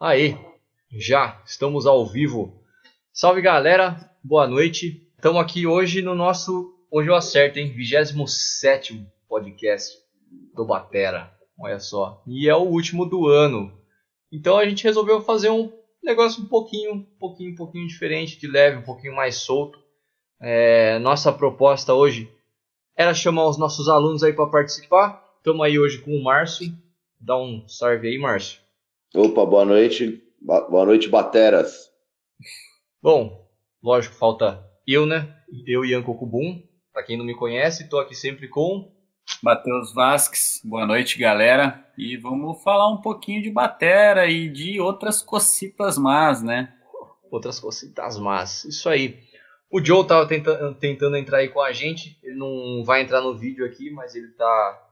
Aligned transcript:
Aí, 0.00 0.38
já 0.92 1.42
estamos 1.44 1.84
ao 1.84 2.06
vivo. 2.06 2.62
Salve 3.12 3.42
galera, 3.42 4.08
boa 4.22 4.46
noite. 4.46 5.10
Estamos 5.16 5.42
aqui 5.42 5.66
hoje 5.66 6.02
no 6.02 6.14
nosso. 6.14 6.72
Hoje 6.88 7.10
eu 7.10 7.16
acerto, 7.16 7.58
hein? 7.58 7.72
27 7.72 9.04
podcast 9.28 9.98
do 10.54 10.64
Batera. 10.64 11.32
Olha 11.58 11.80
só. 11.80 12.22
E 12.28 12.48
é 12.48 12.54
o 12.54 12.60
último 12.60 13.06
do 13.06 13.26
ano. 13.26 13.76
Então 14.30 14.56
a 14.56 14.64
gente 14.68 14.84
resolveu 14.84 15.20
fazer 15.20 15.50
um 15.50 15.72
negócio 16.00 16.44
um 16.44 16.46
pouquinho, 16.46 16.92
um 16.92 17.02
pouquinho, 17.18 17.54
um 17.54 17.56
pouquinho 17.56 17.88
diferente, 17.88 18.38
de 18.38 18.46
leve, 18.46 18.76
um 18.76 18.84
pouquinho 18.84 19.16
mais 19.16 19.34
solto. 19.34 19.80
É, 20.40 21.00
nossa 21.00 21.32
proposta 21.32 21.92
hoje 21.92 22.32
era 22.96 23.12
chamar 23.12 23.48
os 23.48 23.58
nossos 23.58 23.88
alunos 23.88 24.22
aí 24.22 24.32
para 24.32 24.46
participar. 24.46 25.24
Estamos 25.38 25.66
aí 25.66 25.76
hoje 25.76 25.98
com 25.98 26.12
o 26.12 26.22
Márcio. 26.22 26.72
Dá 27.20 27.36
um 27.36 27.66
salve 27.66 28.06
aí, 28.06 28.16
Márcio. 28.16 28.67
Opa, 29.14 29.46
boa 29.46 29.64
noite. 29.64 30.22
Boa 30.38 30.84
noite, 30.84 31.08
Bateras. 31.08 31.90
Bom, 33.02 33.48
lógico, 33.82 34.14
falta 34.14 34.62
eu, 34.86 35.06
né? 35.06 35.34
Eu, 35.66 35.82
Ian 35.82 36.02
Cocubum. 36.02 36.62
Para 36.92 37.02
quem 37.02 37.16
não 37.16 37.24
me 37.24 37.34
conhece, 37.34 37.84
estou 37.84 38.00
aqui 38.00 38.14
sempre 38.14 38.48
com. 38.48 38.94
Matheus 39.42 39.94
Vasques, 39.94 40.60
boa 40.62 40.86
noite, 40.86 41.18
galera. 41.18 41.90
E 41.96 42.18
vamos 42.18 42.62
falar 42.62 42.92
um 42.92 43.00
pouquinho 43.00 43.42
de 43.42 43.50
batera 43.50 44.26
e 44.26 44.46
de 44.50 44.78
outras 44.78 45.22
cocitas 45.22 45.96
más, 45.96 46.42
né? 46.42 46.74
Outras 47.30 47.58
cocitas 47.58 48.18
más, 48.18 48.64
isso 48.64 48.90
aí. 48.90 49.18
O 49.70 49.82
Joe 49.82 50.06
tava 50.06 50.28
tenta 50.28 50.74
tentando 50.74 51.16
entrar 51.16 51.38
aí 51.38 51.48
com 51.48 51.62
a 51.62 51.72
gente. 51.72 52.18
Ele 52.22 52.36
não 52.36 52.84
vai 52.84 53.00
entrar 53.00 53.22
no 53.22 53.34
vídeo 53.34 53.64
aqui, 53.64 53.90
mas 53.90 54.14
ele 54.14 54.28
tá, 54.32 54.88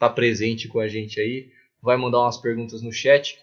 tá 0.00 0.10
presente 0.10 0.66
com 0.66 0.80
a 0.80 0.88
gente 0.88 1.20
aí 1.20 1.56
vai 1.82 1.96
mandar 1.96 2.20
umas 2.20 2.38
perguntas 2.38 2.82
no 2.82 2.92
chat. 2.92 3.38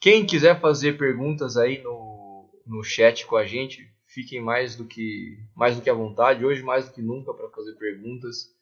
Quem 0.00 0.24
quiser 0.24 0.60
fazer 0.60 0.96
perguntas 0.96 1.56
aí 1.56 1.82
no, 1.82 2.48
no 2.66 2.82
chat 2.82 3.26
com 3.26 3.36
a 3.36 3.44
gente, 3.44 3.90
fiquem 4.06 4.40
mais 4.40 4.76
do 4.76 4.84
que 4.84 5.38
mais 5.54 5.76
do 5.76 5.82
que 5.82 5.90
à 5.90 5.94
vontade. 5.94 6.44
Hoje 6.44 6.62
mais 6.62 6.86
do 6.86 6.94
que 6.94 7.02
nunca 7.02 7.32
para 7.34 7.48
fazer 7.50 7.74
perguntas. 7.74 8.54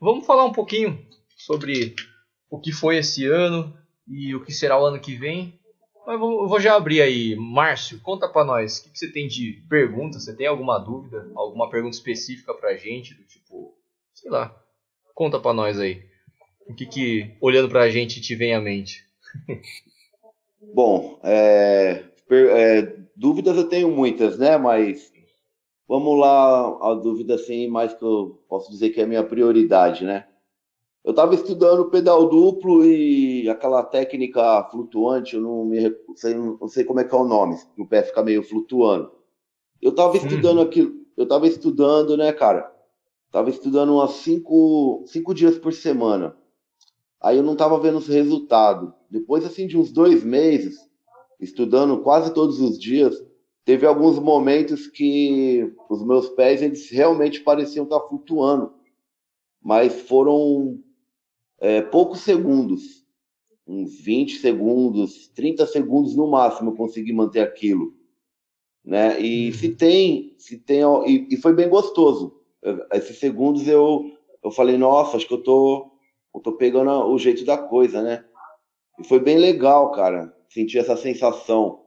Vamos 0.00 0.26
falar 0.26 0.44
um 0.44 0.52
pouquinho 0.52 0.98
sobre 1.36 1.94
o 2.50 2.60
que 2.60 2.72
foi 2.72 2.98
esse 2.98 3.26
ano 3.26 3.76
e 4.06 4.34
o 4.34 4.44
que 4.44 4.52
será 4.52 4.80
o 4.80 4.84
ano 4.84 5.00
que 5.00 5.14
vem. 5.14 5.58
Mas 6.06 6.20
eu 6.20 6.46
vou 6.48 6.60
já 6.60 6.76
abrir 6.76 7.02
aí. 7.02 7.34
Márcio, 7.34 8.00
conta 8.00 8.28
para 8.28 8.44
nós. 8.44 8.78
O 8.78 8.84
que, 8.84 8.98
você 8.98 9.10
tem 9.10 9.26
de 9.26 9.64
pergunta? 9.68 10.20
Você 10.20 10.34
tem 10.34 10.46
alguma 10.46 10.78
dúvida? 10.78 11.28
Alguma 11.34 11.68
pergunta 11.68 11.96
específica 11.96 12.54
para 12.54 12.76
gente? 12.76 13.14
Do 13.14 13.24
tipo, 13.24 13.76
sei 14.14 14.30
lá. 14.30 14.54
Conta 15.14 15.40
para 15.40 15.52
nós 15.52 15.80
aí. 15.80 16.06
O 16.68 16.74
que, 16.74 16.86
que 16.86 17.36
olhando 17.40 17.68
para 17.68 17.82
a 17.82 17.88
gente, 17.88 18.20
te 18.20 18.34
vem 18.34 18.54
à 18.54 18.60
mente? 18.60 19.04
Bom, 20.74 21.18
é, 21.22 22.04
é, 22.30 22.96
dúvidas 23.14 23.56
eu 23.56 23.68
tenho 23.68 23.90
muitas, 23.90 24.38
né? 24.38 24.56
Mas 24.56 25.12
vamos 25.88 26.18
lá, 26.18 26.90
a 26.90 26.94
dúvida 26.94 27.36
assim, 27.36 27.68
mais 27.68 27.94
que 27.94 28.02
eu 28.02 28.42
posso 28.48 28.70
dizer 28.70 28.90
que 28.90 29.00
é 29.00 29.04
a 29.04 29.06
minha 29.06 29.22
prioridade, 29.22 30.04
né? 30.04 30.26
Eu 31.04 31.10
estava 31.10 31.36
estudando 31.36 31.88
pedal 31.88 32.28
duplo 32.28 32.84
e 32.84 33.48
aquela 33.48 33.84
técnica 33.84 34.64
flutuante, 34.64 35.36
eu 35.36 35.40
não, 35.40 35.64
me, 35.64 35.94
sei, 36.16 36.34
não 36.34 36.66
sei 36.66 36.82
como 36.82 36.98
é 36.98 37.04
que 37.04 37.14
é 37.14 37.18
o 37.18 37.24
nome, 37.24 37.56
o 37.78 37.86
pé 37.86 38.02
fica 38.02 38.24
meio 38.24 38.42
flutuando. 38.42 39.12
Eu 39.80 39.90
estava 39.90 40.16
estudando 40.16 40.60
aquilo, 40.60 40.92
eu 41.16 41.22
estava 41.22 41.46
estudando, 41.46 42.16
né, 42.16 42.32
cara? 42.32 42.74
Tava 43.30 43.50
estudando 43.50 43.94
umas 43.94 44.12
cinco, 44.12 45.04
cinco 45.06 45.32
dias 45.32 45.56
por 45.56 45.72
semana. 45.72 46.36
Aí 47.26 47.38
eu 47.38 47.42
não 47.42 47.54
estava 47.54 47.76
vendo 47.80 47.98
os 47.98 48.06
resultados. 48.06 48.92
Depois, 49.10 49.44
assim, 49.44 49.66
de 49.66 49.76
uns 49.76 49.90
dois 49.90 50.22
meses, 50.22 50.78
estudando 51.40 52.00
quase 52.00 52.32
todos 52.32 52.60
os 52.60 52.78
dias, 52.78 53.20
teve 53.64 53.84
alguns 53.84 54.16
momentos 54.20 54.86
que 54.86 55.74
os 55.90 56.06
meus 56.06 56.28
pés 56.28 56.62
eles 56.62 56.88
realmente 56.88 57.40
pareciam 57.40 57.82
estar 57.82 57.98
tá 57.98 58.08
flutuando, 58.08 58.74
mas 59.60 60.02
foram 60.02 60.78
é, 61.58 61.82
poucos 61.82 62.20
segundos, 62.20 63.04
uns 63.66 63.98
20 63.98 64.36
segundos, 64.38 65.26
30 65.34 65.66
segundos 65.66 66.14
no 66.14 66.28
máximo 66.28 66.70
eu 66.70 66.76
consegui 66.76 67.12
manter 67.12 67.40
aquilo, 67.40 67.92
né? 68.84 69.20
E 69.20 69.48
uhum. 69.48 69.52
se 69.52 69.68
tem, 69.70 70.34
se 70.38 70.58
tem, 70.58 70.82
e, 71.04 71.26
e 71.34 71.36
foi 71.38 71.52
bem 71.52 71.68
gostoso. 71.68 72.40
Esses 72.92 73.18
segundos 73.18 73.66
eu 73.66 74.12
eu 74.44 74.52
falei, 74.52 74.78
nossa, 74.78 75.16
acho 75.16 75.26
que 75.26 75.34
eu 75.34 75.42
tô 75.42 75.95
eu 76.36 76.42
tô 76.42 76.52
pegando 76.52 76.90
o 76.90 77.18
jeito 77.18 77.44
da 77.44 77.56
coisa, 77.56 78.02
né? 78.02 78.22
E 78.98 79.04
foi 79.04 79.18
bem 79.18 79.38
legal, 79.38 79.90
cara, 79.92 80.34
sentir 80.50 80.78
essa 80.78 80.96
sensação. 80.96 81.82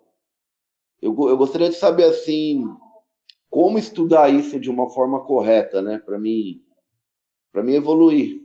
Eu, 0.99 1.15
eu 1.29 1.37
gostaria 1.37 1.69
de 1.69 1.75
saber, 1.75 2.05
assim, 2.05 2.65
como 3.49 3.77
estudar 3.77 4.33
isso 4.33 4.59
de 4.59 4.69
uma 4.69 4.89
forma 4.89 5.23
correta, 5.23 5.81
né? 5.81 5.99
Para 5.99 6.17
mim, 6.17 6.61
para 7.51 7.63
mim 7.63 7.73
evoluir. 7.73 8.41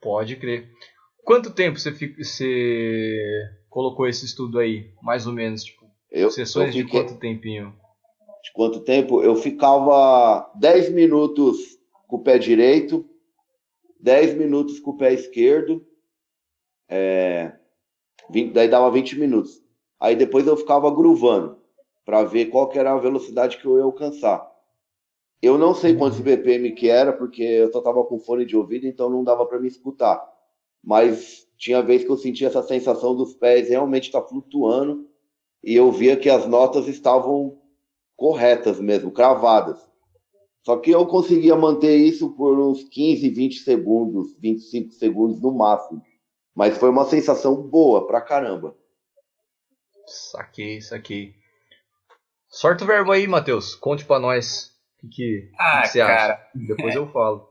Pode 0.00 0.36
crer. 0.36 0.70
Quanto 1.24 1.52
tempo 1.52 1.78
você, 1.78 1.92
fica, 1.92 2.22
você 2.22 3.20
colocou 3.68 4.06
esse 4.06 4.24
estudo 4.24 4.58
aí, 4.58 4.92
mais 5.02 5.26
ou 5.26 5.32
menos? 5.32 5.64
Tipo, 5.64 5.86
eu, 6.10 6.30
sessões 6.30 6.74
eu 6.74 6.82
fiquei... 6.82 7.00
de 7.00 7.06
quanto 7.08 7.18
tempinho? 7.18 7.74
De 8.42 8.52
quanto 8.52 8.80
tempo? 8.80 9.22
Eu 9.22 9.34
ficava 9.34 10.52
10 10.60 10.90
minutos 10.90 11.58
com 12.06 12.16
o 12.16 12.22
pé 12.22 12.38
direito, 12.38 13.08
10 14.04 14.34
minutos 14.34 14.78
com 14.78 14.90
o 14.90 14.96
pé 14.98 15.14
esquerdo, 15.14 15.82
é, 16.86 17.54
20, 18.28 18.52
daí 18.52 18.68
dava 18.68 18.90
20 18.90 19.18
minutos. 19.18 19.62
Aí 19.98 20.14
depois 20.14 20.46
eu 20.46 20.58
ficava 20.58 20.94
gruvando 20.94 21.56
para 22.04 22.22
ver 22.22 22.50
qual 22.50 22.68
que 22.68 22.78
era 22.78 22.92
a 22.92 22.98
velocidade 22.98 23.56
que 23.56 23.64
eu 23.64 23.78
ia 23.78 23.82
alcançar. 23.82 24.46
Eu 25.40 25.56
não 25.56 25.74
sei 25.74 25.96
quantos 25.96 26.20
BPM 26.20 26.72
que 26.72 26.90
era, 26.90 27.14
porque 27.14 27.42
eu 27.42 27.72
só 27.72 27.80
tava 27.80 28.04
com 28.04 28.20
fone 28.20 28.44
de 28.44 28.54
ouvido, 28.54 28.86
então 28.86 29.08
não 29.08 29.24
dava 29.24 29.46
para 29.46 29.58
me 29.58 29.68
escutar. 29.68 30.22
Mas 30.82 31.48
tinha 31.56 31.80
vez 31.80 32.04
que 32.04 32.10
eu 32.10 32.18
sentia 32.18 32.48
essa 32.48 32.62
sensação 32.62 33.16
dos 33.16 33.32
pés 33.32 33.70
realmente 33.70 34.08
estar 34.08 34.20
tá 34.20 34.28
flutuando 34.28 35.08
e 35.62 35.74
eu 35.74 35.90
via 35.90 36.14
que 36.14 36.28
as 36.28 36.46
notas 36.46 36.88
estavam 36.88 37.58
corretas 38.14 38.78
mesmo, 38.78 39.10
cravadas. 39.10 39.80
Só 40.64 40.78
que 40.78 40.90
eu 40.90 41.04
conseguia 41.06 41.54
manter 41.54 41.94
isso 41.94 42.34
por 42.34 42.58
uns 42.58 42.84
15, 42.84 43.28
20 43.28 43.58
segundos, 43.58 44.34
25 44.40 44.92
segundos 44.92 45.40
no 45.42 45.52
máximo. 45.52 46.02
Mas 46.54 46.78
foi 46.78 46.88
uma 46.88 47.04
sensação 47.04 47.54
boa 47.62 48.06
pra 48.06 48.22
caramba. 48.22 48.74
Saquei, 50.06 50.80
saquei. 50.80 51.34
Sorte 52.48 52.82
o 52.82 52.86
verbo 52.86 53.12
aí, 53.12 53.26
Matheus. 53.26 53.74
Conte 53.74 54.06
pra 54.06 54.18
nós 54.18 54.70
o 55.02 55.08
que, 55.08 55.16
que, 55.16 55.50
ah, 55.58 55.82
que 55.82 55.88
você 55.88 55.98
cara, 55.98 56.34
acha. 56.34 56.50
Depois 56.54 56.94
é, 56.94 56.98
eu 56.98 57.08
falo. 57.08 57.48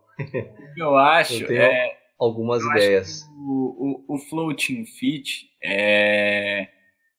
Eu 0.76 0.98
acho. 0.98 1.44
Eu 1.44 1.48
tenho 1.48 1.62
é, 1.62 1.98
algumas 2.18 2.64
eu 2.64 2.72
ideias. 2.72 3.28
o, 3.38 4.06
o, 4.08 4.16
o, 4.16 4.18
floating 4.18 4.86
fit 4.86 5.50
é, 5.64 6.68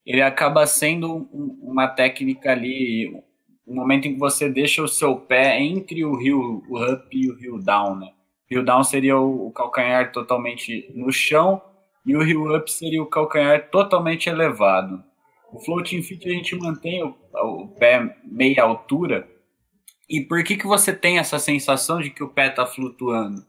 ele 0.04 0.22
acaba 0.22 0.66
sendo 0.66 1.28
uma 1.62 1.86
técnica 1.86 2.50
ali 2.50 3.22
o 3.66 3.74
momento 3.74 4.06
em 4.06 4.14
que 4.14 4.20
você 4.20 4.48
deixa 4.48 4.82
o 4.82 4.88
seu 4.88 5.16
pé 5.16 5.60
entre 5.60 6.04
o 6.04 6.14
rio 6.16 6.62
o 6.68 6.92
up 6.92 7.08
e 7.12 7.30
o 7.30 7.36
rio 7.36 7.58
down, 7.58 7.96
né? 7.96 8.12
Rio 8.50 8.64
down 8.64 8.84
seria 8.84 9.18
o, 9.18 9.46
o 9.46 9.52
calcanhar 9.52 10.12
totalmente 10.12 10.90
no 10.94 11.10
chão 11.10 11.62
e 12.04 12.14
o 12.14 12.22
rio 12.22 12.54
up 12.54 12.70
seria 12.70 13.02
o 13.02 13.06
calcanhar 13.06 13.70
totalmente 13.70 14.28
elevado. 14.28 15.02
O 15.50 15.58
floating 15.60 16.02
fit 16.02 16.28
a 16.28 16.32
gente 16.32 16.56
mantém 16.56 17.02
o, 17.02 17.16
o 17.32 17.68
pé 17.68 18.16
meia 18.24 18.64
altura. 18.64 19.28
E 20.08 20.20
por 20.20 20.42
que 20.44 20.56
que 20.56 20.66
você 20.66 20.92
tem 20.92 21.18
essa 21.18 21.38
sensação 21.38 22.00
de 22.00 22.10
que 22.10 22.22
o 22.22 22.28
pé 22.28 22.48
está 22.48 22.66
flutuando? 22.66 23.42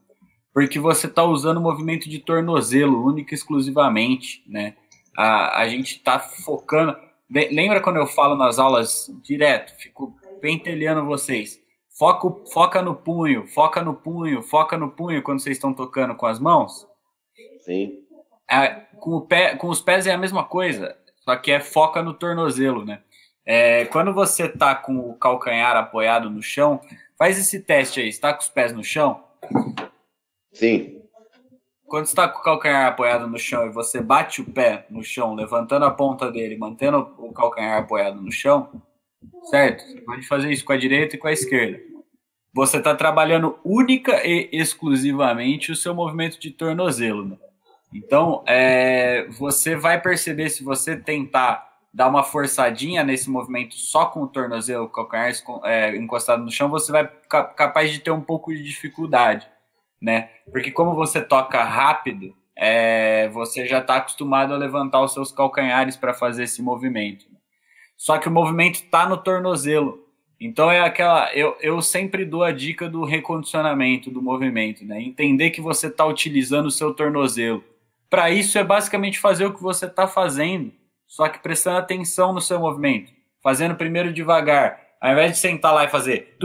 Porque 0.53 0.79
você 0.79 1.07
está 1.07 1.23
usando 1.23 1.57
o 1.57 1.61
movimento 1.61 2.07
de 2.07 2.19
tornozelo 2.19 3.05
única 3.05 3.33
e 3.33 3.35
exclusivamente, 3.35 4.41
né? 4.47 4.75
A, 5.17 5.61
a 5.61 5.67
gente 5.67 5.97
está 5.97 6.17
focando 6.19 6.95
Lembra 7.29 7.81
quando 7.81 7.97
eu 7.97 8.07
falo 8.07 8.35
nas 8.35 8.59
aulas 8.59 9.11
direto? 9.21 9.75
Fico 9.79 10.15
pentelhando 10.39 11.05
vocês. 11.05 11.59
Foca, 11.97 12.51
foca 12.51 12.81
no 12.81 12.93
punho, 12.93 13.47
foca 13.47 13.81
no 13.81 13.93
punho, 13.93 14.41
foca 14.43 14.77
no 14.77 14.91
punho 14.91 15.23
quando 15.23 15.39
vocês 15.39 15.57
estão 15.57 15.73
tocando 15.73 16.13
com 16.15 16.25
as 16.25 16.39
mãos. 16.39 16.87
Sim. 17.61 18.03
É, 18.49 18.67
com, 18.99 19.11
o 19.11 19.21
pé, 19.21 19.55
com 19.55 19.69
os 19.69 19.81
pés 19.81 20.05
é 20.05 20.11
a 20.11 20.17
mesma 20.17 20.43
coisa, 20.43 20.95
só 21.23 21.35
que 21.35 21.51
é 21.51 21.59
foca 21.59 22.03
no 22.03 22.13
tornozelo, 22.13 22.85
né? 22.85 23.01
É, 23.45 23.85
quando 23.85 24.13
você 24.13 24.49
tá 24.49 24.75
com 24.75 24.97
o 24.97 25.15
calcanhar 25.15 25.75
apoiado 25.77 26.29
no 26.29 26.41
chão, 26.41 26.81
faz 27.17 27.37
esse 27.37 27.59
teste 27.59 28.01
aí. 28.01 28.09
Está 28.09 28.33
com 28.33 28.41
os 28.41 28.49
pés 28.49 28.73
no 28.73 28.83
chão? 28.83 29.23
Sim. 30.51 31.01
Quando 31.87 32.05
está 32.05 32.27
com 32.27 32.39
o 32.39 32.43
calcanhar 32.43 32.87
apoiado 32.87 33.27
no 33.27 33.37
chão 33.37 33.65
e 33.65 33.69
você 33.69 34.01
bate 34.01 34.41
o 34.41 34.45
pé 34.45 34.85
no 34.89 35.03
chão, 35.03 35.35
levantando 35.35 35.85
a 35.85 35.91
ponta 35.91 36.31
dele, 36.31 36.57
mantendo 36.57 37.13
o 37.17 37.31
calcanhar 37.31 37.79
apoiado 37.79 38.21
no 38.21 38.31
chão, 38.31 38.69
certo? 39.43 39.83
Você 39.85 40.01
pode 40.01 40.27
fazer 40.27 40.51
isso 40.51 40.65
com 40.65 40.73
a 40.73 40.77
direita 40.77 41.15
e 41.15 41.19
com 41.19 41.27
a 41.27 41.31
esquerda. 41.31 41.79
Você 42.53 42.77
está 42.77 42.95
trabalhando 42.95 43.59
única 43.63 44.25
e 44.25 44.49
exclusivamente 44.51 45.71
o 45.71 45.75
seu 45.75 45.93
movimento 45.93 46.39
de 46.39 46.51
tornozelo. 46.51 47.25
Né? 47.25 47.37
Então, 47.93 48.43
é, 48.47 49.27
você 49.29 49.75
vai 49.75 50.01
perceber 50.01 50.49
se 50.49 50.63
você 50.63 50.95
tentar 50.95 51.75
dar 51.93 52.09
uma 52.09 52.23
forçadinha 52.23 53.03
nesse 53.03 53.29
movimento 53.29 53.75
só 53.75 54.05
com 54.05 54.21
o 54.21 54.27
tornozelo, 54.27 54.89
calcanhar 54.89 55.31
é, 55.63 55.95
encostado 55.95 56.43
no 56.43 56.51
chão, 56.51 56.67
você 56.69 56.91
vai 56.91 57.09
capaz 57.29 57.91
de 57.91 57.99
ter 57.99 58.11
um 58.11 58.19
pouco 58.19 58.53
de 58.53 58.61
dificuldade, 58.61 59.47
né? 60.01 60.29
Porque 60.51 60.71
como 60.71 60.95
você 60.95 61.21
toca 61.21 61.63
rápido, 61.63 62.35
é, 62.55 63.27
você 63.29 63.65
já 63.67 63.79
está 63.79 63.97
acostumado 63.97 64.53
a 64.53 64.57
levantar 64.57 65.01
os 65.01 65.13
seus 65.13 65.31
calcanhares 65.31 65.97
para 65.97 66.13
fazer 66.13 66.43
esse 66.43 66.61
movimento. 66.61 67.25
Só 67.97 68.17
que 68.17 68.27
o 68.27 68.31
movimento 68.31 68.75
está 68.75 69.07
no 69.07 69.17
tornozelo. 69.17 70.05
Então 70.39 70.69
é 70.69 70.81
aquela. 70.81 71.33
Eu, 71.33 71.57
eu 71.61 71.81
sempre 71.81 72.25
dou 72.25 72.43
a 72.43 72.51
dica 72.51 72.89
do 72.89 73.03
recondicionamento 73.05 74.11
do 74.11 74.21
movimento, 74.21 74.85
né? 74.85 75.01
Entender 75.01 75.51
que 75.51 75.61
você 75.61 75.87
está 75.87 76.05
utilizando 76.05 76.67
o 76.67 76.71
seu 76.71 76.93
tornozelo. 76.93 77.63
Para 78.09 78.29
isso 78.29 78.57
é 78.57 78.63
basicamente 78.63 79.19
fazer 79.19 79.45
o 79.45 79.53
que 79.53 79.61
você 79.61 79.85
está 79.85 80.07
fazendo, 80.07 80.71
só 81.07 81.27
que 81.27 81.39
prestando 81.39 81.77
atenção 81.77 82.33
no 82.33 82.41
seu 82.41 82.59
movimento. 82.59 83.11
Fazendo 83.41 83.75
primeiro 83.75 84.13
devagar. 84.13 84.81
Ao 84.99 85.11
invés 85.11 85.33
de 85.33 85.37
sentar 85.37 85.73
lá 85.73 85.85
e 85.85 85.89
fazer 85.89 86.35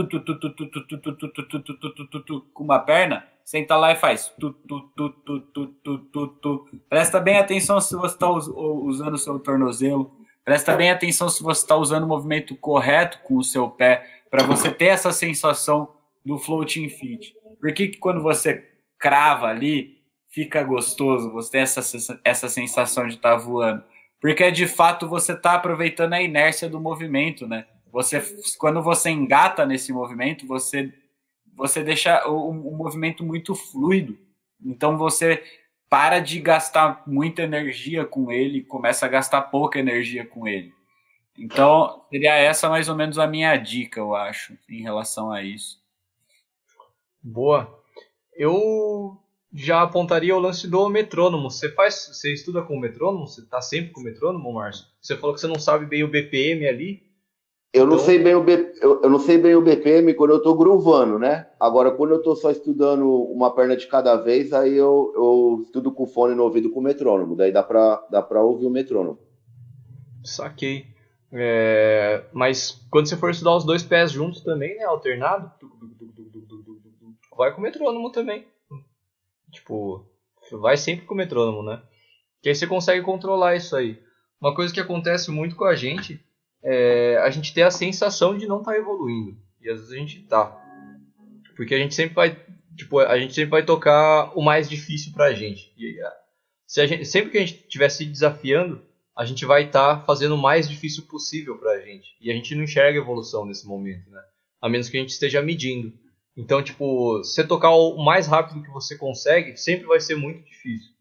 com 2.53 2.63
uma 2.63 2.79
perna, 2.79 3.25
senta 3.51 3.75
lá 3.75 3.91
e 3.91 3.97
faz. 3.97 4.33
Tu, 4.39 4.53
tu, 4.53 4.79
tu, 4.95 5.09
tu, 5.09 5.39
tu, 5.41 5.67
tu, 5.67 5.97
tu, 5.97 6.27
tu. 6.27 6.65
Presta 6.87 7.19
bem 7.19 7.37
atenção 7.37 7.81
se 7.81 7.93
você 7.97 8.15
está 8.15 8.29
usando 8.29 9.15
o 9.15 9.17
seu 9.17 9.37
tornozelo. 9.39 10.09
Presta 10.45 10.73
bem 10.73 10.89
atenção 10.89 11.27
se 11.27 11.43
você 11.43 11.61
está 11.61 11.75
usando 11.75 12.05
o 12.05 12.07
movimento 12.07 12.55
correto 12.55 13.19
com 13.23 13.35
o 13.35 13.43
seu 13.43 13.69
pé, 13.69 14.07
para 14.29 14.45
você 14.45 14.71
ter 14.71 14.85
essa 14.85 15.11
sensação 15.11 15.93
do 16.25 16.37
floating 16.37 16.87
fit. 16.87 17.35
Por 17.59 17.73
que, 17.73 17.89
que 17.89 17.97
quando 17.97 18.23
você 18.23 18.69
crava 18.97 19.47
ali, 19.47 19.97
fica 20.29 20.63
gostoso, 20.63 21.29
você 21.33 21.51
tem 21.51 21.61
essa, 21.61 22.21
essa 22.23 22.47
sensação 22.47 23.05
de 23.05 23.15
estar 23.15 23.31
tá 23.31 23.37
voando? 23.37 23.83
Porque 24.21 24.49
de 24.49 24.65
fato 24.65 25.09
você 25.09 25.33
está 25.33 25.55
aproveitando 25.55 26.13
a 26.13 26.21
inércia 26.21 26.69
do 26.69 26.79
movimento, 26.79 27.45
né? 27.45 27.65
Você, 27.91 28.23
quando 28.57 28.81
você 28.81 29.09
engata 29.09 29.65
nesse 29.65 29.91
movimento, 29.91 30.47
você 30.47 30.93
você 31.61 31.83
deixa 31.83 32.27
o, 32.27 32.49
o 32.49 32.75
movimento 32.75 33.23
muito 33.23 33.53
fluido. 33.53 34.17
Então 34.63 34.97
você 34.97 35.43
para 35.87 36.19
de 36.19 36.39
gastar 36.39 37.03
muita 37.05 37.43
energia 37.43 38.05
com 38.05 38.31
ele, 38.31 38.63
começa 38.63 39.05
a 39.05 39.09
gastar 39.09 39.41
pouca 39.43 39.77
energia 39.77 40.25
com 40.25 40.47
ele. 40.47 40.73
Então, 41.37 42.05
seria 42.09 42.33
essa 42.35 42.69
mais 42.69 42.87
ou 42.87 42.95
menos 42.95 43.19
a 43.19 43.27
minha 43.27 43.55
dica, 43.57 43.99
eu 43.99 44.15
acho, 44.15 44.57
em 44.69 44.81
relação 44.81 45.31
a 45.31 45.43
isso. 45.43 45.81
Boa. 47.21 47.77
Eu 48.33 49.17
já 49.53 49.81
apontaria 49.81 50.35
o 50.35 50.39
lance 50.39 50.65
do 50.67 50.87
metrônomo. 50.87 51.51
Você 51.51 51.69
faz, 51.73 52.07
você 52.13 52.33
estuda 52.33 52.61
com 52.61 52.77
o 52.77 52.79
metrônomo? 52.79 53.27
Você 53.27 53.41
está 53.41 53.61
sempre 53.61 53.91
com 53.91 53.99
o 53.99 54.03
metrônomo, 54.03 54.53
Márcio? 54.53 54.85
Você 55.01 55.17
falou 55.17 55.35
que 55.35 55.41
você 55.41 55.47
não 55.47 55.59
sabe 55.59 55.85
bem 55.85 56.03
o 56.03 56.07
BPM 56.07 56.67
ali. 56.67 57.03
Eu 57.73 57.85
não, 57.85 57.93
então... 57.93 58.05
sei 58.05 58.19
bem 58.19 58.35
o 58.35 58.43
B, 58.43 58.73
eu, 58.81 59.01
eu, 59.01 59.09
não 59.09 59.19
sei 59.19 59.37
bem 59.37 59.55
o 59.55 59.61
BPM 59.61 60.13
quando 60.13 60.31
eu 60.31 60.37
estou 60.37 60.57
groovando, 60.57 61.17
né? 61.17 61.47
Agora, 61.57 61.89
quando 61.91 62.11
eu 62.11 62.17
estou 62.17 62.35
só 62.35 62.51
estudando 62.51 63.07
uma 63.07 63.55
perna 63.55 63.77
de 63.77 63.87
cada 63.87 64.17
vez, 64.17 64.51
aí 64.51 64.75
eu, 64.75 65.13
eu 65.15 65.61
estudo 65.63 65.89
com 65.89 66.05
fone 66.05 66.35
no 66.35 66.43
ouvido 66.43 66.69
com 66.69 66.81
o 66.81 66.83
metrônomo. 66.83 67.33
Daí 67.33 67.49
dá 67.49 67.63
para 67.63 68.05
dá 68.11 68.21
pra 68.21 68.41
ouvir 68.41 68.65
o 68.65 68.69
metrônomo. 68.69 69.17
Saquei. 70.21 70.85
É, 71.31 72.25
mas 72.33 72.85
quando 72.91 73.07
você 73.07 73.15
for 73.15 73.29
estudar 73.29 73.55
os 73.55 73.63
dois 73.63 73.83
pés 73.83 74.11
juntos 74.11 74.41
também, 74.41 74.75
né? 74.75 74.83
Alternado, 74.83 75.49
vai 77.37 77.53
com 77.53 77.59
o 77.59 77.63
metrônomo 77.63 78.11
também. 78.11 78.45
Tipo, 79.49 80.05
vai 80.59 80.75
sempre 80.75 81.05
com 81.05 81.13
o 81.13 81.17
metrônomo, 81.17 81.63
né? 81.63 81.81
Que 82.41 82.49
aí 82.49 82.55
você 82.55 82.67
consegue 82.67 83.01
controlar 83.01 83.55
isso 83.55 83.77
aí. 83.77 83.97
Uma 84.41 84.53
coisa 84.53 84.73
que 84.73 84.79
acontece 84.79 85.31
muito 85.31 85.55
com 85.55 85.63
a 85.63 85.75
gente 85.75 86.21
é, 86.63 87.17
a 87.17 87.29
gente 87.29 87.53
ter 87.53 87.63
a 87.63 87.71
sensação 87.71 88.37
de 88.37 88.47
não 88.47 88.59
estar 88.59 88.71
tá 88.71 88.77
evoluindo. 88.77 89.37
E 89.61 89.69
às 89.69 89.79
vezes 89.79 89.93
a 89.93 89.97
gente 89.97 90.23
tá. 90.23 90.57
Porque 91.55 91.75
a 91.75 91.77
gente 91.77 91.93
sempre 91.93 92.15
vai, 92.15 92.39
tipo, 92.75 92.99
a 92.99 93.19
gente 93.19 93.33
sempre 93.33 93.51
vai 93.51 93.65
tocar 93.65 94.31
o 94.37 94.41
mais 94.41 94.69
difícil 94.69 95.11
pra 95.13 95.33
gente. 95.33 95.73
E 95.77 95.99
se 96.65 96.81
a 96.81 96.87
gente, 96.87 97.05
sempre 97.05 97.31
que 97.31 97.37
a 97.37 97.45
gente 97.45 97.61
estiver 97.61 97.89
se 97.89 98.05
desafiando, 98.05 98.81
a 99.15 99.25
gente 99.25 99.45
vai 99.45 99.65
estar 99.65 99.97
tá 99.97 100.05
fazendo 100.05 100.35
o 100.35 100.41
mais 100.41 100.67
difícil 100.69 101.03
possível 101.03 101.57
pra 101.57 101.79
gente. 101.79 102.15
E 102.19 102.31
a 102.31 102.33
gente 102.33 102.55
não 102.55 102.63
enxerga 102.63 102.97
evolução 102.97 103.45
nesse 103.45 103.67
momento, 103.67 104.09
né? 104.09 104.23
A 104.61 104.69
menos 104.69 104.89
que 104.89 104.97
a 104.97 104.99
gente 104.99 105.09
esteja 105.09 105.41
medindo. 105.41 105.93
Então, 106.35 106.63
tipo, 106.63 107.17
você 107.17 107.45
tocar 107.45 107.71
o 107.71 108.03
mais 108.03 108.25
rápido 108.25 108.63
que 108.63 108.71
você 108.71 108.97
consegue, 108.97 109.57
sempre 109.57 109.85
vai 109.85 109.99
ser 109.99 110.15
muito 110.15 110.43
difícil. 110.43 110.91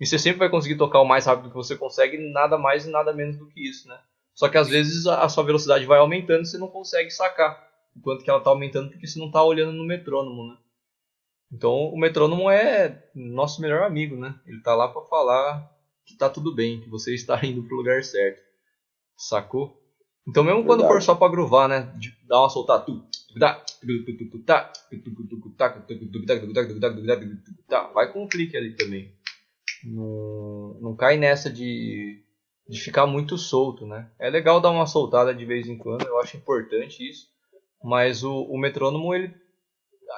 E 0.00 0.06
você 0.06 0.18
sempre 0.18 0.38
vai 0.38 0.48
conseguir 0.48 0.76
tocar 0.76 1.00
o 1.00 1.04
mais 1.04 1.26
rápido 1.26 1.48
que 1.48 1.56
você 1.56 1.76
consegue, 1.76 2.18
nada 2.32 2.56
mais 2.56 2.86
e 2.86 2.90
nada 2.90 3.12
menos 3.12 3.36
do 3.36 3.48
que 3.48 3.68
isso, 3.68 3.88
né? 3.88 3.98
Só 4.34 4.48
que 4.48 4.58
às 4.58 4.68
vezes 4.68 5.06
a 5.06 5.28
sua 5.28 5.44
velocidade 5.44 5.86
vai 5.86 5.98
aumentando 5.98 6.42
e 6.42 6.46
você 6.46 6.58
não 6.58 6.68
consegue 6.68 7.10
sacar 7.10 7.64
enquanto 7.96 8.24
que 8.24 8.30
ela 8.30 8.40
está 8.40 8.50
aumentando 8.50 8.90
porque 8.90 9.06
você 9.06 9.18
não 9.18 9.26
está 9.26 9.42
olhando 9.42 9.72
no 9.72 9.86
metrônomo, 9.86 10.48
né? 10.48 10.56
Então 11.52 11.88
o 11.88 11.98
metrônomo 11.98 12.50
é 12.50 13.08
nosso 13.14 13.62
melhor 13.62 13.84
amigo, 13.84 14.16
né? 14.16 14.34
Ele 14.46 14.58
está 14.58 14.74
lá 14.74 14.88
para 14.88 15.02
falar 15.02 15.70
que 16.04 16.12
está 16.12 16.28
tudo 16.28 16.54
bem, 16.54 16.80
que 16.80 16.88
você 16.88 17.14
está 17.14 17.38
indo 17.44 17.62
para 17.62 17.74
o 17.74 17.78
lugar 17.78 18.02
certo. 18.02 18.42
Sacou? 19.16 19.80
Então 20.26 20.42
mesmo 20.42 20.60
Verdade. 20.60 20.80
quando 20.80 20.88
for 20.88 21.02
só 21.02 21.14
para 21.14 21.30
groovar, 21.30 21.68
né? 21.68 21.94
Dar 22.26 22.40
uma 22.40 22.48
soltada, 22.48 22.84
vai 27.92 28.12
com 28.12 28.24
um 28.24 28.28
clique 28.28 28.56
ali 28.56 28.74
também. 28.74 29.12
Não, 29.84 30.78
não 30.80 30.96
cai 30.96 31.18
nessa 31.18 31.50
de 31.50 32.23
de 32.68 32.80
ficar 32.80 33.06
muito 33.06 33.36
solto, 33.36 33.86
né? 33.86 34.10
É 34.18 34.30
legal 34.30 34.60
dar 34.60 34.70
uma 34.70 34.86
soltada 34.86 35.34
de 35.34 35.44
vez 35.44 35.66
em 35.68 35.76
quando, 35.76 36.06
eu 36.06 36.18
acho 36.20 36.36
importante 36.36 37.08
isso. 37.08 37.28
Mas 37.82 38.24
o, 38.24 38.44
o 38.44 38.58
metrônomo 38.58 39.14
ele, 39.14 39.34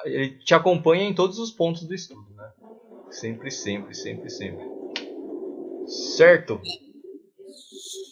ele 0.05 0.29
te 0.39 0.53
acompanha 0.53 1.03
em 1.03 1.13
todos 1.13 1.37
os 1.37 1.51
pontos 1.51 1.83
do 1.83 1.93
estudo, 1.93 2.33
né? 2.33 2.49
Sempre, 3.11 3.51
sempre, 3.51 3.93
sempre, 3.93 4.29
sempre. 4.29 4.65
Certo? 6.15 6.61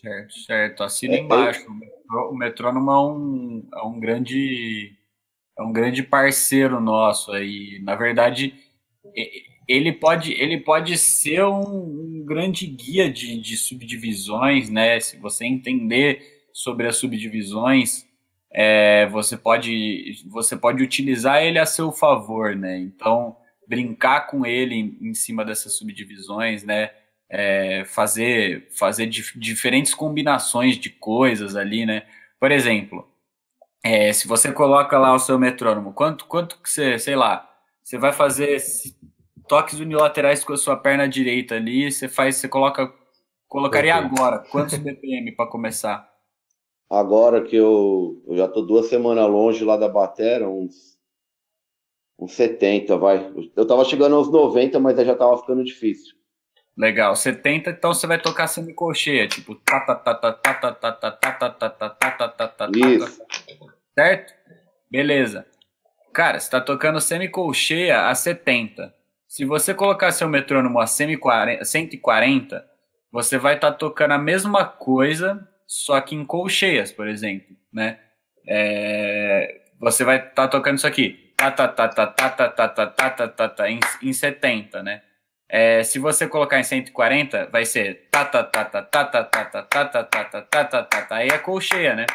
Certo, 0.02 0.34
certo. 0.46 0.84
Assina 0.84 1.16
é, 1.16 1.20
embaixo. 1.20 1.66
O 2.30 2.36
metrônomo 2.36 2.92
é 2.92 3.00
um, 3.00 3.70
é 3.74 3.84
um 3.84 4.00
grande 4.00 4.96
é 5.58 5.64
um 5.64 5.72
grande 5.72 6.04
parceiro 6.04 6.82
nosso 6.82 7.32
aí. 7.32 7.80
Na 7.82 7.96
verdade, 7.96 8.54
ele 9.68 9.92
pode, 9.92 10.32
ele 10.34 10.60
pode 10.60 10.98
ser 10.98 11.44
um, 11.44 12.20
um 12.20 12.26
grande 12.26 12.68
guia 12.68 13.12
de, 13.12 13.40
de, 13.40 13.58
subdivisões, 13.58 14.70
né? 14.70 15.00
Se 15.00 15.18
você 15.18 15.46
entender 15.46 16.48
sobre 16.54 16.88
as 16.88 16.98
subdivisões, 16.98 18.06
é, 18.52 19.08
você 19.08 19.36
pode 19.36 20.24
você 20.28 20.56
pode 20.56 20.84
utilizar 20.84 21.44
ele 21.44 21.60
a 21.60 21.66
seu 21.66 21.92
favor, 21.92 22.56
né? 22.56 22.78
Então 22.80 23.36
brincar 23.68 24.28
com 24.28 24.46
ele 24.46 24.76
em, 24.76 24.98
em 25.02 25.14
cima 25.14 25.44
dessas 25.44 25.78
subdivisões, 25.78 26.64
né? 26.64 26.92
É, 27.28 27.84
fazer 27.86 28.68
fazer 28.72 29.08
dif 29.08 29.38
diferentes 29.38 29.94
combinações 29.96 30.78
de 30.78 30.90
coisas 30.92 31.56
ali, 31.56 31.86
né? 31.86 32.04
Por 32.40 32.52
exemplo, 32.52 33.08
é, 33.84 34.14
se 34.14 34.28
você 34.28 34.52
coloca 34.52 34.98
lá 34.98 35.14
o 35.14 35.20
seu 35.20 35.40
metrônomo, 35.40 35.94
quanto 35.94 36.26
quanto 36.26 36.62
que 36.62 36.70
você, 36.70 37.00
sei 37.00 37.16
lá, 37.16 37.50
você 37.84 37.98
vai 37.98 38.14
fazer 38.14 38.60
toques 39.48 39.80
unilaterais 39.80 40.44
com 40.44 40.54
a 40.54 40.58
sua 40.58 40.76
perna 40.76 41.08
direita 41.08 41.56
ali, 41.56 41.92
você 41.92 42.08
faz, 42.08 42.38
você 42.38 42.48
coloca, 42.48 42.94
colocaria 43.48 43.96
okay. 43.96 44.06
agora, 44.06 44.40
quantos 44.52 44.78
BPM 44.78 45.32
para 45.32 45.50
começar? 45.50 46.10
Agora 46.90 47.44
que 47.44 47.56
eu, 47.56 48.24
eu 48.28 48.38
já 48.38 48.48
tô 48.48 48.62
duas 48.62 48.88
semanas 48.88 49.30
longe 49.30 49.64
lá 49.64 49.76
da 49.76 49.90
batera, 49.90 50.48
uns, 50.48 50.98
uns 52.20 52.32
70, 52.34 52.96
vai. 52.98 53.34
Eu 53.56 53.68
tava 53.68 53.84
chegando 53.86 54.16
aos 54.16 54.32
90, 54.32 54.80
mas 54.80 54.98
aí 54.98 55.06
já 55.06 55.16
tava 55.16 55.38
ficando 55.38 55.64
difícil. 55.64 56.16
Legal, 56.78 57.16
70, 57.16 57.70
então 57.70 57.94
você 57.94 58.06
vai 58.06 58.22
tocar 58.22 58.48
semicolcheia, 58.48 59.28
tipo 59.28 59.56
Isso. 63.06 63.22
Certo? 63.98 64.34
Beleza. 64.92 65.46
Cara, 66.14 66.40
você 66.40 66.50
tá 66.50 66.60
tocando 66.60 67.00
semicolcheia 67.00 68.08
a 68.08 68.16
70. 68.16 68.94
Se 69.28 69.44
você 69.46 69.74
colocar 69.74 70.12
seu 70.12 70.30
metrônomo 70.30 70.80
a 70.80 70.88
140, 70.88 72.66
você 73.12 73.38
vai 73.38 73.56
estar 73.56 73.72
tá 73.72 73.78
tocando 73.78 74.14
a 74.14 74.18
mesma 74.18 74.66
coisa, 74.66 75.48
só 75.66 76.00
que 76.02 76.16
em 76.16 76.26
colcheias, 76.26 76.92
por 76.92 77.08
exemplo, 77.08 77.56
né? 77.72 78.00
É, 78.48 79.62
você 79.80 80.04
vai 80.04 80.18
estar 80.18 80.30
tá 80.34 80.48
tocando 80.48 80.78
isso 80.78 80.88
aqui, 80.88 81.34
tá, 81.36 81.52
tá, 81.52 81.68
tá, 81.68 81.88
tá, 81.88 82.08
tá, 82.08 82.30
tá, 82.30 82.50
tá, 82.50 82.70
tá, 82.70 82.88
tá, 82.88 83.10
tá, 83.10 83.28
tá, 83.28 83.50
tá, 83.50 83.70
em, 83.70 83.80
em 84.02 84.14
70, 84.14 84.84
né? 84.84 85.02
É, 85.48 85.84
se 85.84 86.00
você 86.00 86.28
colocar 86.28 86.60
em 86.60 86.64
140, 86.64 87.48
vai 87.52 87.66
ser 87.66 88.08
tá, 88.12 88.26
tá, 88.26 88.44
tá, 88.44 88.66
tá, 88.66 88.82
tá, 88.82 89.06
tá, 89.06 89.24
tá, 89.24 89.44
tá, 89.44 89.64
tá, 89.64 89.84
tá, 89.86 90.04
tá, 90.04 90.42
tá, 90.42 90.66
tá, 90.66 90.84
tá, 90.84 91.02
tá, 91.04 91.16
aí 91.16 91.28
é 91.28 91.38
colcheia, 91.38 91.96
né? 91.96 92.06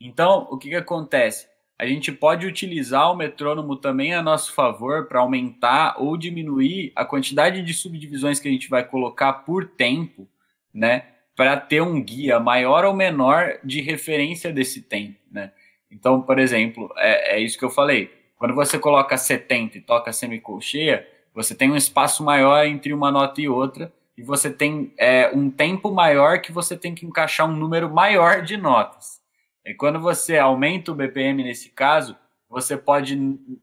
Então, 0.00 0.48
o 0.50 0.58
que 0.58 0.68
que 0.68 0.76
acontece? 0.76 1.46
A 1.82 1.86
gente 1.86 2.12
pode 2.12 2.46
utilizar 2.46 3.10
o 3.10 3.16
metrônomo 3.16 3.74
também 3.74 4.14
a 4.14 4.22
nosso 4.22 4.52
favor 4.54 5.06
para 5.08 5.18
aumentar 5.18 5.96
ou 5.98 6.16
diminuir 6.16 6.92
a 6.94 7.04
quantidade 7.04 7.60
de 7.60 7.74
subdivisões 7.74 8.38
que 8.38 8.46
a 8.46 8.52
gente 8.52 8.70
vai 8.70 8.84
colocar 8.84 9.32
por 9.32 9.66
tempo, 9.66 10.28
né? 10.72 11.06
Para 11.34 11.56
ter 11.56 11.82
um 11.82 12.00
guia 12.00 12.38
maior 12.38 12.84
ou 12.84 12.94
menor 12.94 13.58
de 13.64 13.80
referência 13.80 14.52
desse 14.52 14.82
tempo, 14.82 15.18
né? 15.28 15.50
Então, 15.90 16.22
por 16.22 16.38
exemplo, 16.38 16.88
é, 16.96 17.34
é 17.34 17.40
isso 17.40 17.58
que 17.58 17.64
eu 17.64 17.70
falei. 17.70 18.14
Quando 18.36 18.54
você 18.54 18.78
coloca 18.78 19.16
70 19.16 19.78
e 19.78 19.80
toca 19.80 20.12
semicolcheia, 20.12 21.04
você 21.34 21.52
tem 21.52 21.68
um 21.68 21.76
espaço 21.76 22.22
maior 22.22 22.64
entre 22.64 22.92
uma 22.92 23.10
nota 23.10 23.40
e 23.40 23.48
outra, 23.48 23.92
e 24.16 24.22
você 24.22 24.52
tem 24.52 24.94
é, 24.96 25.32
um 25.34 25.50
tempo 25.50 25.90
maior 25.90 26.40
que 26.40 26.52
você 26.52 26.76
tem 26.76 26.94
que 26.94 27.04
encaixar 27.04 27.50
um 27.50 27.56
número 27.56 27.92
maior 27.92 28.40
de 28.40 28.56
notas. 28.56 29.21
E 29.64 29.74
quando 29.74 30.00
você 30.00 30.38
aumenta 30.38 30.90
o 30.90 30.94
BPM 30.94 31.44
nesse 31.44 31.70
caso, 31.70 32.16
você 32.48 32.76
pode 32.76 33.18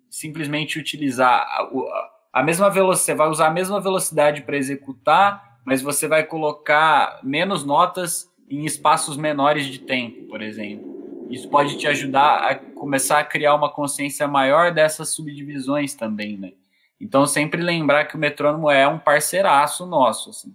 simplesmente 0.10 0.80
utilizar 0.80 1.42
a, 1.42 1.70
a 2.34 2.44
mesma 2.44 2.70
velocidade, 2.70 3.06
você 3.06 3.14
vai 3.14 3.30
usar 3.30 3.48
a 3.48 3.54
mesma 3.54 3.80
velocidade 3.80 4.42
para 4.42 4.58
executar, 4.58 5.60
mas 5.66 5.82
você 5.82 6.08
vai 6.08 6.24
colocar 6.24 7.20
menos 7.22 7.64
notas 7.64 8.32
em 8.50 8.66
espaços 8.66 9.16
menores 9.18 9.66
de 9.66 9.80
tempo, 9.80 10.28
por 10.28 10.42
exemplo. 10.42 11.28
Isso 11.30 11.48
pode 11.48 11.78
te 11.78 11.88
ajudar 11.88 12.38
a 12.50 12.56
começar 12.56 13.20
a 13.20 13.24
criar 13.24 13.54
uma 13.54 13.70
consciência 13.70 14.28
maior 14.28 14.74
dessas 14.74 15.10
subdivisões 15.10 15.94
também, 15.94 16.38
né? 16.38 16.54
Então, 17.00 17.26
sempre 17.26 17.62
lembrar 17.62 18.06
que 18.06 18.16
o 18.16 18.20
metrônomo 18.20 18.70
é 18.70 18.88
um 18.88 18.98
parceiraço 18.98 19.86
nosso, 19.86 20.32
assim. 20.32 20.54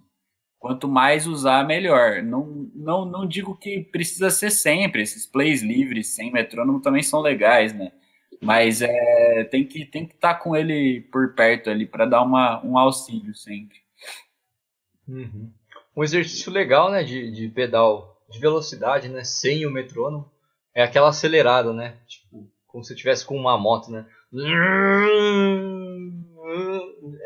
Quanto 0.65 0.87
mais 0.87 1.27
usar, 1.27 1.63
melhor. 1.63 2.23
Não, 2.23 2.67
não, 2.73 3.05
não 3.05 3.27
digo 3.27 3.55
que 3.55 3.81
precisa 3.83 4.31
ser 4.31 4.49
sempre. 4.49 5.03
Esses 5.03 5.23
plays 5.23 5.61
livres 5.61 6.15
sem 6.15 6.31
metrônomo 6.31 6.81
também 6.81 7.03
são 7.03 7.21
legais, 7.21 7.71
né? 7.71 7.91
Mas 8.41 8.81
é, 8.81 9.43
tem 9.43 9.63
que 9.63 9.85
tem 9.85 10.07
que 10.07 10.15
estar 10.15 10.33
tá 10.33 10.39
com 10.39 10.55
ele 10.55 11.01
por 11.11 11.35
perto 11.35 11.69
ali 11.69 11.85
para 11.85 12.07
dar 12.07 12.23
uma, 12.23 12.65
um 12.65 12.79
auxílio 12.79 13.35
sempre. 13.35 13.77
Uhum. 15.07 15.51
Um 15.95 16.03
exercício 16.03 16.51
legal, 16.51 16.89
né, 16.89 17.03
de, 17.03 17.29
de 17.29 17.47
pedal 17.47 18.19
de 18.27 18.39
velocidade, 18.39 19.07
né, 19.07 19.23
sem 19.23 19.67
o 19.67 19.71
metrônomo, 19.71 20.31
é 20.73 20.81
aquela 20.81 21.09
acelerada, 21.09 21.71
né? 21.73 21.95
Tipo, 22.07 22.51
como 22.65 22.83
se 22.83 22.95
tivesse 22.95 23.23
com 23.23 23.37
uma 23.37 23.55
moto, 23.55 23.91
né? 23.91 24.03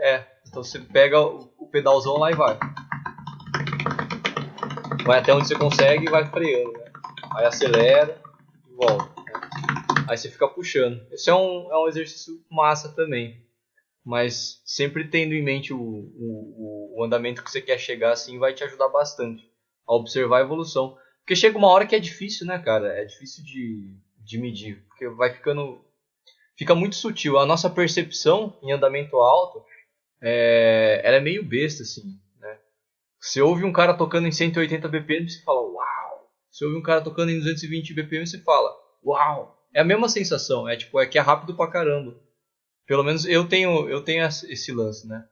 É, 0.02 0.26
então 0.46 0.62
você 0.62 0.78
pega 0.78 1.22
o 1.22 1.68
pedalzão 1.72 2.18
lá 2.18 2.32
e 2.32 2.36
vai 2.36 2.58
vai 5.10 5.22
até 5.22 5.34
onde 5.34 5.48
você 5.48 5.56
consegue 5.56 6.06
e 6.06 6.10
vai 6.10 6.24
freando, 6.24 6.72
né? 6.72 6.92
Aí 7.36 7.44
acelera 7.44 8.22
e 8.70 8.76
volta. 8.76 9.06
Né? 9.06 10.06
Aí 10.08 10.16
você 10.16 10.30
fica 10.30 10.48
puxando. 10.48 11.02
Esse 11.12 11.32
é 11.32 11.34
um, 11.34 11.68
é 11.72 11.78
um 11.80 11.88
exercício 11.88 12.40
massa 12.48 12.90
também. 12.90 13.44
Mas 14.06 14.62
sempre 14.64 15.08
tendo 15.08 15.34
em 15.34 15.44
mente 15.44 15.74
o, 15.74 15.80
o, 15.82 17.00
o 17.00 17.04
andamento 17.04 17.44
que 17.44 17.50
você 17.50 17.60
quer 17.60 17.80
chegar, 17.80 18.12
assim, 18.12 18.38
vai 18.38 18.54
te 18.54 18.64
ajudar 18.64 18.88
bastante 18.90 19.50
a 19.88 19.96
observar 19.96 20.38
a 20.38 20.42
evolução. 20.42 20.96
Porque 21.22 21.36
chega 21.36 21.58
uma 21.58 21.70
hora 21.70 21.88
que 21.88 21.96
é 21.96 22.00
difícil, 22.00 22.46
né, 22.46 22.60
cara? 22.60 22.90
É 22.90 23.04
difícil 23.04 23.44
de, 23.44 23.98
de 24.20 24.38
medir. 24.38 24.86
Porque 24.90 25.10
vai 25.10 25.34
ficando. 25.34 25.84
Fica 26.56 26.76
muito 26.76 26.96
sutil. 26.96 27.40
A 27.40 27.48
nossa 27.48 27.68
percepção 27.68 28.60
em 28.62 28.72
andamento 28.72 29.16
alto 29.16 29.66
é, 30.22 31.02
ela 31.04 31.18
é 31.18 31.20
meio 31.20 31.44
besta, 31.44 31.82
assim. 31.82 32.20
Você 33.20 33.42
ouve 33.42 33.66
um 33.66 33.74
cara 33.74 33.94
tocando 33.94 34.28
em 34.28 34.32
180 34.32 34.88
BPM, 34.88 35.30
você 35.30 35.42
fala, 35.44 35.62
uau. 35.62 36.32
Você 36.50 36.66
ouve 36.66 36.78
um 36.78 36.82
cara 36.82 37.02
tocando 37.02 37.32
em 37.32 37.40
220 37.40 37.94
BPM, 37.94 38.26
você 38.26 38.40
fala, 38.40 38.74
uau. 39.04 39.58
É 39.74 39.82
a 39.82 39.86
mesma 39.86 40.10
sensação, 40.10 40.68
é 40.68 40.76
tipo, 40.76 41.00
é 41.00 41.06
que 41.06 41.18
é 41.18 41.22
rápido 41.22 41.56
pra 41.56 41.70
caramba. 41.70 42.18
Pelo 42.88 43.04
menos 43.04 43.26
eu 43.26 43.48
tenho, 43.48 43.88
eu 43.90 44.02
tenho 44.02 44.26
esse 44.26 44.72
lance, 44.72 45.08
né? 45.08 45.28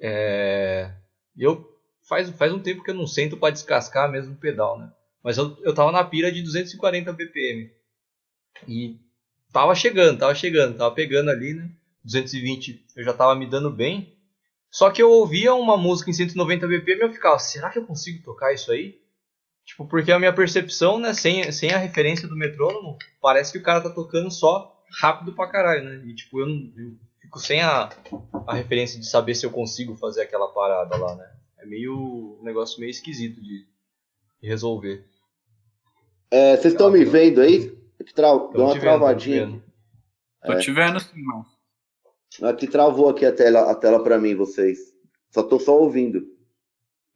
É... 0.00 0.94
Eu 1.36 1.70
faz, 2.08 2.30
faz 2.30 2.52
um 2.52 2.58
tempo 2.58 2.82
que 2.82 2.90
eu 2.90 2.94
não 2.94 3.06
sento 3.06 3.36
para 3.36 3.52
descascar 3.52 4.10
mesmo 4.10 4.34
o 4.34 4.38
pedal, 4.38 4.78
né? 4.78 4.90
Mas 5.22 5.38
eu, 5.38 5.56
eu 5.62 5.74
tava 5.74 5.92
na 5.92 6.02
pira 6.02 6.32
de 6.32 6.42
240 6.42 7.12
BPM. 7.12 7.70
E 8.66 8.96
tava 9.52 9.74
chegando, 9.74 10.18
tava 10.18 10.34
chegando, 10.34 10.76
tava 10.76 10.94
pegando 10.94 11.30
ali, 11.30 11.54
né? 11.54 11.70
220 12.04 12.84
eu 12.96 13.04
já 13.04 13.12
tava 13.12 13.34
me 13.34 13.46
dando 13.46 13.70
bem. 13.70 14.16
Só 14.72 14.90
que 14.90 15.02
eu 15.02 15.10
ouvia 15.10 15.54
uma 15.54 15.76
música 15.76 16.08
em 16.08 16.14
190 16.14 16.66
BPM 16.66 17.02
e 17.02 17.04
eu 17.04 17.12
ficava, 17.12 17.38
será 17.38 17.68
que 17.68 17.78
eu 17.78 17.84
consigo 17.84 18.24
tocar 18.24 18.54
isso 18.54 18.72
aí? 18.72 18.98
Tipo, 19.66 19.86
porque 19.86 20.10
a 20.10 20.18
minha 20.18 20.32
percepção, 20.32 20.98
né, 20.98 21.12
sem, 21.12 21.52
sem 21.52 21.70
a 21.72 21.76
referência 21.76 22.26
do 22.26 22.34
metrônomo, 22.34 22.96
parece 23.20 23.52
que 23.52 23.58
o 23.58 23.62
cara 23.62 23.82
tá 23.82 23.90
tocando 23.90 24.30
só 24.30 24.82
rápido 24.98 25.34
pra 25.34 25.46
caralho, 25.46 25.84
né? 25.84 26.02
E 26.06 26.14
tipo, 26.14 26.40
eu, 26.40 26.46
não, 26.46 26.72
eu 26.74 26.96
fico 27.20 27.38
sem 27.38 27.60
a, 27.60 27.90
a 28.46 28.54
referência 28.54 28.98
de 28.98 29.06
saber 29.06 29.34
se 29.34 29.44
eu 29.44 29.50
consigo 29.50 29.94
fazer 29.94 30.22
aquela 30.22 30.48
parada 30.48 30.96
lá, 30.96 31.16
né? 31.16 31.30
É 31.58 31.66
meio 31.66 32.38
um 32.40 32.42
negócio 32.42 32.80
meio 32.80 32.90
esquisito 32.90 33.42
de, 33.42 33.66
de 34.40 34.48
resolver. 34.48 35.04
É, 36.30 36.56
vocês 36.56 36.72
estão 36.72 36.90
me 36.90 37.04
vendo 37.04 37.42
aí? 37.42 37.76
Tra... 38.14 38.30
Deu 38.30 38.64
uma 38.64 38.80
travadinha. 38.80 39.62
Tô 40.44 40.58
te 40.58 40.72
vendo 40.72 40.98
sim, 40.98 41.22
mano. 41.22 41.46
Aqui 42.40 42.66
travou 42.66 43.10
aqui 43.10 43.26
a 43.26 43.32
tela, 43.32 43.70
a 43.70 43.74
tela 43.74 44.02
para 44.02 44.18
mim, 44.18 44.34
vocês. 44.34 44.78
Só 45.30 45.42
tô 45.42 45.58
só 45.58 45.78
ouvindo. 45.78 46.24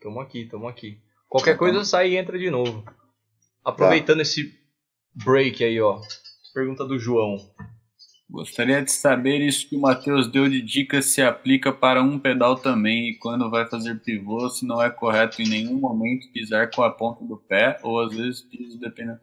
Tamo 0.01 0.21
aqui, 0.21 0.47
tamo 0.47 0.69
aqui. 0.69 1.01
Qualquer 1.29 1.57
coisa 1.57 1.85
sai 1.85 2.11
e 2.11 2.17
entra 2.17 2.39
de 2.39 2.51
novo. 2.51 2.85
Aproveitando 3.65 4.17
tá. 4.17 4.23
esse 4.23 4.55
break 5.15 5.65
aí, 5.65 5.81
ó. 5.81 6.01
Pergunta 6.53 6.85
do 6.85 6.99
João. 6.99 7.39
Gostaria 8.29 8.83
de 8.83 8.91
saber 8.91 9.41
isso 9.41 9.69
que 9.69 9.77
o 9.77 9.81
Matheus 9.81 10.27
deu 10.27 10.49
de 10.49 10.61
dica 10.61 11.01
se 11.01 11.23
aplica 11.23 11.73
para 11.73 12.03
um 12.03 12.19
pedal 12.19 12.57
também 12.57 13.11
e 13.11 13.19
quando 13.19 13.49
vai 13.49 13.69
fazer 13.69 14.01
pivô, 14.01 14.51
se 14.51 14.67
não 14.67 14.83
é 14.83 14.91
correto 14.91 15.41
em 15.41 15.49
nenhum 15.49 15.79
momento 15.79 16.31
pisar 16.33 16.71
com 16.71 16.83
a 16.83 16.91
ponta 16.91 17.25
do 17.25 17.37
pé 17.37 17.79
ou 17.83 18.01
às 18.01 18.15
vezes 18.15 18.43
piso 18.43 18.79
dependendo. 18.81 19.21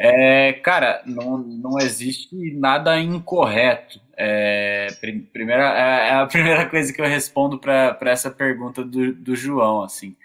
É, 0.00 0.52
cara, 0.52 1.02
não, 1.04 1.38
não 1.38 1.78
existe 1.80 2.54
nada 2.54 2.98
incorreto. 3.00 4.00
É, 4.16 4.86
primeira, 5.32 5.76
é, 5.76 6.08
é 6.10 6.14
a 6.14 6.26
primeira 6.30 6.66
coisa 6.66 6.92
que 6.92 7.00
eu 7.00 7.06
respondo 7.06 7.58
para 7.58 7.98
essa 8.02 8.30
pergunta 8.30 8.84
do, 8.84 9.12
do 9.12 9.34
João. 9.34 9.82
assim. 9.82 10.16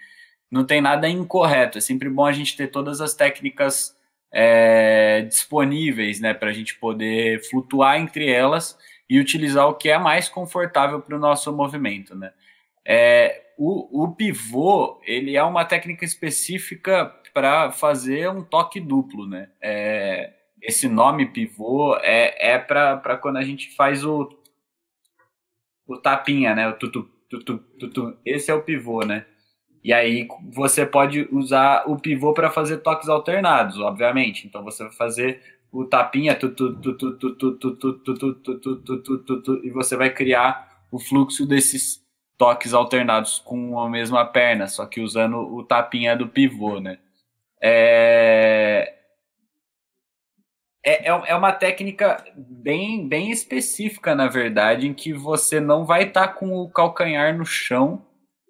Não 0.52 0.64
tem 0.64 0.80
nada 0.80 1.10
incorreto. 1.10 1.80
É 1.80 1.82
sempre 1.82 2.08
bom 2.10 2.26
a 2.26 2.32
gente 2.32 2.56
ter 2.56 2.68
todas 2.68 3.02
as 3.02 3.16
técnicas 3.16 3.96
é, 4.32 5.22
disponíveis 5.24 6.20
né, 6.20 6.34
para 6.34 6.50
a 6.50 6.54
gente 6.54 6.76
poder 6.76 7.42
flutuar 7.50 8.00
entre 8.00 8.30
elas 8.30 8.78
e 9.10 9.20
utilizar 9.20 9.68
o 9.68 9.74
que 9.74 9.90
é 9.90 9.98
mais 9.98 10.30
confortável 10.30 11.02
para 11.02 11.16
o 11.16 11.20
nosso 11.20 11.52
movimento. 11.52 12.16
Né? 12.16 12.32
É, 12.86 13.42
o, 13.58 14.04
o 14.04 14.16
pivô 14.16 15.02
ele 15.04 15.36
é 15.36 15.44
uma 15.44 15.66
técnica 15.66 16.06
específica 16.06 17.12
para 17.34 17.72
fazer 17.72 18.30
um 18.30 18.44
toque 18.44 18.80
duplo, 18.80 19.28
né? 19.28 19.50
É, 19.62 20.34
esse 20.62 20.88
nome 20.88 21.26
pivô 21.26 21.98
é, 21.98 22.54
é 22.54 22.60
para 22.60 23.18
quando 23.18 23.38
a 23.38 23.44
gente 23.44 23.76
faz 23.76 24.06
o, 24.06 24.30
o 25.88 25.98
tapinha, 25.98 26.56
né? 26.56 26.70
O 26.70 26.74
tutu, 26.74 27.04
tutu, 27.30 27.58
tutu. 27.80 28.18
Esse 28.26 28.52
é 28.52 28.54
o 28.54 28.62
pivô, 28.62 29.04
né? 29.04 29.26
E 29.84 29.92
aí 29.92 30.28
você 30.54 30.86
pode 30.86 31.28
usar 31.32 31.84
o 31.90 32.00
pivô 32.00 32.34
para 32.34 32.50
fazer 32.50 32.78
toques 32.78 33.10
alternados, 33.10 33.80
obviamente. 33.80 34.48
Então 34.48 34.64
você 34.64 34.84
vai 34.84 34.94
fazer 34.94 35.42
o 35.72 35.84
tapinha 35.86 36.38
e 39.64 39.72
você 39.72 39.98
vai 39.98 40.10
criar 40.12 40.86
o 40.92 41.00
fluxo 41.00 41.46
desses 41.46 42.02
toques 42.38 42.74
alternados 42.74 43.40
com 43.40 43.80
a 43.80 43.90
mesma 43.90 44.24
perna, 44.26 44.68
só 44.68 44.86
que 44.86 45.02
usando 45.02 45.38
o 45.38 45.64
tapinha 45.64 46.16
do 46.16 46.28
pivô, 46.28 46.80
né? 46.80 47.00
É, 47.66 48.94
é, 50.86 51.08
é 51.08 51.36
uma 51.36 51.54
técnica 51.54 52.22
bem, 52.36 53.08
bem 53.08 53.32
específica, 53.32 54.14
na 54.14 54.28
verdade, 54.28 54.86
em 54.86 54.94
que 54.94 55.14
você 55.14 55.62
não 55.62 55.86
vai 55.86 56.04
estar 56.04 56.28
tá 56.28 56.34
com 56.34 56.54
o 56.54 56.70
calcanhar 56.70 57.38
no 57.38 57.46
chão 57.46 58.06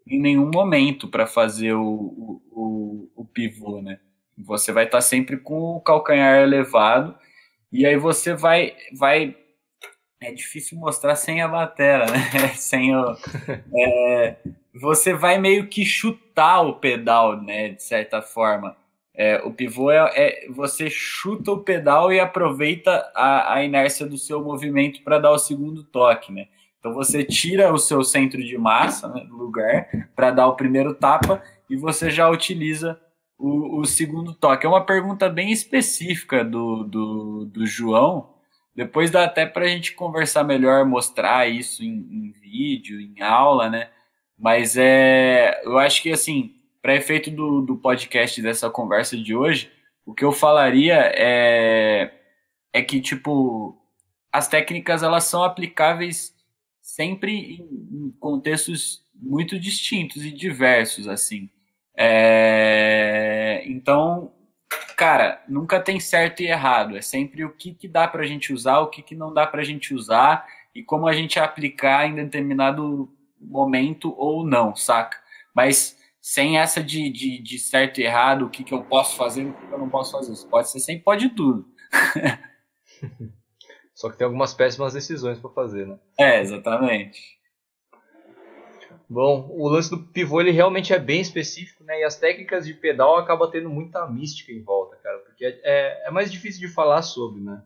em 0.07 0.19
nenhum 0.19 0.49
momento 0.51 1.07
para 1.07 1.27
fazer 1.27 1.73
o, 1.73 1.83
o, 1.83 2.41
o, 2.51 3.11
o, 3.17 3.25
pivô, 3.25 3.81
né? 3.81 3.99
Você 4.35 4.71
vai 4.71 4.85
estar 4.85 4.97
tá 4.97 5.01
sempre 5.01 5.37
com 5.37 5.75
o 5.75 5.81
calcanhar 5.81 6.41
elevado 6.41 7.15
e 7.71 7.85
aí 7.85 7.97
você 7.97 8.33
vai, 8.33 8.75
vai 8.97 9.35
é 10.19 10.31
difícil 10.31 10.77
mostrar 10.79 11.15
sem 11.15 11.41
a 11.41 11.47
batera, 11.47 12.05
né? 12.07 12.47
sem 12.57 12.95
o, 12.95 13.15
é, 13.77 14.37
você 14.73 15.13
vai 15.13 15.37
meio 15.37 15.67
que 15.67 15.85
chutar 15.85 16.61
o 16.61 16.79
pedal, 16.79 17.39
né? 17.39 17.69
De 17.69 17.83
certa 17.83 18.23
forma. 18.23 18.75
É, 19.15 19.37
o 19.45 19.51
pivô 19.51 19.91
é, 19.91 20.11
é, 20.15 20.47
você 20.49 20.89
chuta 20.89 21.51
o 21.51 21.59
pedal 21.59 22.11
e 22.11 22.19
aproveita 22.19 23.11
a, 23.15 23.53
a 23.53 23.63
inércia 23.63 24.07
do 24.07 24.17
seu 24.17 24.43
movimento 24.43 25.03
para 25.03 25.19
dar 25.19 25.31
o 25.31 25.37
segundo 25.37 25.83
toque, 25.83 26.31
né? 26.31 26.47
Então 26.79 26.93
você 26.93 27.23
tira 27.23 27.71
o 27.71 27.77
seu 27.77 28.03
centro 28.03 28.43
de 28.43 28.57
massa 28.57 29.07
né, 29.07 29.23
do 29.23 29.37
lugar 29.37 29.87
para 30.15 30.31
dar 30.31 30.47
o 30.47 30.55
primeiro 30.55 30.93
tapa 30.93 31.41
e 31.69 31.77
você 31.77 32.09
já 32.09 32.29
utiliza 32.29 32.99
o, 33.37 33.79
o, 33.79 33.85
segundo 33.85 34.33
toque. 34.33 34.65
É 34.65 34.69
uma 34.69 34.85
pergunta 34.85 35.29
bem 35.29 35.51
específica 35.51 36.43
do, 36.43 36.83
do, 36.83 37.45
do 37.45 37.65
João, 37.65 38.33
Depois 38.75 39.11
dá 39.11 39.23
até 39.23 39.45
para 39.45 39.65
a 39.65 39.67
gente 39.67 39.93
conversar 39.93 40.43
melhor, 40.43 40.85
mostrar 40.85 41.47
isso 41.49 41.83
em, 41.83 42.07
em, 42.11 42.31
vídeo, 42.41 42.99
em 42.99 43.21
aula, 43.21 43.69
né? 43.69 43.89
Mas 44.37 44.75
é, 44.75 45.61
eu 45.63 45.77
acho 45.77 46.01
que 46.01 46.11
assim, 46.11 46.53
para 46.83 46.97
efeito 46.97 47.31
do, 47.31 47.61
do 47.61 47.77
podcast 47.77 48.41
dessa 48.41 48.69
conversa 48.69 49.15
de 49.15 49.33
hoje, 49.33 49.71
o 50.05 50.13
que 50.13 50.25
eu 50.25 50.33
falaria 50.33 51.13
é, 51.15 52.13
é 52.73 52.81
que 52.81 52.99
tipo 52.99 53.81
as 54.29 54.49
técnicas 54.49 55.01
elas 55.01 55.23
são 55.23 55.45
aplicáveis 55.45 56.35
sempre 56.81 57.55
em, 57.55 58.13
contextos 58.19 59.01
muito 59.15 59.57
distintos 59.57 60.25
e 60.25 60.31
diversos 60.31 61.07
assim. 61.07 61.49
É, 61.95 63.63
então 63.65 64.33
cara, 64.97 65.41
nunca 65.47 65.79
tem 65.79 66.01
certo 66.01 66.41
e 66.41 66.47
errado. 66.47 66.97
É 66.97 67.01
sempre 67.01 67.45
o 67.45 67.49
que, 67.49 67.73
que 67.73 67.87
dá 67.87 68.09
para 68.09 68.23
a 68.23 68.27
gente 68.27 68.51
usar, 68.51 68.79
o 68.79 68.87
que, 68.87 69.01
que 69.01 69.15
não 69.15 69.33
dá 69.33 69.47
para 69.47 69.61
a 69.61 69.65
gente 69.65 69.93
usar 69.93 70.45
e 70.75 70.83
como 70.83 71.07
a 71.07 71.13
gente 71.13 71.39
aplicar 71.39 72.09
em 72.09 72.15
determinado 72.15 73.09
momento 73.39 74.13
ou 74.17 74.45
não, 74.45 74.75
saca? 74.75 75.17
Mas 75.55 75.97
sem 76.23 76.57
essa 76.57 76.81
de, 76.81 77.09
de, 77.09 77.37
de 77.37 77.59
certo 77.59 77.99
e 77.99 78.05
errado, 78.05 78.45
o 78.45 78.49
que, 78.49 78.63
que 78.63 78.73
eu 78.73 78.81
posso 78.85 79.17
fazer 79.17 79.43
e 79.43 79.47
o 79.47 79.53
que, 79.53 79.67
que 79.67 79.73
eu 79.73 79.77
não 79.77 79.89
posso 79.89 80.13
fazer. 80.13 80.31
Isso 80.31 80.47
pode 80.47 80.69
ser 80.69 80.79
sempre, 80.79 81.03
pode 81.03 81.27
tudo. 81.31 81.67
Só 83.93 84.09
que 84.09 84.17
tem 84.17 84.23
algumas 84.23 84.53
péssimas 84.53 84.93
decisões 84.93 85.37
para 85.37 85.49
fazer, 85.49 85.85
né? 85.85 85.99
É, 86.17 86.39
exatamente. 86.39 87.19
Bom, 89.09 89.49
o 89.51 89.67
lance 89.67 89.89
do 89.89 90.01
pivô 90.01 90.39
ele 90.39 90.51
realmente 90.51 90.93
é 90.93 90.97
bem 90.97 91.19
específico, 91.19 91.83
né? 91.83 91.99
E 91.99 92.05
as 92.05 92.15
técnicas 92.15 92.65
de 92.65 92.73
pedal 92.73 93.17
acabam 93.17 93.51
tendo 93.51 93.69
muita 93.69 94.07
mística 94.07 94.53
em 94.53 94.63
volta, 94.63 94.95
cara, 94.95 95.19
porque 95.19 95.43
é, 95.43 95.59
é, 95.61 96.07
é 96.07 96.11
mais 96.11 96.31
difícil 96.31 96.65
de 96.65 96.73
falar 96.73 97.01
sobre, 97.01 97.41
né? 97.41 97.61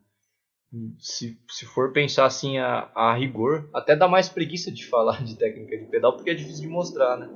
Se, 0.97 1.39
se 1.47 1.65
for 1.67 1.93
pensar 1.93 2.25
assim 2.25 2.57
a, 2.57 2.89
a 2.95 3.13
rigor, 3.13 3.69
até 3.71 3.95
dá 3.95 4.07
mais 4.07 4.27
preguiça 4.27 4.71
de 4.71 4.83
falar 4.89 5.23
de 5.23 5.37
técnica 5.37 5.77
de 5.77 5.85
pedal 5.85 6.15
porque 6.15 6.31
é 6.31 6.33
difícil 6.33 6.63
de 6.63 6.69
mostrar, 6.69 7.17
né? 7.17 7.29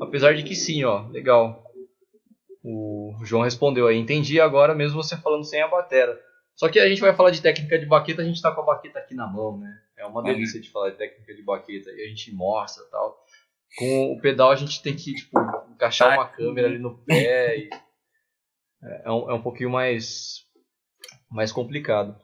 Apesar 0.00 0.34
de 0.34 0.42
que 0.42 0.54
sim, 0.54 0.84
ó, 0.84 1.06
legal. 1.08 1.64
O 2.62 3.14
João 3.22 3.42
respondeu 3.42 3.86
aí, 3.86 3.96
entendi 3.96 4.40
agora 4.40 4.74
mesmo 4.74 5.02
você 5.02 5.16
falando 5.16 5.44
sem 5.44 5.62
a 5.62 5.68
batera. 5.68 6.20
Só 6.54 6.68
que 6.68 6.80
a 6.80 6.88
gente 6.88 7.00
vai 7.00 7.14
falar 7.14 7.30
de 7.30 7.42
técnica 7.42 7.78
de 7.78 7.86
baqueta, 7.86 8.22
a 8.22 8.24
gente 8.24 8.40
tá 8.40 8.50
com 8.50 8.62
a 8.62 8.64
baqueta 8.64 8.98
aqui 8.98 9.14
na 9.14 9.26
mão, 9.26 9.58
né? 9.58 9.82
É 9.96 10.06
uma 10.06 10.22
delícia 10.22 10.60
de 10.60 10.70
falar 10.70 10.90
de 10.90 10.96
técnica 10.96 11.34
de 11.34 11.42
baqueta 11.42 11.90
e 11.90 12.04
a 12.04 12.08
gente 12.08 12.34
mostra 12.34 12.84
tal. 12.90 13.24
Com 13.76 14.12
o 14.12 14.20
pedal 14.20 14.50
a 14.50 14.56
gente 14.56 14.82
tem 14.82 14.96
que 14.96 15.14
tipo, 15.14 15.38
encaixar 15.70 16.14
uma 16.14 16.26
câmera 16.26 16.66
ali 16.66 16.78
no 16.78 16.98
pé. 16.98 17.58
E... 17.58 17.70
É, 18.82 19.02
é, 19.04 19.10
um, 19.10 19.30
é 19.30 19.34
um 19.34 19.42
pouquinho 19.42 19.70
mais, 19.70 20.46
mais 21.30 21.52
complicado. 21.52 22.18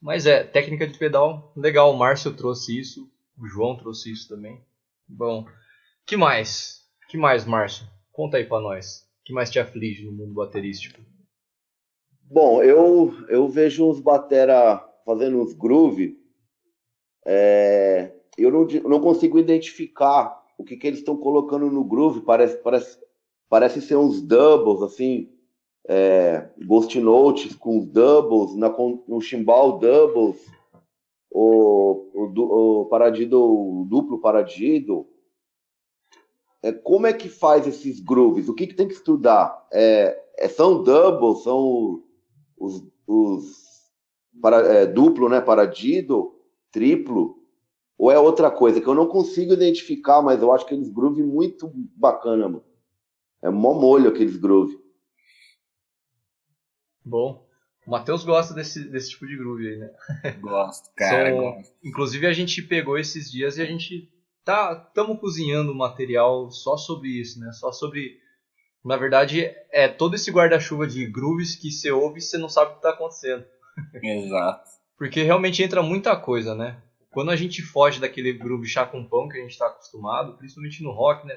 Mas 0.00 0.26
é, 0.26 0.42
técnica 0.42 0.86
de 0.86 0.98
pedal, 0.98 1.52
legal. 1.56 1.92
O 1.92 1.96
Márcio 1.96 2.34
trouxe 2.34 2.78
isso, 2.78 3.08
o 3.38 3.46
João 3.46 3.76
trouxe 3.76 4.12
isso 4.12 4.28
também. 4.28 4.60
Bom, 5.08 5.46
que 6.04 6.16
mais? 6.16 6.81
Que 7.12 7.18
mais, 7.18 7.44
Márcio? 7.44 7.86
Conta 8.10 8.38
aí 8.38 8.44
pra 8.46 8.58
nós. 8.58 9.06
que 9.22 9.34
mais 9.34 9.50
te 9.50 9.58
aflige 9.58 10.06
no 10.06 10.12
mundo 10.12 10.32
baterístico? 10.32 10.98
Bom, 12.22 12.62
eu, 12.62 13.12
eu 13.28 13.46
vejo 13.50 13.86
os 13.86 14.00
batera 14.00 14.78
fazendo 15.04 15.42
uns 15.42 15.52
groove 15.52 16.18
é, 17.26 18.14
eu 18.38 18.50
não, 18.50 18.66
não, 18.88 18.98
consigo 18.98 19.38
identificar 19.38 20.42
o 20.56 20.64
que, 20.64 20.74
que 20.74 20.86
eles 20.86 21.00
estão 21.00 21.14
colocando 21.14 21.70
no 21.70 21.84
groove. 21.84 22.22
Parece, 22.22 22.56
parece, 22.62 22.98
parece 23.46 23.82
ser 23.82 23.96
uns 23.96 24.22
doubles, 24.22 24.80
assim, 24.80 25.28
é, 25.86 26.48
Ghost 26.64 26.98
Notes 26.98 27.54
com 27.54 27.84
doubles, 27.84 28.56
na, 28.56 28.74
no 29.06 29.20
chimbal 29.20 29.78
doubles, 29.78 30.50
o, 31.30 32.08
o, 32.14 32.80
o 32.80 32.86
paradido, 32.86 33.38
o 33.38 33.84
duplo 33.84 34.18
paradido. 34.18 35.11
É, 36.62 36.72
como 36.72 37.06
é 37.06 37.12
que 37.12 37.28
faz 37.28 37.66
esses 37.66 37.98
grooves? 38.00 38.48
O 38.48 38.54
que, 38.54 38.66
que 38.66 38.74
tem 38.74 38.86
que 38.86 38.94
estudar? 38.94 39.66
É, 39.72 40.20
é 40.38 40.48
são 40.48 40.82
doubles, 40.82 41.42
são 41.42 42.02
os, 42.56 42.84
os 43.06 43.90
para, 44.40 44.58
é, 44.58 44.86
duplo, 44.86 45.28
né, 45.28 45.40
paradido? 45.40 46.38
triplo, 46.72 47.38
ou 47.98 48.10
é 48.10 48.18
outra 48.18 48.50
coisa 48.50 48.80
que 48.80 48.86
eu 48.86 48.94
não 48.94 49.06
consigo 49.06 49.52
identificar, 49.52 50.22
mas 50.22 50.40
eu 50.40 50.50
acho 50.50 50.64
aqueles 50.64 50.88
groove 50.88 51.22
muito 51.22 51.70
bacana, 51.94 52.48
mano. 52.48 52.64
É 53.42 53.50
mó 53.50 53.74
molho 53.74 54.08
aqueles 54.08 54.36
groove. 54.36 54.80
Bom. 57.04 57.46
O 57.86 57.90
Matheus 57.90 58.24
gosta 58.24 58.54
desse, 58.54 58.88
desse 58.88 59.10
tipo 59.10 59.26
de 59.26 59.36
groove 59.36 59.68
aí, 59.68 59.76
né? 59.76 59.90
Gosto, 60.40 60.88
cara. 60.96 61.30
São, 61.30 61.40
gosto. 61.40 61.74
Inclusive 61.84 62.26
a 62.26 62.32
gente 62.32 62.62
pegou 62.62 62.96
esses 62.96 63.30
dias 63.30 63.58
e 63.58 63.62
a 63.62 63.66
gente 63.66 64.10
tá 64.44 64.86
estamos 64.88 65.18
cozinhando 65.20 65.74
material 65.74 66.50
só 66.50 66.76
sobre 66.76 67.08
isso, 67.08 67.40
né? 67.40 67.52
Só 67.52 67.72
sobre 67.72 68.20
na 68.84 68.96
verdade 68.96 69.50
é 69.70 69.88
todo 69.88 70.14
esse 70.14 70.30
guarda-chuva 70.30 70.86
de 70.86 71.06
grooves 71.06 71.54
que 71.54 71.70
você 71.70 71.90
ouve 71.90 72.18
e 72.18 72.22
você 72.22 72.36
não 72.36 72.48
sabe 72.48 72.70
o 72.70 72.74
que 72.74 72.78
está 72.78 72.90
acontecendo. 72.90 73.44
Exato. 74.02 74.70
Porque 74.96 75.22
realmente 75.22 75.62
entra 75.62 75.82
muita 75.82 76.16
coisa, 76.16 76.54
né? 76.54 76.80
Quando 77.10 77.30
a 77.30 77.36
gente 77.36 77.62
foge 77.62 78.00
daquele 78.00 78.32
groove 78.32 78.66
chá 78.66 78.86
com 78.86 79.04
pão 79.04 79.28
que 79.28 79.36
a 79.36 79.40
gente 79.40 79.50
está 79.50 79.66
acostumado, 79.66 80.36
principalmente 80.38 80.82
no 80.82 80.92
rock, 80.92 81.26
né? 81.26 81.36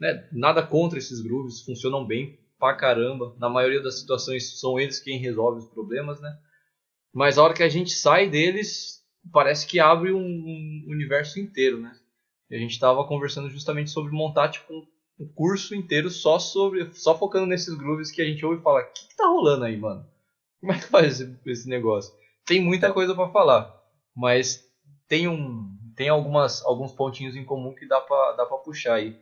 né? 0.00 0.28
Nada 0.32 0.62
contra 0.62 0.98
esses 0.98 1.20
grooves, 1.20 1.62
funcionam 1.62 2.06
bem 2.06 2.38
pra 2.58 2.74
caramba. 2.74 3.34
Na 3.38 3.48
maioria 3.48 3.82
das 3.82 3.98
situações 4.00 4.58
são 4.58 4.78
eles 4.78 5.00
quem 5.00 5.18
resolve 5.18 5.58
os 5.58 5.68
problemas, 5.68 6.20
né? 6.20 6.34
Mas 7.12 7.36
a 7.36 7.42
hora 7.42 7.54
que 7.54 7.62
a 7.62 7.68
gente 7.68 7.90
sai 7.90 8.28
deles, 8.28 8.97
parece 9.32 9.66
que 9.66 9.80
abre 9.80 10.12
um, 10.12 10.20
um 10.20 10.84
universo 10.88 11.38
inteiro, 11.38 11.78
né? 11.78 11.96
E 12.50 12.56
a 12.56 12.58
gente 12.58 12.72
estava 12.72 13.04
conversando 13.06 13.50
justamente 13.50 13.90
sobre 13.90 14.12
montar 14.12 14.48
tipo 14.48 14.72
um, 14.72 14.86
um, 15.20 15.28
curso 15.34 15.74
inteiro 15.74 16.10
só 16.10 16.38
sobre, 16.38 16.92
só 16.94 17.16
focando 17.16 17.46
nesses 17.46 17.74
grooves 17.74 18.10
que 18.10 18.22
a 18.22 18.24
gente 18.24 18.44
ouve 18.44 18.60
e 18.60 18.62
fala, 18.62 18.80
o 18.80 18.92
que, 18.92 19.08
que 19.08 19.16
tá 19.16 19.26
rolando 19.26 19.64
aí, 19.64 19.76
mano? 19.76 20.06
Como 20.60 20.72
é 20.72 20.78
que 20.78 20.86
faz 20.86 21.20
esse, 21.20 21.38
esse 21.46 21.68
negócio? 21.68 22.12
Tem 22.44 22.62
muita 22.62 22.92
coisa 22.92 23.14
para 23.14 23.30
falar, 23.30 23.74
mas 24.16 24.64
tem 25.06 25.28
um 25.28 25.76
tem 25.94 26.08
algumas 26.08 26.64
alguns 26.64 26.92
pontinhos 26.92 27.34
em 27.34 27.44
comum 27.44 27.74
que 27.74 27.86
dá 27.86 28.00
para 28.00 28.32
dá 28.32 28.46
para 28.46 28.58
puxar 28.58 28.94
aí. 28.94 29.18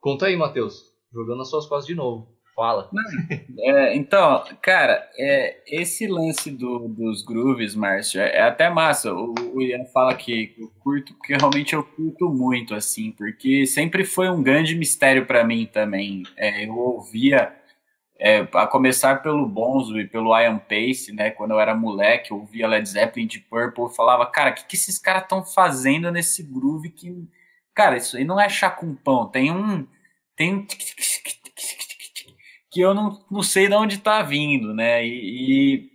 Conta 0.00 0.26
aí, 0.26 0.36
Matheus, 0.36 0.84
jogando 1.12 1.42
as 1.42 1.50
suas 1.50 1.66
costas 1.66 1.86
de 1.86 1.94
novo. 1.94 2.37
Fala. 2.58 2.90
É, 3.60 3.96
então, 3.96 4.44
cara, 4.62 5.10
é, 5.18 5.62
esse 5.66 6.06
lance 6.06 6.48
do, 6.48 6.86
dos 6.88 7.22
grooves, 7.22 7.74
Márcio, 7.74 8.20
é, 8.20 8.36
é, 8.36 8.42
até 8.42 8.70
massa. 8.70 9.12
O, 9.12 9.34
o 9.52 9.60
Ian 9.60 9.84
fala 9.86 10.14
que 10.14 10.54
eu 10.56 10.70
curto, 10.78 11.12
porque 11.14 11.34
realmente 11.34 11.74
eu 11.74 11.82
curto 11.82 12.28
muito, 12.28 12.72
assim, 12.74 13.10
porque 13.10 13.66
sempre 13.66 14.04
foi 14.04 14.30
um 14.30 14.40
grande 14.40 14.76
mistério 14.76 15.26
para 15.26 15.44
mim 15.44 15.66
também. 15.66 16.22
É, 16.36 16.64
eu 16.64 16.78
ouvia 16.78 17.52
é, 18.18 18.48
a 18.54 18.66
começar 18.66 19.22
pelo 19.22 19.44
Bonzo 19.44 19.98
e 20.00 20.06
pelo 20.06 20.36
Ian 20.38 20.58
Pace, 20.58 21.12
né? 21.12 21.30
Quando 21.30 21.50
eu 21.50 21.60
era 21.60 21.74
moleque, 21.74 22.30
eu 22.30 22.38
ouvia 22.38 22.68
Led 22.68 22.88
Zeppelin 22.88 23.26
de 23.26 23.40
Purple 23.40 23.86
e 23.86 23.96
falava, 23.96 24.24
cara, 24.24 24.50
o 24.50 24.54
que, 24.54 24.66
que 24.66 24.76
esses 24.76 25.00
caras 25.00 25.24
estão 25.24 25.44
fazendo 25.44 26.12
nesse 26.12 26.44
groove 26.44 26.90
que. 26.90 27.12
Cara, 27.74 27.96
isso 27.96 28.16
aí 28.16 28.24
não 28.24 28.40
é 28.40 28.48
chá 28.48 28.70
com 28.70 28.94
pão, 28.94 29.26
tem 29.28 29.50
um. 29.52 29.84
Tem 30.36 30.64
que 32.70 32.80
eu 32.80 32.94
não, 32.94 33.24
não 33.30 33.42
sei 33.42 33.68
de 33.68 33.74
onde 33.74 33.96
está 33.96 34.22
vindo, 34.22 34.74
né? 34.74 35.04
E, 35.06 35.90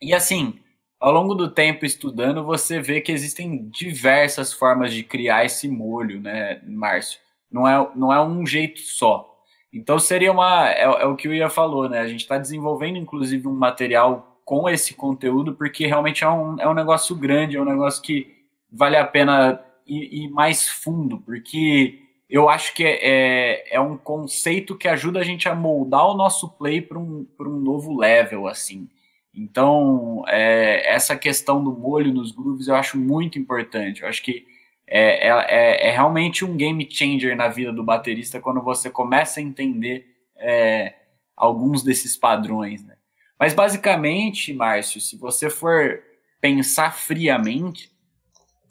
e, 0.00 0.08
e 0.08 0.14
assim, 0.14 0.58
ao 1.00 1.12
longo 1.12 1.34
do 1.34 1.50
tempo 1.50 1.84
estudando, 1.84 2.44
você 2.44 2.80
vê 2.80 3.00
que 3.00 3.12
existem 3.12 3.68
diversas 3.68 4.52
formas 4.52 4.92
de 4.92 5.02
criar 5.02 5.44
esse 5.44 5.68
molho, 5.68 6.20
né, 6.20 6.60
Márcio? 6.66 7.20
Não 7.50 7.68
é, 7.68 7.90
não 7.94 8.12
é 8.12 8.22
um 8.22 8.46
jeito 8.46 8.80
só. 8.80 9.32
Então 9.72 9.98
seria 9.98 10.32
uma. 10.32 10.70
É, 10.70 10.82
é, 10.82 11.06
o 11.06 11.16
que 11.16 11.28
o 11.28 11.34
Ia 11.34 11.50
falou, 11.50 11.88
né? 11.88 12.00
A 12.00 12.08
gente 12.08 12.20
está 12.20 12.38
desenvolvendo, 12.38 12.96
inclusive, 12.96 13.46
um 13.46 13.54
material 13.54 14.40
com 14.44 14.68
esse 14.68 14.94
conteúdo, 14.94 15.54
porque 15.54 15.86
realmente 15.86 16.24
é 16.24 16.28
um, 16.28 16.60
é 16.60 16.68
um 16.68 16.74
negócio 16.74 17.14
grande, 17.16 17.56
é 17.56 17.60
um 17.60 17.64
negócio 17.64 18.02
que 18.02 18.34
vale 18.70 18.96
a 18.96 19.04
pena 19.04 19.60
ir, 19.86 20.24
ir 20.24 20.30
mais 20.30 20.68
fundo, 20.68 21.18
porque 21.20 22.05
eu 22.28 22.48
acho 22.48 22.74
que 22.74 22.84
é, 22.84 22.98
é, 23.02 23.76
é, 23.76 23.80
um 23.80 23.96
conceito 23.96 24.76
que 24.76 24.88
ajuda 24.88 25.20
a 25.20 25.24
gente 25.24 25.48
a 25.48 25.54
moldar 25.54 26.06
o 26.06 26.16
nosso 26.16 26.48
play 26.50 26.80
para 26.80 26.98
um, 26.98 27.26
um 27.38 27.60
novo 27.60 27.96
level, 27.96 28.48
assim. 28.48 28.88
Então, 29.32 30.24
é, 30.26 30.92
essa 30.92 31.16
questão 31.16 31.62
do 31.62 31.70
molho 31.72 32.12
nos 32.12 32.32
grooves 32.32 32.68
eu 32.68 32.74
acho 32.74 32.98
muito 32.98 33.38
importante. 33.38 34.02
Eu 34.02 34.08
acho 34.08 34.22
que 34.22 34.46
é, 34.86 35.28
é, 35.28 35.46
é, 35.48 35.88
é, 35.88 35.90
realmente 35.90 36.44
um 36.44 36.56
game 36.56 36.88
changer 36.90 37.36
na 37.36 37.48
vida 37.48 37.72
do 37.72 37.84
baterista 37.84 38.40
quando 38.40 38.62
você 38.62 38.88
começa 38.88 39.40
a 39.40 39.42
entender 39.42 40.06
é, 40.36 40.94
alguns 41.36 41.82
desses 41.82 42.16
padrões. 42.16 42.84
Né? 42.84 42.96
Mas 43.38 43.52
basicamente, 43.52 44.52
Márcio, 44.52 45.00
se 45.00 45.16
você 45.16 45.50
for 45.50 46.02
pensar 46.40 46.94
friamente, 46.94 47.90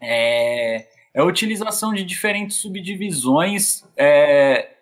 é, 0.02 0.88
é 1.16 1.22
a 1.22 1.24
utilização 1.24 1.94
de 1.94 2.04
diferentes 2.04 2.58
subdivisões 2.58 3.86
é, 3.96 4.76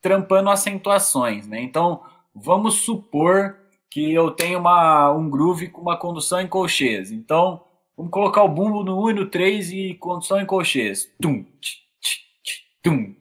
trampando 0.00 0.50
acentuações. 0.50 1.46
Né? 1.46 1.62
Então, 1.62 2.02
vamos 2.34 2.80
supor 2.80 3.56
que 3.88 4.12
eu 4.12 4.32
tenho 4.32 4.58
uma, 4.58 5.12
um 5.12 5.30
groove 5.30 5.68
com 5.68 5.80
uma 5.80 5.96
condução 5.96 6.40
em 6.40 6.48
colcheias. 6.48 7.12
Então, 7.12 7.64
vamos 7.96 8.10
colocar 8.10 8.42
o 8.42 8.48
bumbo 8.48 8.82
no 8.82 9.04
1 9.04 9.10
e 9.10 9.12
no 9.14 9.26
3 9.26 9.72
e 9.72 9.94
condução 9.94 10.40
em 10.40 10.46
colcheias. 10.46 11.08
Tum, 11.20 11.44
tch, 11.60 11.76
tch, 12.00 12.18
tch, 12.42 12.62
tum, 12.82 13.14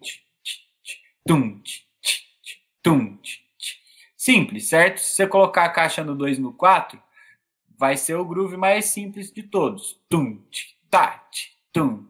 tum, 1.28 1.62
tum. 2.82 3.20
Simples, 4.18 4.68
certo? 4.68 5.00
Se 5.00 5.16
você 5.16 5.28
colocar 5.28 5.66
a 5.66 5.70
caixa 5.70 6.04
no 6.04 6.16
2 6.16 6.40
e 6.40 6.42
no 6.42 6.54
4, 6.54 7.00
vai 7.78 7.96
ser 7.98 8.16
o 8.16 8.26
groove 8.26 8.58
mais 8.58 8.86
simples 8.86 9.32
de 9.32 9.44
todos. 9.44 10.00
Tum, 10.10 10.40
tat, 10.90 11.52
tum, 11.72 12.08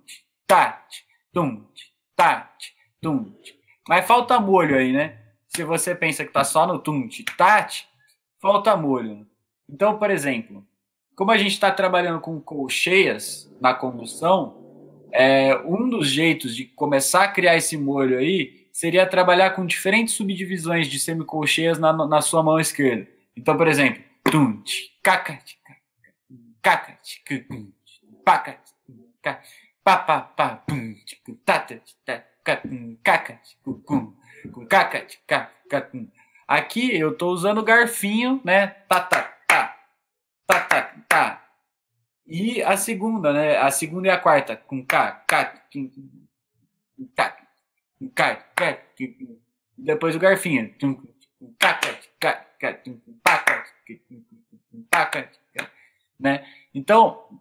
tch, 0.52 0.54
tat, 0.54 1.06
tum, 1.32 1.64
tch, 1.74 1.84
tat, 2.16 2.74
tum. 3.02 3.24
Tch. 3.42 3.54
Mas 3.88 4.06
falta 4.06 4.40
molho 4.40 4.76
aí, 4.76 4.92
né? 4.92 5.18
Se 5.48 5.64
você 5.64 5.96
pensa 5.96 6.26
que 6.26 6.32
tá 6.32 6.44
só 6.44 6.68
no 6.68 6.78
tum, 6.78 7.08
tch, 7.08 7.24
tat, 7.38 7.88
falta 8.40 8.76
molho. 8.76 9.26
Então, 9.70 9.98
por 9.98 10.12
exemplo, 10.12 10.66
como 11.16 11.32
a 11.32 11.38
gente 11.38 11.54
está 11.54 11.72
trabalhando 11.72 12.20
com 12.20 12.40
colcheias 12.42 13.50
na 13.62 13.74
condução, 13.74 15.08
é, 15.12 15.56
um 15.66 15.90
dos 15.90 16.10
jeitos 16.10 16.56
de 16.56 16.66
começar 16.66 17.24
a 17.24 17.28
criar 17.30 17.56
esse 17.56 17.78
molho 17.78 18.18
aí 18.18 18.68
seria 18.74 19.06
trabalhar 19.06 19.52
com 19.52 19.66
diferentes 19.66 20.14
subdivisões 20.14 20.88
de 20.88 21.00
semicolcheias 21.00 21.80
na, 21.80 21.94
na 21.94 22.22
sua 22.22 22.44
mão 22.44 22.60
esquerda. 22.60 23.08
Então, 23.36 23.56
por 23.56 23.68
exemplo, 23.68 24.02
Aqui 36.48 36.96
eu 36.98 37.12
estou 37.12 37.32
usando 37.32 37.64
garfinho, 37.64 38.42
né? 38.44 38.68
Tá, 38.68 39.00
tá, 39.02 39.34
tá, 40.46 40.94
tá. 41.08 41.48
E 42.28 42.62
a 42.62 42.78
segunda, 42.78 43.34
né? 43.34 43.58
A 43.58 43.72
segunda 43.72 44.08
e 44.08 44.12
a 44.12 44.18
quarta, 44.18 44.56
com 44.56 44.86
K, 44.86 45.12
K, 45.28 45.46
K, 48.56 48.80
depois 49.78 50.16
o 50.16 50.20
garfinho. 50.20 50.74
Né? 56.20 56.46
Então, 56.74 57.41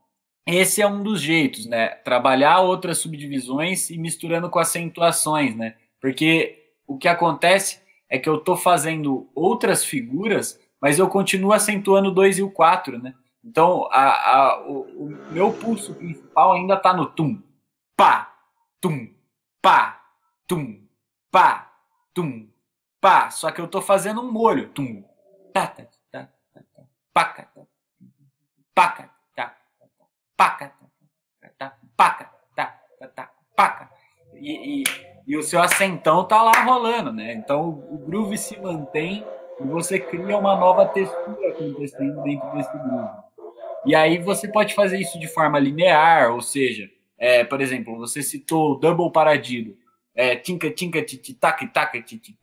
esse 0.55 0.83
é 0.83 0.87
um 0.87 1.03
dos 1.03 1.21
jeitos, 1.21 1.67
né? 1.67 1.89
Trabalhar 1.89 2.61
outras 2.61 2.99
subdivisões 2.99 3.91
e 3.91 3.99
misturando 3.99 4.49
com 4.49 4.59
acentuações, 4.59 5.55
né? 5.57 5.77
Porque 6.01 6.73
o 6.87 6.99
que 6.99 7.09
acontece 7.09 7.81
é 8.09 8.19
que 8.19 8.29
eu 8.29 8.37
estou 8.37 8.57
fazendo 8.57 9.31
outras 9.35 9.85
figuras, 9.85 10.61
mas 10.81 10.99
eu 10.99 11.09
continuo 11.09 11.53
acentuando 11.53 12.09
o 12.09 12.13
2 12.13 12.39
e 12.39 12.43
o 12.43 12.51
4, 12.51 12.99
né? 12.99 13.15
Então, 13.45 13.89
a, 13.91 14.37
a, 14.37 14.63
o, 14.67 15.07
o 15.07 15.33
meu 15.33 15.53
pulso 15.53 15.95
principal 15.95 16.53
ainda 16.53 16.75
está 16.75 16.93
no 16.93 17.07
tum, 17.07 17.43
pá, 17.97 18.35
tum, 18.81 19.09
pá, 19.63 20.03
tum, 20.47 20.83
pá, 21.31 21.73
tum, 22.13 22.49
pá. 23.01 23.31
Só 23.31 23.51
que 23.51 23.61
eu 23.61 23.69
tô 23.69 23.81
fazendo 23.81 24.21
um 24.21 24.31
molho, 24.31 24.69
tum, 24.71 25.03
tá, 25.55 25.67
tá, 25.67 25.85
tá, 26.11 26.29
tá, 26.53 26.61
tá, 26.75 26.83
paca, 27.13 27.49
tá, 27.55 27.63
paca, 28.75 29.03
tá, 29.05 29.10
paca, 30.41 30.73
tá, 31.59 31.77
paca, 31.95 32.31
tá, 32.57 32.81
tá, 33.15 33.31
paca. 33.55 33.91
E, 34.33 34.81
e, 34.81 34.85
e 35.27 35.37
o 35.37 35.43
seu 35.43 35.61
assentão 35.61 36.25
tá 36.25 36.43
lá 36.43 36.65
rolando, 36.65 37.13
né? 37.13 37.35
Então 37.35 37.69
o 37.69 37.99
groove 37.99 38.39
se 38.39 38.59
mantém 38.59 39.23
e 39.61 39.65
você 39.65 40.01
cria 40.01 40.39
uma 40.39 40.57
nova 40.57 40.87
textura 40.87 41.51
acontecendo 41.51 42.23
dentro 42.23 42.51
desse 42.53 42.73
groove. 42.73 43.11
E 43.85 43.95
aí 43.95 44.17
você 44.17 44.49
pode 44.49 44.75
fazer 44.75 44.99
isso 44.99 45.21
de 45.21 45.29
forma 45.29 45.59
linear, 45.59 46.33
ou 46.33 46.41
seja, 46.41 46.89
é, 47.19 47.45
por 47.45 47.61
exemplo, 47.61 47.99
você 47.99 48.23
citou 48.23 48.79
double 48.79 49.13
paradido 49.13 49.77
é, 50.21 50.37
tinca, 50.37 50.71
tinca, 50.71 51.03
titi, 51.03 51.33
tac, 51.33 51.67
tac, 51.69 52.03
titi, 52.03 52.37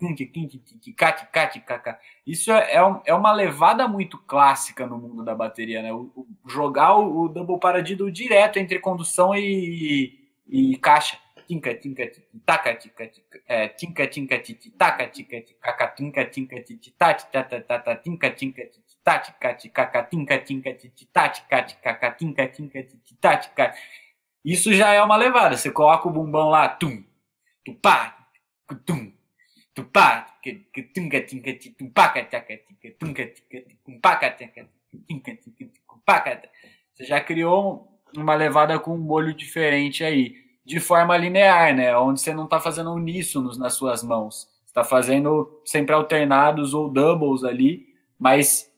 caca. 1.63 1.99
Isso 2.25 2.51
é, 2.51 2.73
é, 2.73 3.01
é 3.05 3.13
uma 3.13 3.31
levada 3.31 3.87
muito 3.87 4.17
clássica 4.17 4.87
no 4.87 4.97
mundo 4.97 5.23
da 5.23 5.35
bateria, 5.35 5.83
né? 5.83 5.93
O, 5.93 6.11
o, 6.15 6.27
jogar 6.47 6.97
o, 6.97 7.25
o 7.25 7.29
double 7.29 7.59
paradiddle 7.59 8.09
direto 8.09 8.57
entre 8.57 8.79
condução 8.79 9.35
e, 9.35 10.11
e, 10.47 10.73
e 10.73 10.77
caixa. 10.77 11.19
Tinca, 11.47 11.75
tinca, 11.75 12.07
titi, 12.07 12.39
taca, 12.43 12.75
tica, 12.75 13.07
tica, 13.07 13.41
é, 13.47 13.67
tinca, 13.67 14.07
tinca, 14.07 14.39
titi, 14.39 14.71
taca, 14.71 15.07
tica, 15.07 15.43
caca, 15.61 15.87
tinca, 15.89 16.25
tinca, 16.25 16.61
titi, 16.63 16.91
tati, 16.97 17.31
tata, 17.31 17.61
tata, 17.61 17.95
tinca, 17.95 18.31
tinca, 18.31 18.65
titi, 18.65 18.97
tati, 19.03 19.33
cati, 19.39 19.69
caca, 19.69 20.03
tinca, 20.03 20.39
tinca, 20.39 20.73
titi, 20.73 21.05
tati, 21.05 21.43
cati, 21.47 21.75
caca, 21.75 22.11
tinca, 22.11 22.47
tinca, 22.47 22.83
titi, 22.83 23.15
tati. 23.21 23.49
Isso 24.43 24.73
já 24.73 24.93
é 24.93 25.01
uma 25.03 25.15
levada. 25.15 25.55
Você 25.55 25.69
coloca 25.69 26.07
o 26.07 26.11
bumbão 26.11 26.49
lá, 26.49 26.67
tum, 26.67 27.03
tupá, 27.67 28.17
tum, 28.85 29.11
tupá, 29.75 30.25
tunga 30.93 31.21
tinga 31.21 31.53
tumpaca 31.77 32.23
taca 32.23 32.57
tica 32.57 32.95
tunga 32.97 33.25
tica 33.27 33.63
tumpaca 33.83 34.31
taca 34.31 34.69
tinga 35.05 35.35
tica 35.35 35.69
tumpaca. 35.89 36.49
Você 36.93 37.03
já 37.03 37.19
criou 37.19 37.99
uma 38.15 38.35
levada 38.35 38.79
com 38.79 38.95
um 38.95 38.97
molho 38.97 39.33
diferente 39.33 40.01
aí, 40.03 40.35
de 40.65 40.79
forma 40.79 41.17
linear, 41.17 41.75
né? 41.75 41.95
Onde 41.97 42.21
você 42.21 42.33
não 42.33 42.45
está 42.45 42.59
fazendo 42.59 42.93
uníssonos 42.93 43.57
nas 43.57 43.73
suas 43.73 44.01
mãos. 44.01 44.47
está 44.65 44.83
fazendo 44.83 45.61
sempre 45.65 45.93
alternados 45.93 46.73
ou 46.73 46.89
doubles 46.89 47.43
ali, 47.43 47.87
mas 48.17 48.71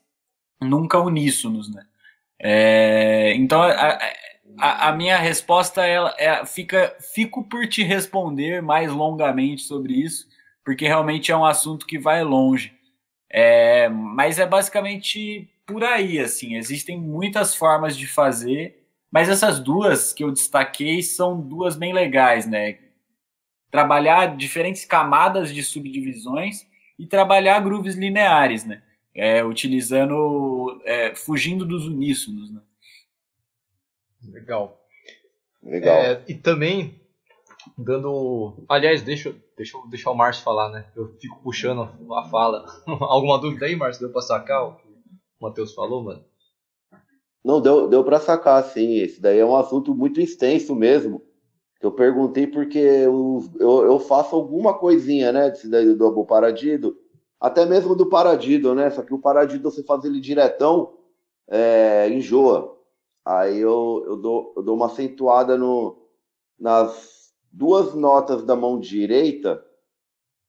nunca 0.60 1.00
uníssonos, 1.00 1.72
né? 1.74 1.86
É, 2.42 3.34
então, 3.36 3.62
a, 3.62 3.72
a, 3.72 4.00
a, 4.58 4.92
minha 4.92 5.18
resposta 5.18 5.86
ela, 5.86 6.14
é, 6.18 6.46
fica, 6.46 6.96
fico 7.14 7.44
por 7.44 7.68
te 7.68 7.84
responder 7.84 8.62
mais 8.62 8.92
longamente 8.92 9.62
sobre 9.62 9.94
isso, 9.94 10.28
porque 10.64 10.88
realmente 10.88 11.32
é 11.32 11.38
um 11.38 11.46
assunto 11.46 11.86
que 11.86 11.98
vai 11.98 12.24
longe. 12.24 12.74
É, 13.30 13.88
mas 13.90 14.40
é 14.40 14.46
basicamente 14.46 15.50
por 15.66 15.84
aí, 15.84 16.20
assim, 16.20 16.56
existem 16.56 17.00
muitas 17.00 17.54
formas 17.54 17.96
de 17.96 18.08
fazer, 18.08 18.84
mas 19.12 19.30
essas 19.30 19.60
duas 19.60 20.12
que 20.14 20.24
eu 20.24 20.32
destaquei 20.32 21.04
são 21.04 21.40
duas 21.40 21.76
bem 21.76 21.94
legais, 21.94 22.48
né? 22.48 22.80
Trabalhar 23.70 24.36
diferentes 24.36 24.84
camadas 24.84 25.54
de 25.54 25.64
subdivisões 25.64 26.68
e 26.98 27.06
trabalhar 27.06 27.60
grooves 27.60 27.96
lineares, 27.96 28.66
né? 28.66 28.82
É, 29.14 29.44
utilizando, 29.44 30.82
é, 30.86 31.14
fugindo 31.14 31.66
dos 31.66 31.86
uníssonos, 31.86 32.52
né? 32.52 32.62
Legal. 34.28 34.80
Legal. 35.64 35.96
É, 35.96 36.24
e 36.28 36.34
também 36.36 37.00
dando. 37.78 38.64
Aliás, 38.68 39.02
deixa, 39.02 39.36
deixa 39.56 39.78
eu 39.78 39.88
deixar 39.88 40.12
o 40.12 40.16
Márcio 40.16 40.44
falar, 40.44 40.70
né? 40.70 40.86
Eu 40.96 41.16
fico 41.20 41.42
puxando 41.42 41.90
a 42.14 42.30
fala. 42.30 42.66
Alguma 42.88 43.40
dúvida 43.40 43.66
aí, 43.66 43.76
Márcio? 43.76 44.02
Deu 44.02 44.12
pra 44.12 44.22
sacar 44.22 44.64
o 44.64 44.76
que 44.76 44.88
o 44.88 44.94
Matheus 45.42 45.74
falou, 45.74 46.04
mano? 46.04 46.24
Não, 47.44 47.62
deu, 47.62 47.88
deu 47.88 48.04
pra 48.04 48.20
sacar, 48.20 48.64
sim. 48.64 48.98
Esse 48.98 49.22
daí 49.22 49.40
é 49.40 49.46
um 49.46 49.56
assunto 49.56 49.96
muito 49.96 50.20
extenso 50.20 50.76
mesmo. 50.76 51.22
Eu 51.82 51.92
perguntei 51.92 52.46
porque 52.46 52.78
eu, 52.78 53.42
eu, 53.58 53.86
eu 53.86 54.00
faço 54.00 54.36
alguma 54.36 54.78
coisinha, 54.78 55.32
né? 55.32 55.50
Desse 55.50 55.70
daí 55.70 55.94
do 55.94 56.26
paradido. 56.26 56.98
Até 57.40 57.66
mesmo 57.66 57.96
do 57.96 58.10
paradido, 58.10 58.76
né? 58.76 58.90
Só 58.90 59.02
que 59.02 59.14
o 59.14 59.20
paradido, 59.20 59.72
você 59.72 59.82
faz 59.84 60.04
ele 60.04 60.20
diretão, 60.20 60.94
é, 61.48 62.10
enjoa. 62.10 62.78
Aí 63.30 63.60
eu, 63.60 64.04
eu, 64.08 64.18
dou, 64.18 64.54
eu 64.58 64.64
dou 64.64 64.76
uma 64.76 64.88
acentuada 64.88 65.56
no, 65.56 66.02
nas 66.60 67.32
duas 67.52 67.94
notas 67.94 68.44
da 68.44 68.56
mão 68.56 68.80
direita 68.80 69.64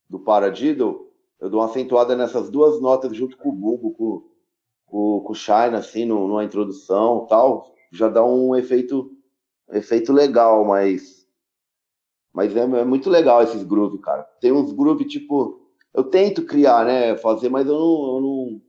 do 0.08 0.18
paradiddle, 0.18 1.12
eu 1.38 1.50
dou 1.50 1.60
uma 1.60 1.66
acentuada 1.66 2.16
nessas 2.16 2.48
duas 2.48 2.80
notas 2.80 3.14
junto 3.14 3.36
com 3.36 3.50
o 3.50 3.52
bumbo, 3.52 3.92
com, 3.92 4.30
com, 4.86 5.20
com 5.20 5.32
o 5.32 5.34
shine, 5.34 5.76
assim, 5.76 6.06
no, 6.06 6.26
numa 6.26 6.42
introdução 6.42 7.26
tal, 7.26 7.70
já 7.92 8.08
dá 8.08 8.24
um 8.24 8.56
efeito, 8.56 9.14
efeito 9.72 10.10
legal, 10.10 10.64
mas, 10.64 11.28
mas 12.32 12.56
é, 12.56 12.60
é 12.60 12.84
muito 12.84 13.10
legal 13.10 13.42
esses 13.42 13.62
grooves, 13.62 14.00
cara. 14.00 14.22
Tem 14.40 14.52
uns 14.52 14.72
grooves, 14.72 15.06
tipo, 15.06 15.60
eu 15.92 16.04
tento 16.04 16.46
criar, 16.46 16.86
né, 16.86 17.14
fazer, 17.18 17.50
mas 17.50 17.66
eu 17.66 17.74
não, 17.74 18.14
eu 18.14 18.20
não 18.22 18.62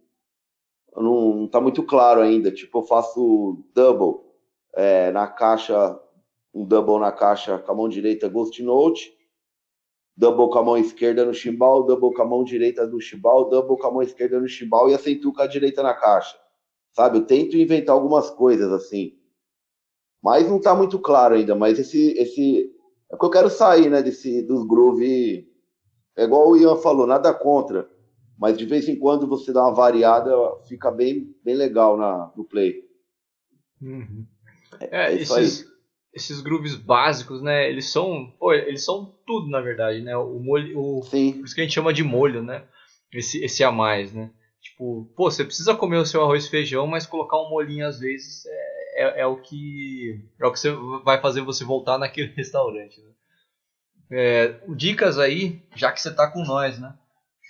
não, 0.95 1.35
não 1.35 1.47
tá 1.47 1.61
muito 1.61 1.83
claro 1.83 2.21
ainda. 2.21 2.51
Tipo, 2.51 2.79
eu 2.79 2.83
faço 2.83 3.63
double 3.73 4.21
é, 4.73 5.11
na 5.11 5.27
caixa, 5.27 5.99
um 6.53 6.65
double 6.65 6.99
na 6.99 7.11
caixa 7.11 7.57
com 7.57 7.71
a 7.71 7.75
mão 7.75 7.87
direita 7.87 8.27
Ghost 8.27 8.61
Note, 8.61 9.13
double 10.17 10.49
com 10.49 10.59
a 10.59 10.63
mão 10.63 10.77
esquerda 10.77 11.25
no 11.25 11.33
chimbal, 11.33 11.83
double 11.83 12.13
com 12.13 12.21
a 12.21 12.25
mão 12.25 12.43
direita 12.43 12.85
no 12.85 12.99
chimbal, 12.99 13.49
double 13.49 13.77
com 13.77 13.87
a 13.87 13.91
mão 13.91 14.01
esquerda 14.01 14.39
no 14.39 14.47
chimbal 14.47 14.89
e 14.89 14.93
acentuo 14.93 15.33
com 15.33 15.41
a 15.41 15.47
direita 15.47 15.81
na 15.81 15.93
caixa. 15.93 16.37
Sabe? 16.91 17.19
Eu 17.19 17.25
tento 17.25 17.55
inventar 17.55 17.95
algumas 17.95 18.29
coisas 18.29 18.71
assim. 18.71 19.17
Mas 20.21 20.47
não 20.49 20.59
tá 20.59 20.75
muito 20.75 20.99
claro 20.99 21.35
ainda, 21.35 21.55
mas 21.55 21.79
esse 21.79 22.11
esse 22.11 22.71
é 23.11 23.17
que 23.17 23.25
eu 23.25 23.29
quero 23.29 23.49
sair, 23.49 23.89
né, 23.89 24.01
desse 24.01 24.41
dos 24.43 24.65
groove. 24.67 25.49
É 26.15 26.23
igual 26.23 26.49
o 26.49 26.57
Ian 26.57 26.75
falou, 26.75 27.07
nada 27.07 27.33
contra 27.33 27.89
mas 28.41 28.57
de 28.57 28.65
vez 28.65 28.89
em 28.89 28.95
quando 28.95 29.27
você 29.27 29.53
dá 29.53 29.61
uma 29.61 29.75
variada, 29.75 30.31
fica 30.67 30.89
bem, 30.89 31.31
bem 31.45 31.53
legal 31.53 31.95
na, 31.95 32.33
no 32.35 32.43
play. 32.43 32.81
Uhum. 33.79 34.25
É, 34.79 35.13
é 35.13 35.15
esses, 35.15 35.63
esses 36.11 36.41
grooves 36.41 36.73
básicos, 36.75 37.39
né? 37.39 37.69
Eles 37.69 37.91
são, 37.91 38.33
pô, 38.39 38.51
eles 38.51 38.83
são 38.83 39.15
tudo 39.27 39.47
na 39.47 39.61
verdade, 39.61 40.01
né? 40.01 40.17
O 40.17 40.39
molho, 40.39 40.75
o, 40.75 41.03
Sim. 41.03 41.33
por 41.33 41.45
isso 41.45 41.53
que 41.53 41.61
a 41.61 41.63
gente 41.63 41.75
chama 41.75 41.93
de 41.93 42.03
molho, 42.03 42.41
né? 42.41 42.65
Esse, 43.13 43.43
esse 43.45 43.63
a 43.63 43.71
mais, 43.71 44.11
né? 44.11 44.31
Tipo, 44.59 45.05
pô, 45.15 45.29
você 45.29 45.45
precisa 45.45 45.75
comer 45.75 45.97
o 45.97 46.05
seu 46.05 46.23
arroz 46.23 46.45
e 46.45 46.49
feijão, 46.49 46.87
mas 46.87 47.05
colocar 47.05 47.39
um 47.39 47.49
molhinho 47.49 47.85
às 47.85 47.99
vezes 47.99 48.43
é, 48.47 49.03
é, 49.03 49.21
é 49.21 49.25
o 49.27 49.39
que 49.39 50.19
é 50.39 50.47
o 50.47 50.51
que 50.51 50.59
você 50.59 50.71
vai 51.03 51.21
fazer 51.21 51.41
você 51.41 51.63
voltar 51.63 51.99
naquele 51.99 52.33
restaurante. 52.33 52.99
Né? 53.01 53.11
É, 54.13 54.59
dicas 54.75 55.19
aí, 55.19 55.61
já 55.75 55.91
que 55.91 56.01
você 56.01 56.11
tá 56.11 56.27
com 56.27 56.43
nós, 56.43 56.79
né? 56.79 56.97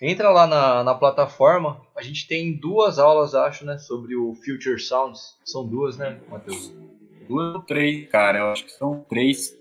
Entra 0.02 0.32
lá 0.32 0.48
na, 0.48 0.84
na 0.84 0.96
plataforma, 0.96 1.80
a 1.96 2.02
gente 2.02 2.28
tem 2.28 2.58
duas 2.58 2.98
aulas, 2.98 3.36
acho, 3.36 3.64
né, 3.64 3.78
sobre 3.78 4.16
o 4.16 4.34
Future 4.34 4.80
Sounds. 4.80 5.38
São 5.46 5.68
duas, 5.68 5.96
né, 5.96 6.20
Matheus? 6.28 6.74
Duas 7.28 7.56
ou 7.56 7.62
três, 7.62 8.10
cara, 8.10 8.40
eu 8.40 8.48
acho 8.48 8.66
que 8.66 8.72
são 8.72 9.06
três. 9.08 9.56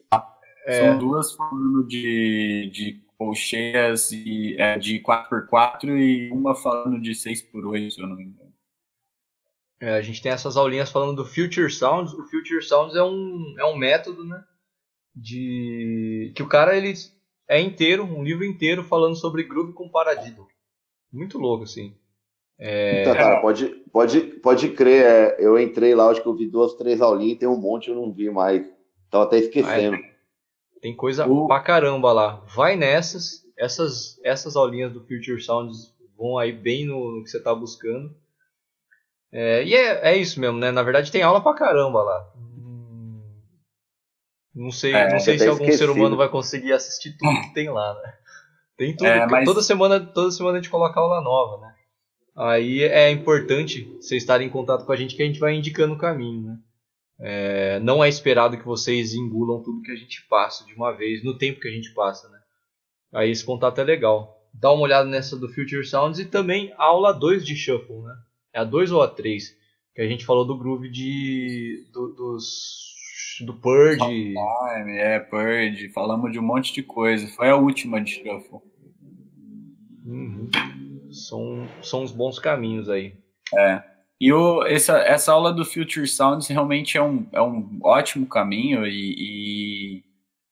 É... 0.66 0.86
São 0.86 0.98
duas 0.98 1.34
falando 1.34 1.86
de, 1.86 2.70
de 2.72 3.02
colcheias 3.18 4.12
e, 4.12 4.56
é, 4.58 4.78
de 4.78 4.98
4x4 5.00 5.88
e 5.88 6.30
uma 6.32 6.54
falando 6.54 6.98
de 6.98 7.10
6x8, 7.10 7.90
se 7.90 8.00
eu 8.00 8.06
não 8.06 8.16
me 8.16 8.24
engano. 8.24 8.50
É, 9.78 9.94
a 9.94 10.02
gente 10.02 10.22
tem 10.22 10.32
essas 10.32 10.56
aulinhas 10.56 10.90
falando 10.90 11.16
do 11.16 11.24
Future 11.24 11.70
Sounds. 11.70 12.14
O 12.14 12.24
Future 12.24 12.62
Sounds 12.62 12.96
é 12.96 13.02
um, 13.02 13.54
é 13.58 13.64
um 13.66 13.76
método, 13.76 14.24
né? 14.24 14.42
De. 15.14 16.32
que 16.34 16.42
o 16.42 16.48
cara 16.48 16.76
ele 16.76 16.94
é 17.50 17.60
inteiro, 17.60 18.04
um 18.04 18.22
livro 18.22 18.44
inteiro 18.44 18.84
falando 18.84 19.16
sobre 19.16 19.42
groove 19.42 19.72
com 19.72 19.88
paradiddle. 19.88 20.46
Muito 21.12 21.36
louco, 21.36 21.64
assim. 21.64 21.96
É... 22.56 23.00
Então, 23.00 23.14
cara, 23.14 23.40
pode, 23.40 23.66
pode, 23.92 24.20
pode 24.20 24.68
crer, 24.68 25.04
é, 25.04 25.36
eu 25.40 25.58
entrei 25.58 25.92
lá, 25.92 26.08
acho 26.08 26.22
que 26.22 26.28
eu 26.28 26.36
vi 26.36 26.46
duas, 26.46 26.74
três 26.74 27.00
aulinhas, 27.00 27.38
tem 27.38 27.48
um 27.48 27.56
monte 27.56 27.88
eu 27.90 27.96
não 27.96 28.12
vi 28.12 28.30
mais. 28.30 28.64
Tava 29.10 29.24
até 29.24 29.38
esquecendo. 29.38 29.98
tem 30.80 30.94
coisa 30.94 31.26
o... 31.26 31.48
pra 31.48 31.58
caramba 31.58 32.12
lá. 32.12 32.44
Vai 32.54 32.76
nessas, 32.76 33.44
essas, 33.58 34.20
essas 34.22 34.54
aulinhas 34.54 34.92
do 34.92 35.00
Future 35.00 35.42
Sounds 35.42 35.92
vão 36.16 36.38
aí 36.38 36.52
bem 36.52 36.86
no, 36.86 37.16
no 37.16 37.24
que 37.24 37.30
você 37.30 37.42
tá 37.42 37.52
buscando. 37.52 38.14
É, 39.32 39.64
e 39.64 39.74
é, 39.74 40.12
é 40.12 40.16
isso 40.16 40.38
mesmo, 40.38 40.58
né? 40.58 40.70
Na 40.70 40.84
verdade 40.84 41.10
tem 41.10 41.22
aula 41.22 41.40
pra 41.40 41.54
caramba 41.54 42.00
lá. 42.00 42.32
Não 44.54 44.70
sei, 44.70 44.92
é, 44.92 45.10
não 45.10 45.20
sei 45.20 45.38
se 45.38 45.46
algum 45.46 45.62
esquecido. 45.62 45.92
ser 45.92 45.98
humano 45.98 46.16
vai 46.16 46.28
conseguir 46.28 46.72
assistir 46.72 47.16
tudo 47.16 47.40
que 47.42 47.54
tem 47.54 47.70
lá, 47.70 47.94
né? 47.94 48.14
Tem 48.76 48.96
tudo. 48.96 49.06
É, 49.06 49.26
mas... 49.26 49.44
Toda 49.44 49.62
semana, 49.62 50.00
toda 50.00 50.30
semana 50.30 50.58
a 50.58 50.60
gente 50.60 50.70
coloca 50.70 50.98
aula 50.98 51.20
nova, 51.20 51.60
né? 51.60 51.74
Aí 52.36 52.82
é 52.82 53.10
importante 53.10 53.84
vocês 54.00 54.22
estarem 54.22 54.46
em 54.46 54.50
contato 54.50 54.84
com 54.84 54.92
a 54.92 54.96
gente 54.96 55.14
que 55.14 55.22
a 55.22 55.26
gente 55.26 55.38
vai 55.38 55.54
indicando 55.54 55.94
o 55.94 55.98
caminho, 55.98 56.42
né? 56.42 56.58
É, 57.22 57.80
não 57.80 58.02
é 58.02 58.08
esperado 58.08 58.56
que 58.56 58.64
vocês 58.64 59.12
engulam 59.12 59.62
tudo 59.62 59.82
que 59.82 59.92
a 59.92 59.96
gente 59.96 60.26
passa 60.26 60.64
de 60.64 60.72
uma 60.72 60.90
vez, 60.90 61.22
no 61.22 61.36
tempo 61.36 61.60
que 61.60 61.68
a 61.68 61.70
gente 61.70 61.92
passa, 61.92 62.28
né? 62.30 62.38
Aí 63.12 63.30
esse 63.30 63.44
contato 63.44 63.78
é 63.80 63.84
legal. 63.84 64.38
Dá 64.54 64.72
uma 64.72 64.82
olhada 64.82 65.08
nessa 65.08 65.36
do 65.36 65.48
Future 65.48 65.84
Sounds 65.84 66.18
e 66.18 66.24
também 66.24 66.72
a 66.78 66.84
aula 66.84 67.12
2 67.12 67.44
de 67.44 67.54
Shuffle, 67.54 68.02
né? 68.02 68.14
É 68.54 68.60
a 68.60 68.64
2 68.64 68.90
ou 68.90 69.02
a 69.02 69.08
3? 69.08 69.54
Que 69.94 70.00
a 70.00 70.08
gente 70.08 70.24
falou 70.24 70.46
do 70.46 70.56
groove 70.56 70.90
de, 70.90 71.86
do, 71.92 72.14
dos 72.14 72.90
do 73.44 73.54
Purge. 73.54 73.98
Time, 73.98 74.98
é, 74.98 75.18
Purge. 75.18 75.88
Falamos 75.90 76.32
de 76.32 76.38
um 76.38 76.42
monte 76.42 76.72
de 76.72 76.82
coisa. 76.82 77.26
Foi 77.28 77.48
a 77.48 77.56
última 77.56 78.00
de 78.00 78.12
Shuffle. 78.12 78.60
Uhum. 80.04 80.50
São, 81.10 81.68
são 81.82 82.02
uns 82.02 82.12
bons 82.12 82.38
caminhos 82.38 82.88
aí. 82.88 83.14
É. 83.56 83.82
E 84.20 84.32
o, 84.32 84.62
essa, 84.66 84.98
essa 84.98 85.32
aula 85.32 85.52
do 85.52 85.64
Future 85.64 86.06
Sounds 86.06 86.46
realmente 86.48 86.98
é 86.98 87.02
um, 87.02 87.26
é 87.32 87.40
um 87.40 87.78
ótimo 87.82 88.26
caminho 88.26 88.86
e, 88.86 89.14
e 89.18 90.04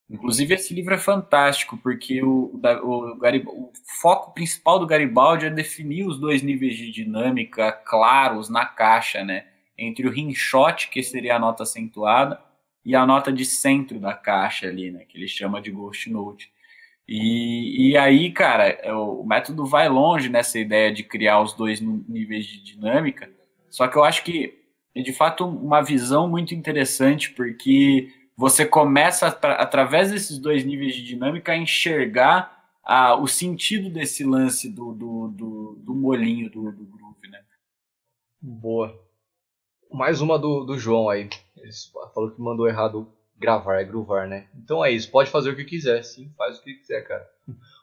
inclusive 0.09 0.55
esse 0.55 0.73
livro 0.73 0.95
é 0.95 0.99
fantástico 0.99 1.77
porque 1.77 2.23
o, 2.23 2.59
o, 2.83 3.27
o, 3.27 3.73
foco 4.01 4.33
principal 4.33 4.79
do 4.79 4.87
Garibaldi 4.87 5.47
é 5.47 5.51
definir 5.51 6.07
os 6.07 6.19
dois 6.19 6.43
níveis 6.43 6.77
de 6.77 6.91
dinâmica 6.91 7.71
claros 7.71 8.49
na 8.49 8.65
caixa, 8.65 9.23
né? 9.23 9.45
Entre 9.77 10.09
o 10.09 10.11
rinshot, 10.11 10.89
que 10.89 11.03
seria 11.03 11.37
a 11.37 11.39
nota 11.39 11.63
acentuada, 11.63 12.41
e 12.85 12.95
a 12.95 13.07
nota 13.07 13.33
de 13.33 13.45
centro 13.45 13.99
da 14.01 14.15
caixa 14.15 14.67
ali, 14.67 14.91
né, 14.91 15.05
que 15.05 15.17
ele 15.19 15.29
chama 15.29 15.61
de 15.61 15.71
Ghost 15.71 16.11
Note. 16.11 16.51
E, 17.07 17.91
e 17.91 17.97
aí, 17.97 18.31
cara, 18.33 18.69
é 18.69 18.93
o 18.93 19.25
método 19.25 19.65
vai 19.65 19.89
longe 19.89 20.29
nessa 20.29 20.59
ideia 20.59 20.93
de 20.93 21.03
criar 21.03 21.41
os 21.41 21.55
dois 21.55 21.81
níveis 21.81 22.47
de 22.47 22.63
dinâmica, 22.63 23.31
só 23.71 23.89
que 23.89 23.97
eu 23.97 24.05
acho 24.05 24.23
que 24.25 24.59
é 24.95 25.03
de 25.03 25.13
fato 25.13 25.47
uma 25.47 25.81
visão 25.83 26.29
muito 26.29 26.55
interessante, 26.55 27.31
porque 27.31 28.13
você 28.37 28.65
começa, 28.65 29.27
através 29.27 30.11
desses 30.11 30.39
dois 30.39 30.65
níveis 30.65 30.95
de 30.95 31.03
dinâmica, 31.03 31.53
a 31.53 31.57
enxergar 31.57 32.59
o 33.21 33.27
sentido 33.27 33.91
desse 33.91 34.25
lance 34.25 34.71
do, 34.71 34.95
do, 34.95 35.29
do, 35.29 35.79
do 35.81 35.95
molinho 35.95 36.51
do, 36.51 36.73
do 36.73 36.85
groove, 36.85 37.29
né? 37.29 37.41
Boa. 38.41 38.99
Mais 39.91 40.21
uma 40.21 40.39
do, 40.39 40.65
do 40.65 40.79
João 40.79 41.11
aí. 41.11 41.29
Falou 42.15 42.31
que 42.31 42.41
mandou 42.41 42.69
errado 42.69 43.09
gravar, 43.39 43.81
é 43.81 43.85
groovar, 43.85 44.29
né? 44.29 44.49
Então 44.55 44.85
é 44.85 44.91
isso, 44.91 45.11
pode 45.11 45.31
fazer 45.31 45.51
o 45.51 45.57
que 45.57 45.65
quiser, 45.65 46.03
sim, 46.03 46.33
faz 46.37 46.59
o 46.59 46.63
que 46.63 46.75
quiser, 46.75 47.03
cara. 47.03 47.29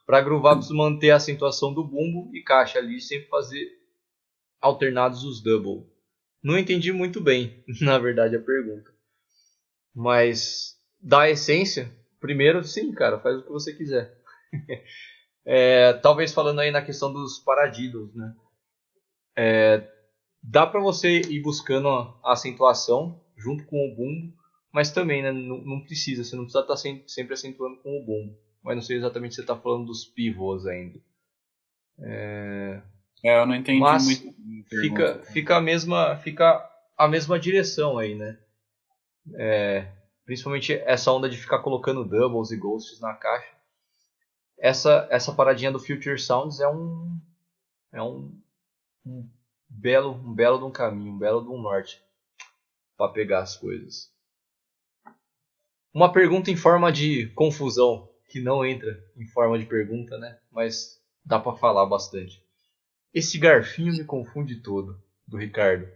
Para 0.06 0.22
groovar, 0.22 0.56
precisa 0.56 0.76
manter 0.76 1.12
a 1.12 1.16
acentuação 1.16 1.74
do 1.74 1.84
bumbo 1.84 2.30
e 2.36 2.44
caixa 2.44 2.78
ali, 2.78 3.02
sempre 3.02 3.28
fazer 3.28 3.68
alternados 4.62 5.24
os 5.24 5.42
double. 5.42 5.88
Não 6.44 6.58
entendi 6.58 6.92
muito 6.92 7.22
bem, 7.22 7.64
na 7.82 7.98
verdade, 7.98 8.36
a 8.36 8.42
pergunta. 8.42 8.94
Mas, 9.94 10.78
da 11.02 11.30
essência, 11.30 11.92
primeiro, 12.20 12.64
sim, 12.64 12.92
cara, 12.92 13.20
faz 13.20 13.38
o 13.38 13.44
que 13.44 13.50
você 13.50 13.74
quiser. 13.74 14.14
é, 15.46 15.94
talvez 15.94 16.34
falando 16.34 16.60
aí 16.60 16.70
na 16.70 16.82
questão 16.82 17.12
dos 17.12 17.40
paradiddles, 17.40 18.14
né? 18.14 18.36
É, 19.38 19.88
dá 20.42 20.68
para 20.68 20.80
você 20.80 21.22
ir 21.22 21.42
buscando 21.42 21.88
a 21.90 22.20
acentuação 22.24 23.20
junto 23.38 23.65
com 23.65 23.78
o 23.78 23.95
bumbo, 23.95 24.34
mas 24.71 24.91
também 24.91 25.24
né, 25.24 25.32
não, 25.32 25.58
não, 25.60 25.82
precisa, 25.82 26.24
você 26.24 26.36
não 26.36 26.43
precisa 26.43 26.63
estar 26.63 26.76
tá 26.76 27.08
sempre 27.08 27.34
acentuando 27.34 27.78
com 27.78 27.98
o 27.98 28.06
bumbo. 28.06 28.38
Mas 28.62 28.76
não 28.76 28.82
sei 28.82 28.98
exatamente 28.98 29.34
se 29.34 29.38
você 29.38 29.41
está 29.41 29.56
falando 29.56 29.86
dos 29.86 30.06
pivôs 30.06 30.65
ainda. 30.65 31.00
É... 32.00 32.82
é, 33.24 33.39
eu 33.39 33.45
não 33.45 33.56
entendi 33.56 33.80
mas 33.80 34.06
muito. 34.06 34.36
Fica, 34.82 35.24
fica, 35.32 35.56
a 35.56 35.62
mesma, 35.62 36.17
fica 36.17 36.67
a 36.98 37.08
mesma 37.08 37.39
direção 37.39 37.98
aí, 37.98 38.15
né? 38.15 38.38
É, 39.36 39.88
principalmente 40.26 40.74
essa 40.74 41.12
onda 41.12 41.30
de 41.30 41.38
ficar 41.38 41.60
colocando 41.60 42.04
doubles 42.04 42.52
e 42.52 42.58
ghosts 42.58 43.00
na 43.00 43.13
caixa. 43.13 43.56
Essa, 44.58 45.08
essa 45.12 45.34
paradinha 45.34 45.71
do 45.71 45.80
Future 45.80 46.19
Sounds 46.19 46.60
é 46.60 46.67
um, 46.67 47.19
é 47.93 48.02
um, 48.02 48.38
um 49.06 49.30
belo, 49.69 50.12
um 50.12 50.34
belo 50.34 50.58
de 50.58 50.63
um 50.65 50.71
caminho, 50.71 51.13
um 51.13 51.17
belo 51.17 51.41
de 51.41 51.50
um 51.50 51.62
norte 51.62 52.05
para 52.98 53.12
pegar 53.12 53.40
as 53.40 53.56
coisas. 53.56 54.12
Uma 55.94 56.12
pergunta 56.12 56.52
em 56.52 56.56
forma 56.56 56.92
de 56.92 57.28
confusão, 57.36 58.10
que 58.30 58.42
não 58.42 58.66
entra 58.66 59.02
em 59.16 59.26
forma 59.28 59.58
de 59.58 59.66
pergunta, 59.66 60.18
né? 60.18 60.38
Mas 60.52 61.02
dá 61.24 61.40
para 61.40 61.56
falar 61.56 61.86
bastante. 61.86 62.44
Esse 63.14 63.38
garfinho 63.38 63.94
me 63.94 64.04
confunde 64.04 64.62
todo, 64.62 65.02
do 65.26 65.38
Ricardo. 65.38 65.88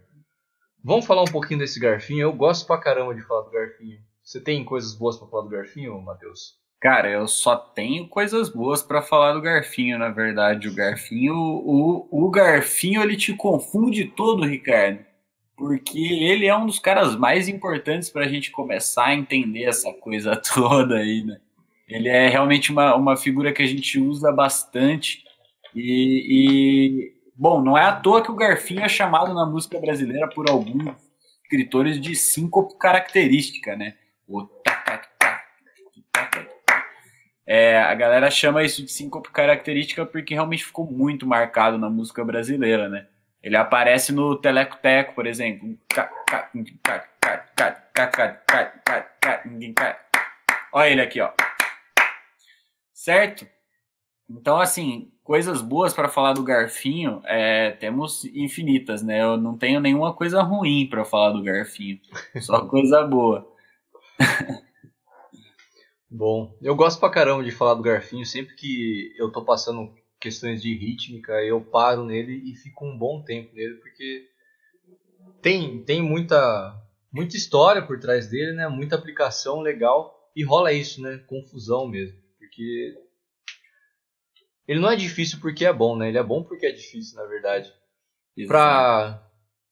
Vamos 0.84 1.06
falar 1.06 1.24
um 1.24 1.32
pouquinho 1.32 1.60
desse 1.60 1.80
garfinho? 1.80 2.22
Eu 2.22 2.34
gosto 2.34 2.66
pra 2.66 2.78
caramba 2.78 3.14
de 3.14 3.22
falar 3.22 3.42
do 3.42 3.52
garfinho. 3.52 4.00
Você 4.24 4.40
tem 4.40 4.64
coisas 4.64 4.96
boas 4.96 5.18
para 5.18 5.28
falar 5.28 5.44
do 5.44 5.50
garfinho, 5.50 6.02
Matheus? 6.02 6.60
Cara, 6.80 7.10
eu 7.10 7.28
só 7.28 7.58
tenho 7.58 8.08
coisas 8.08 8.48
boas 8.48 8.82
para 8.82 9.02
falar 9.02 9.34
do 9.34 9.42
Garfinho, 9.42 10.00
na 10.00 10.08
verdade. 10.10 10.70
O 10.70 10.74
Garfinho, 10.74 11.36
o, 11.36 12.08
o 12.10 12.30
Garfinho, 12.32 13.02
ele 13.02 13.18
te 13.18 13.34
confunde 13.34 14.06
todo, 14.06 14.46
Ricardo, 14.46 15.04
porque 15.60 16.00
ele 16.00 16.48
é 16.48 16.56
um 16.56 16.66
dos 16.66 16.80
caras 16.80 17.18
mais 17.18 17.50
importantes 17.50 18.10
para 18.10 18.24
a 18.24 18.28
gente 18.30 18.50
começar 18.50 19.08
a 19.08 19.14
entender 19.14 19.66
essa 19.66 19.92
coisa 19.92 20.34
toda 20.56 20.96
aí, 20.96 21.22
né? 21.22 21.38
Ele 21.86 22.08
é 22.08 22.30
realmente 22.30 22.72
uma, 22.72 22.96
uma 22.96 23.18
figura 23.18 23.52
que 23.52 23.62
a 23.62 23.66
gente 23.66 24.00
usa 24.00 24.32
bastante 24.32 25.22
e, 25.76 26.24
e 26.30 27.14
bom, 27.36 27.62
não 27.62 27.78
é 27.78 27.84
à 27.84 27.92
toa 27.92 28.24
que 28.24 28.32
o 28.32 28.36
Garfinho 28.36 28.82
é 28.82 28.88
chamado 28.88 29.34
na 29.34 29.46
música 29.46 29.78
brasileira 29.80 30.30
por 30.30 30.50
alguns 30.50 30.96
escritores 31.44 32.00
de 32.00 32.16
síncope 32.16 32.78
característica, 32.78 33.76
né? 33.76 33.96
O 34.26 34.48
é, 37.46 37.82
a 37.82 37.96
galera 37.96 38.30
chama 38.30 38.64
isso 38.64 38.82
de 38.86 38.92
síncope 38.92 39.32
característica 39.32 40.06
porque 40.06 40.36
realmente 40.36 40.64
ficou 40.64 40.86
muito 40.86 41.26
marcado 41.28 41.78
na 41.78 41.90
música 41.90 42.24
brasileira, 42.24 42.88
né? 42.88 43.08
Ele 43.42 43.56
aparece 43.56 44.12
no 44.12 44.36
Teleco 44.36 44.78
Teco, 44.78 45.16
por 45.16 45.26
exemplo. 45.26 45.78
Olha 50.74 50.90
ele 50.90 51.02
aqui, 51.02 51.22
ó. 51.22 51.32
Certo? 52.94 53.48
Então, 54.30 54.60
assim, 54.60 55.12
coisas 55.24 55.62
boas 55.62 55.94
para 55.94 56.10
falar 56.10 56.34
do 56.34 56.44
Garfinho, 56.44 57.22
é, 57.26 57.72
temos 57.72 58.26
infinitas, 58.26 59.02
né? 59.02 59.22
Eu 59.22 59.38
não 59.38 59.58
tenho 59.58 59.80
nenhuma 59.80 60.14
coisa 60.14 60.42
ruim 60.42 60.88
para 60.88 61.06
falar 61.06 61.32
do 61.32 61.42
Garfinho, 61.42 62.00
só 62.42 62.66
coisa 62.68 63.04
boa. 63.04 63.48
Bom, 66.12 66.56
eu 66.62 66.76
gosto 66.76 67.00
pra 67.00 67.10
caramba 67.10 67.44
de 67.44 67.52
falar 67.52 67.76
do 67.76 67.84
Garfinho. 67.84 68.26
Sempre 68.26 68.56
que 68.56 69.14
eu 69.18 69.32
tô 69.32 69.44
passando 69.46 69.94
questões 70.20 70.62
de 70.62 70.76
rítmica, 70.76 71.34
eu 71.44 71.62
paro 71.62 72.04
nele 72.04 72.52
e 72.52 72.56
fico 72.56 72.86
um 72.86 72.98
bom 72.98 73.24
tempo 73.24 73.54
nele, 73.56 73.76
porque 73.76 74.28
tem, 75.42 75.84
tem 75.84 76.02
muita, 76.02 76.76
muita 77.12 77.38
história 77.38 77.82
por 77.82 78.00
trás 78.00 78.28
dele, 78.28 78.54
né? 78.54 78.68
Muita 78.68 78.96
aplicação 78.96 79.62
legal 79.62 80.32
e 80.36 80.44
rola 80.44 80.74
isso, 80.74 81.02
né? 81.02 81.18
Confusão 81.28 81.88
mesmo, 81.88 82.18
porque 82.38 82.96
ele 84.68 84.80
não 84.80 84.92
é 84.92 84.96
difícil 84.96 85.40
porque 85.40 85.66
é 85.66 85.74
bom, 85.74 85.98
né? 85.98 86.10
Ele 86.10 86.18
é 86.18 86.24
bom 86.24 86.44
porque 86.44 86.66
é 86.66 86.72
difícil, 86.72 87.16
na 87.18 87.26
verdade. 87.26 87.74
Pra, 88.48 89.28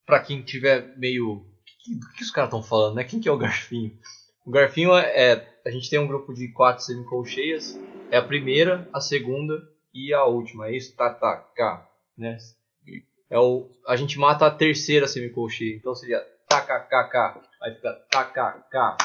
pra 0.05 0.19
quem 0.19 0.41
tiver 0.41 0.97
meio. 0.97 1.33
O 1.33 2.15
que, 2.15 2.23
os 2.23 2.31
caras 2.31 2.49
estão 2.49 2.63
falando, 2.63 2.95
né? 2.95 3.03
Quem 3.03 3.19
que 3.19 3.29
é 3.29 3.31
o 3.31 3.37
Garfinho? 3.37 3.97
O 4.45 4.49
Garfinho 4.49 4.95
é, 4.95 5.33
é. 5.33 5.57
A 5.65 5.69
gente 5.69 5.89
tem 5.89 5.99
um 5.99 6.07
grupo 6.07 6.33
de 6.33 6.47
quatro 6.47 6.83
semicolcheias. 6.83 7.79
É 8.09 8.17
a 8.17 8.23
primeira, 8.23 8.89
a 8.91 8.99
segunda 8.99 9.61
e 10.05 10.13
a 10.13 10.23
última. 10.25 10.67
É 10.67 10.75
isso? 10.75 10.95
Cá. 10.95 11.89
Né? 12.17 12.37
É 13.29 13.37
o, 13.37 13.69
a 13.87 13.95
gente 13.95 14.17
mata 14.17 14.45
a 14.45 14.51
terceira 14.51 15.07
semicolcheia. 15.07 15.75
Então 15.75 15.95
seria 15.95 16.19
kkk. 16.49 17.41
Aí 17.61 17.75
fica 17.75 18.05
kkk. 18.11 18.97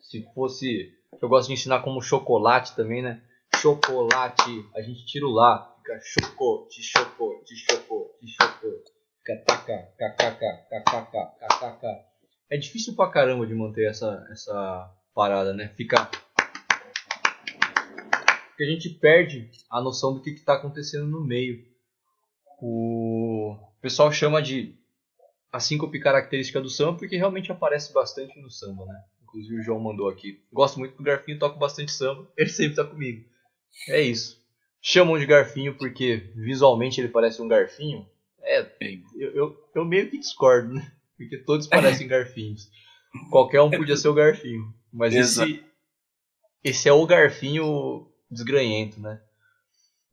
Se 0.00 0.24
fosse. 0.34 0.92
Eu 1.20 1.28
gosto 1.28 1.48
de 1.48 1.54
ensinar 1.54 1.80
como 1.80 2.02
chocolate 2.02 2.74
também, 2.74 3.02
né? 3.02 3.22
chocolate. 3.64 4.68
A 4.74 4.82
gente 4.82 5.06
tira 5.06 5.26
o 5.26 5.30
lá, 5.30 5.74
fica 5.78 5.98
chocote, 6.02 6.82
chocote, 6.82 7.56
chocote, 7.56 8.26
chocote. 8.28 8.92
Fica 9.18 9.42
taca, 9.46 9.88
kkk, 9.96 10.40
kkk, 10.68 11.16
kkk. 11.40 12.04
É 12.50 12.58
difícil 12.58 12.94
pra 12.94 13.10
caramba 13.10 13.46
de 13.46 13.54
manter 13.54 13.88
essa, 13.88 14.26
essa 14.30 14.92
parada, 15.14 15.54
né? 15.54 15.68
Fica. 15.76 16.10
Porque 18.54 18.62
a 18.62 18.70
gente 18.70 18.88
perde 18.88 19.50
a 19.68 19.80
noção 19.80 20.14
do 20.14 20.22
que 20.22 20.30
está 20.30 20.54
acontecendo 20.54 21.06
no 21.06 21.24
meio. 21.24 21.64
O 22.62 23.58
pessoal 23.82 24.12
chama 24.12 24.40
de 24.40 24.76
a 25.52 25.58
síncope 25.58 25.98
característica 25.98 26.60
do 26.60 26.70
samba 26.70 26.98
porque 26.98 27.16
realmente 27.16 27.50
aparece 27.50 27.92
bastante 27.92 28.40
no 28.40 28.48
samba, 28.48 28.86
né? 28.86 29.02
Inclusive 29.24 29.58
o 29.58 29.62
João 29.62 29.80
mandou 29.80 30.08
aqui. 30.08 30.40
Gosto 30.52 30.78
muito 30.78 30.96
do 30.96 31.02
Garfinho, 31.02 31.38
toco 31.38 31.58
bastante 31.58 31.90
samba, 31.90 32.30
ele 32.38 32.48
sempre 32.48 32.76
tá 32.76 32.84
comigo. 32.84 33.24
É 33.88 34.00
isso. 34.00 34.40
Chamam 34.80 35.18
de 35.18 35.26
garfinho 35.26 35.76
porque 35.76 36.30
visualmente 36.36 37.00
ele 37.00 37.08
parece 37.08 37.42
um 37.42 37.48
garfinho. 37.48 38.06
É, 38.40 38.70
eu, 39.16 39.30
eu, 39.32 39.68
eu 39.74 39.84
meio 39.84 40.08
que 40.10 40.18
discordo, 40.18 40.74
né? 40.74 40.92
Porque 41.16 41.38
todos 41.38 41.66
parecem 41.66 42.06
garfinhos. 42.08 42.70
Qualquer 43.30 43.62
um 43.62 43.70
podia 43.70 43.96
ser 43.96 44.08
o 44.08 44.14
garfinho. 44.14 44.72
Mas 44.92 45.14
esse, 45.14 45.64
esse 46.62 46.88
é 46.88 46.92
o 46.92 47.04
garfinho 47.06 48.06
desgranhento, 48.34 49.00
né? 49.00 49.20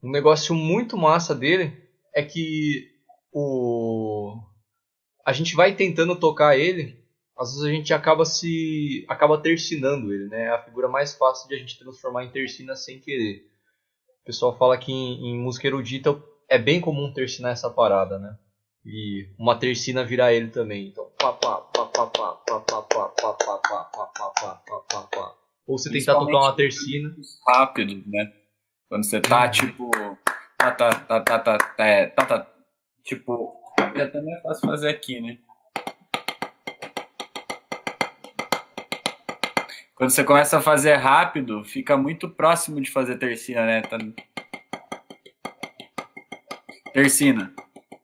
Um 0.02 0.10
negócio 0.10 0.56
muito 0.56 0.98
massa 0.98 1.36
dele 1.36 1.78
é 2.14 2.24
que 2.24 2.90
o 3.32 4.38
a 5.26 5.34
gente 5.34 5.56
vai 5.56 5.76
tentando 5.76 6.16
tocar 6.16 6.58
ele, 6.58 7.00
às 7.38 7.50
vezes 7.50 7.64
a 7.64 7.72
gente 7.72 7.94
acaba 7.94 8.26
se 8.26 9.06
acaba 9.08 9.38
tercinando 9.38 10.14
ele, 10.14 10.28
né? 10.28 10.46
É 10.46 10.50
a 10.50 10.64
figura 10.64 10.88
mais 10.88 11.14
fácil 11.14 11.48
de 11.48 11.56
a 11.56 11.58
gente 11.58 11.78
transformar 11.78 12.24
em 12.24 12.32
tercina 12.32 12.76
sem 12.76 13.00
querer. 13.00 13.46
O 14.22 14.26
pessoal 14.26 14.58
fala 14.58 14.78
que 14.78 14.92
em, 14.92 15.28
em 15.28 15.40
música 15.40 15.68
erudita 15.68 16.22
é 16.48 16.58
bem 16.58 16.82
comum 16.82 17.14
tercinar 17.14 17.54
essa 17.54 17.70
parada, 17.70 18.20
né? 18.20 18.38
E 18.86 19.28
uma 19.38 19.58
tercina 19.58 20.04
virar 20.04 20.34
ele 20.34 20.50
também. 20.50 20.88
Então, 20.88 21.10
pá, 21.18 21.34
pá, 21.34 21.58
pá, 21.58 21.86
pá, 21.86 22.08
pá, 22.08 22.36
pá, 22.36 22.62
pá, 22.62 22.82
pá, 22.82 23.04
pá, 23.04 23.34
pá, 23.34 23.58
pá, 23.58 24.10
pá, 24.10 24.32
pá, 24.32 24.56
pá, 24.56 24.80
pá, 24.90 25.02
pá. 25.04 25.41
Ou 25.72 25.78
você 25.78 25.90
tentar 25.90 26.16
tocar 26.16 26.38
uma 26.38 26.54
tercina. 26.54 27.16
Rápido, 27.48 28.04
né? 28.06 28.34
Quando 28.90 29.06
você 29.06 29.22
tá, 29.22 29.48
tipo. 29.48 29.90
Tá, 30.58 30.70
tá, 30.72 30.92
tá, 30.92 31.22
tá, 31.22 31.40
tá, 31.40 31.58
tá, 31.58 32.26
tá, 32.26 32.48
tipo. 33.06 33.56
É 33.96 34.02
até 34.02 34.22
mais 34.22 34.42
fácil 34.42 34.68
fazer 34.68 34.90
aqui, 34.90 35.22
né? 35.22 35.38
Quando 39.96 40.10
você 40.10 40.26
começa 40.26 40.58
a 40.58 40.62
fazer 40.62 40.96
rápido, 40.96 41.64
fica 41.64 41.96
muito 41.96 42.30
próximo 42.30 42.82
de 42.82 42.92
fazer 42.92 43.18
tercina, 43.18 43.66
né? 43.66 43.82
Tá... 43.82 43.98
Tercina. 46.92 47.54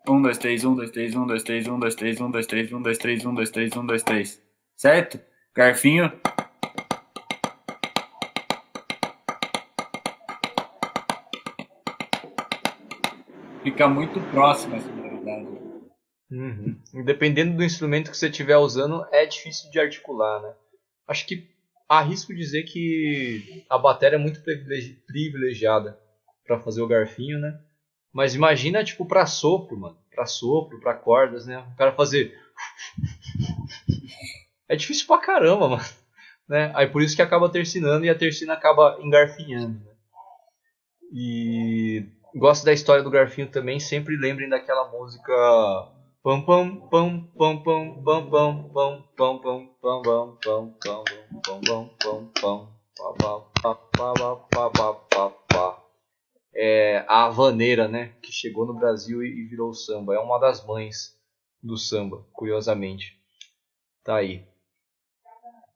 1, 0.08 0.21
2, 0.21 0.38
3, 0.38 0.63
1, 0.63 0.73
2, 0.73 0.91
3, 0.91 1.15
1, 1.15 1.27
2, 1.27 1.43
3, 1.43 1.67
1, 1.67 1.80
2, 1.80 1.95
3, 1.95 2.21
1, 2.21 2.32
2, 2.32 2.47
3, 2.47 2.71
1, 2.71 2.82
2, 2.82 2.97
3, 2.97 3.25
1, 3.25 3.36
2, 3.36 3.49
3, 3.51 3.75
1, 3.75 3.86
2, 3.86 4.03
3. 4.03 4.41
Certo? 4.77 5.19
Garfinho. 5.53 6.13
Fica 13.67 13.86
muito 13.86 14.21
próximo 14.32 14.77
essa 14.77 14.88
sonoridade. 14.88 15.45
Uhum. 16.32 16.80
Dependendo 17.03 17.58
do 17.58 17.65
instrumento 17.65 18.10
que 18.10 18.15
você 18.15 18.30
estiver 18.30 18.56
usando, 18.56 19.06
é 19.12 19.25
difícil 19.25 19.69
de 19.69 19.77
articular, 19.77 20.41
né? 20.41 20.53
Acho 21.06 21.27
que 21.27 21.49
arrisco 21.89 22.34
dizer 22.34 22.63
que 22.63 23.65
a 23.69 23.77
bateria 23.77 24.15
é 24.15 24.21
muito 24.21 24.39
privilegiada 25.06 25.99
para 26.45 26.62
fazer 26.62 26.82
o 26.82 26.88
garfinho, 26.88 27.39
né? 27.39 27.60
Mas 28.13 28.34
imagina, 28.36 28.86
tipo, 28.86 29.06
pra 29.06 29.25
sopro, 29.25 29.77
mano. 29.77 29.97
Pra 30.15 30.25
sopro, 30.25 30.80
pra 30.80 30.93
cordas, 30.93 31.45
né? 31.45 31.58
O 31.58 31.75
cara 31.75 31.91
fazer. 31.91 32.34
É 34.69 34.75
difícil 34.75 35.08
pra 35.08 35.17
caramba, 35.17 35.69
mano. 35.69 35.86
Né? 36.47 36.71
Aí 36.75 36.88
por 36.88 37.01
isso 37.01 37.15
que 37.15 37.21
acaba 37.21 37.49
tercinando 37.49 38.06
e 38.06 38.10
a 38.10 38.17
tercina 38.17 38.51
acaba 38.53 38.97
engarfinhando. 39.01 39.80
Né? 39.80 39.91
E 41.13 42.06
gosto 42.38 42.65
da 42.65 42.73
história 42.73 43.04
do 43.04 43.12
garfinho 43.12 43.50
também. 43.50 43.80
Sempre 43.80 44.15
lembrem 44.17 44.50
daquela 44.50 44.89
música 44.89 45.34
Pam 46.28 46.41
pam 46.41 46.89
pam 46.89 47.21
pam 47.38 47.63
pam 47.63 48.02
pam 48.02 48.30
pam 48.34 48.63
pam 48.73 49.04
pam 49.15 49.67
pam 49.82 50.04
pam 50.04 50.36
pam 50.41 50.73
pam 50.73 50.73
pam 50.73 52.32
pam 53.95 54.17
pam 54.52 55.00
pam 55.10 55.34
pam 55.47 55.78
é 56.60 57.06
a 57.08 57.26
Havaneira, 57.26 57.88
né, 57.88 58.13
que 58.21 58.32
chegou 58.32 58.65
no 58.65 58.73
Brasil 58.73 59.23
e 59.23 59.45
virou 59.45 59.73
samba. 59.73 60.15
É 60.15 60.19
uma 60.19 60.39
das 60.39 60.65
mães 60.65 61.15
do 61.63 61.78
samba, 61.78 62.26
curiosamente. 62.34 63.15
Tá 64.04 64.17
aí. 64.17 64.43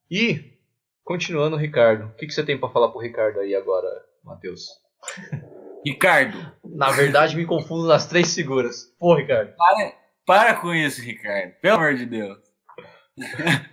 E 0.10 0.58
continuando, 1.04 1.56
Ricardo, 1.56 2.08
o 2.08 2.16
que, 2.16 2.26
que 2.26 2.34
você 2.34 2.44
tem 2.44 2.60
para 2.60 2.68
falar 2.68 2.90
pro 2.90 3.00
Ricardo 3.00 3.40
aí 3.40 3.56
agora, 3.56 3.88
Matheus? 4.24 4.68
Ricardo. 5.86 6.38
Na 6.64 6.92
verdade, 6.92 7.36
me 7.36 7.46
confundo 7.46 7.88
nas 7.88 8.08
três 8.08 8.34
figuras. 8.34 8.94
Pô, 9.00 9.16
Ricardo. 9.16 9.56
Para, 9.56 9.94
para 10.26 10.56
com 10.56 10.74
isso, 10.74 11.02
Ricardo. 11.02 11.54
Pelo 11.62 11.78
amor 11.78 11.96
de 11.96 12.06
Deus. 12.06 12.38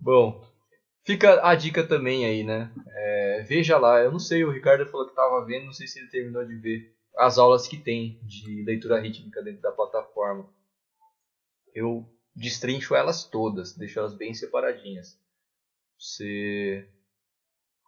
Bom, 0.00 0.44
fica 1.04 1.46
a 1.46 1.54
dica 1.54 1.82
também 1.86 2.26
aí, 2.26 2.44
né? 2.44 2.70
É, 2.88 3.44
veja 3.46 3.78
lá. 3.78 4.00
Eu 4.00 4.12
não 4.12 4.18
sei, 4.18 4.44
o 4.44 4.50
Ricardo 4.50 4.86
falou 4.86 5.06
que 5.06 5.12
estava 5.12 5.44
vendo, 5.44 5.66
não 5.66 5.72
sei 5.72 5.86
se 5.86 5.98
ele 5.98 6.08
terminou 6.08 6.44
de 6.44 6.56
ver 6.56 6.94
as 7.16 7.38
aulas 7.38 7.66
que 7.66 7.76
tem 7.76 8.18
de 8.22 8.62
leitura 8.64 9.00
rítmica 9.00 9.42
dentro 9.42 9.62
da 9.62 9.72
plataforma. 9.72 10.48
Eu 11.74 12.08
destrincho 12.34 12.94
elas 12.94 13.24
todas, 13.24 13.76
deixo 13.76 13.98
elas 13.98 14.14
bem 14.14 14.34
separadinhas. 14.34 15.18
Você 15.98 16.88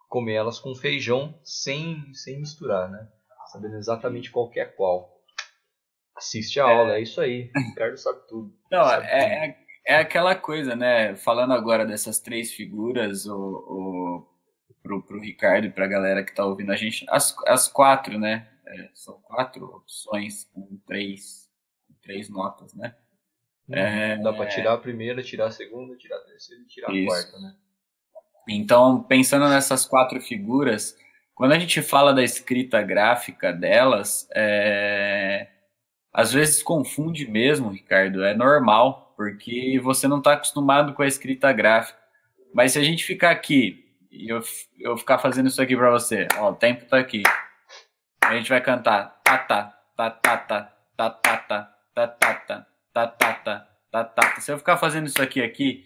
comer 0.07 0.35
elas 0.35 0.59
com 0.59 0.73
feijão 0.75 1.39
sem, 1.43 2.13
sem 2.13 2.39
misturar, 2.39 2.89
né? 2.89 3.07
Sabendo 3.51 3.75
exatamente 3.75 4.31
qual 4.31 4.51
é 4.55 4.65
qual. 4.65 5.17
Assiste 6.15 6.59
a 6.59 6.67
é. 6.67 6.73
aula, 6.73 6.95
é 6.95 7.01
isso 7.01 7.21
aí. 7.21 7.51
O 7.55 7.59
Ricardo 7.69 7.97
sabe 7.97 8.19
tudo. 8.27 8.53
Não, 8.71 8.83
sabe 8.83 9.05
é, 9.05 9.09
tudo. 9.09 9.33
é, 9.33 9.57
é 9.87 9.95
aquela 9.99 10.35
coisa, 10.35 10.75
né? 10.75 11.15
Falando 11.15 11.53
agora 11.53 11.85
dessas 11.85 12.19
três 12.19 12.51
figuras, 12.51 13.25
o, 13.25 13.37
o, 13.37 14.27
pro, 14.81 15.03
pro 15.03 15.21
Ricardo 15.21 15.67
e 15.67 15.71
pra 15.71 15.87
galera 15.87 16.23
que 16.23 16.33
tá 16.33 16.45
ouvindo 16.45 16.71
a 16.71 16.75
gente, 16.75 17.05
as, 17.09 17.35
as 17.45 17.67
quatro, 17.67 18.19
né? 18.19 18.49
É, 18.65 18.89
são 18.93 19.21
quatro 19.21 19.65
opções 19.65 20.43
com 20.45 20.77
três, 20.85 21.49
três 22.01 22.29
notas, 22.29 22.73
né? 22.73 22.95
Hum, 23.69 23.75
é, 23.75 24.17
dá 24.17 24.33
para 24.33 24.47
tirar 24.47 24.73
a 24.73 24.77
primeira, 24.77 25.23
tirar 25.23 25.47
a 25.47 25.51
segunda, 25.51 25.95
tirar 25.95 26.17
a 26.17 26.25
terceira 26.25 26.61
e 26.63 26.67
tirar 26.67 26.93
isso. 26.93 27.13
a 27.13 27.15
quarta, 27.15 27.39
né? 27.39 27.55
Então, 28.47 29.03
pensando 29.03 29.47
nessas 29.49 29.85
quatro 29.85 30.21
figuras, 30.21 30.97
quando 31.35 31.51
a 31.51 31.59
gente 31.59 31.81
fala 31.81 32.13
da 32.13 32.23
escrita 32.23 32.81
gráfica 32.81 33.51
delas, 33.53 34.27
é, 34.33 35.47
às 36.13 36.31
vezes 36.33 36.63
confunde 36.63 37.29
mesmo, 37.29 37.69
Ricardo, 37.69 38.23
é 38.23 38.33
normal, 38.33 39.13
porque 39.15 39.79
você 39.83 40.07
não 40.07 40.19
está 40.19 40.33
acostumado 40.33 40.93
com 40.93 41.03
a 41.03 41.07
escrita 41.07 41.51
gráfica. 41.51 41.99
Mas 42.53 42.71
se 42.71 42.79
a 42.79 42.83
gente 42.83 43.03
ficar 43.03 43.31
aqui 43.31 43.85
e 44.11 44.29
eu, 44.29 44.41
eu 44.79 44.97
ficar 44.97 45.19
fazendo 45.19 45.47
isso 45.47 45.61
aqui 45.61 45.75
para 45.75 45.91
você, 45.91 46.27
ó, 46.37 46.51
o 46.51 46.55
tempo 46.55 46.83
está 46.83 46.97
aqui, 46.97 47.23
A 48.21 48.35
gente 48.35 48.49
vai 48.49 48.59
cantar 48.61 49.21
tata, 49.23 49.73
tatata, 49.95 50.73
tatata, 50.95 51.69
tatata, 51.93 52.67
tatata, 52.93 53.67
tatata. 53.91 54.41
Se 54.41 54.51
eu 54.51 54.57
ficar 54.57 54.77
fazendo 54.77 55.07
isso 55.07 55.21
aqui 55.21 55.41
aqui 55.41 55.85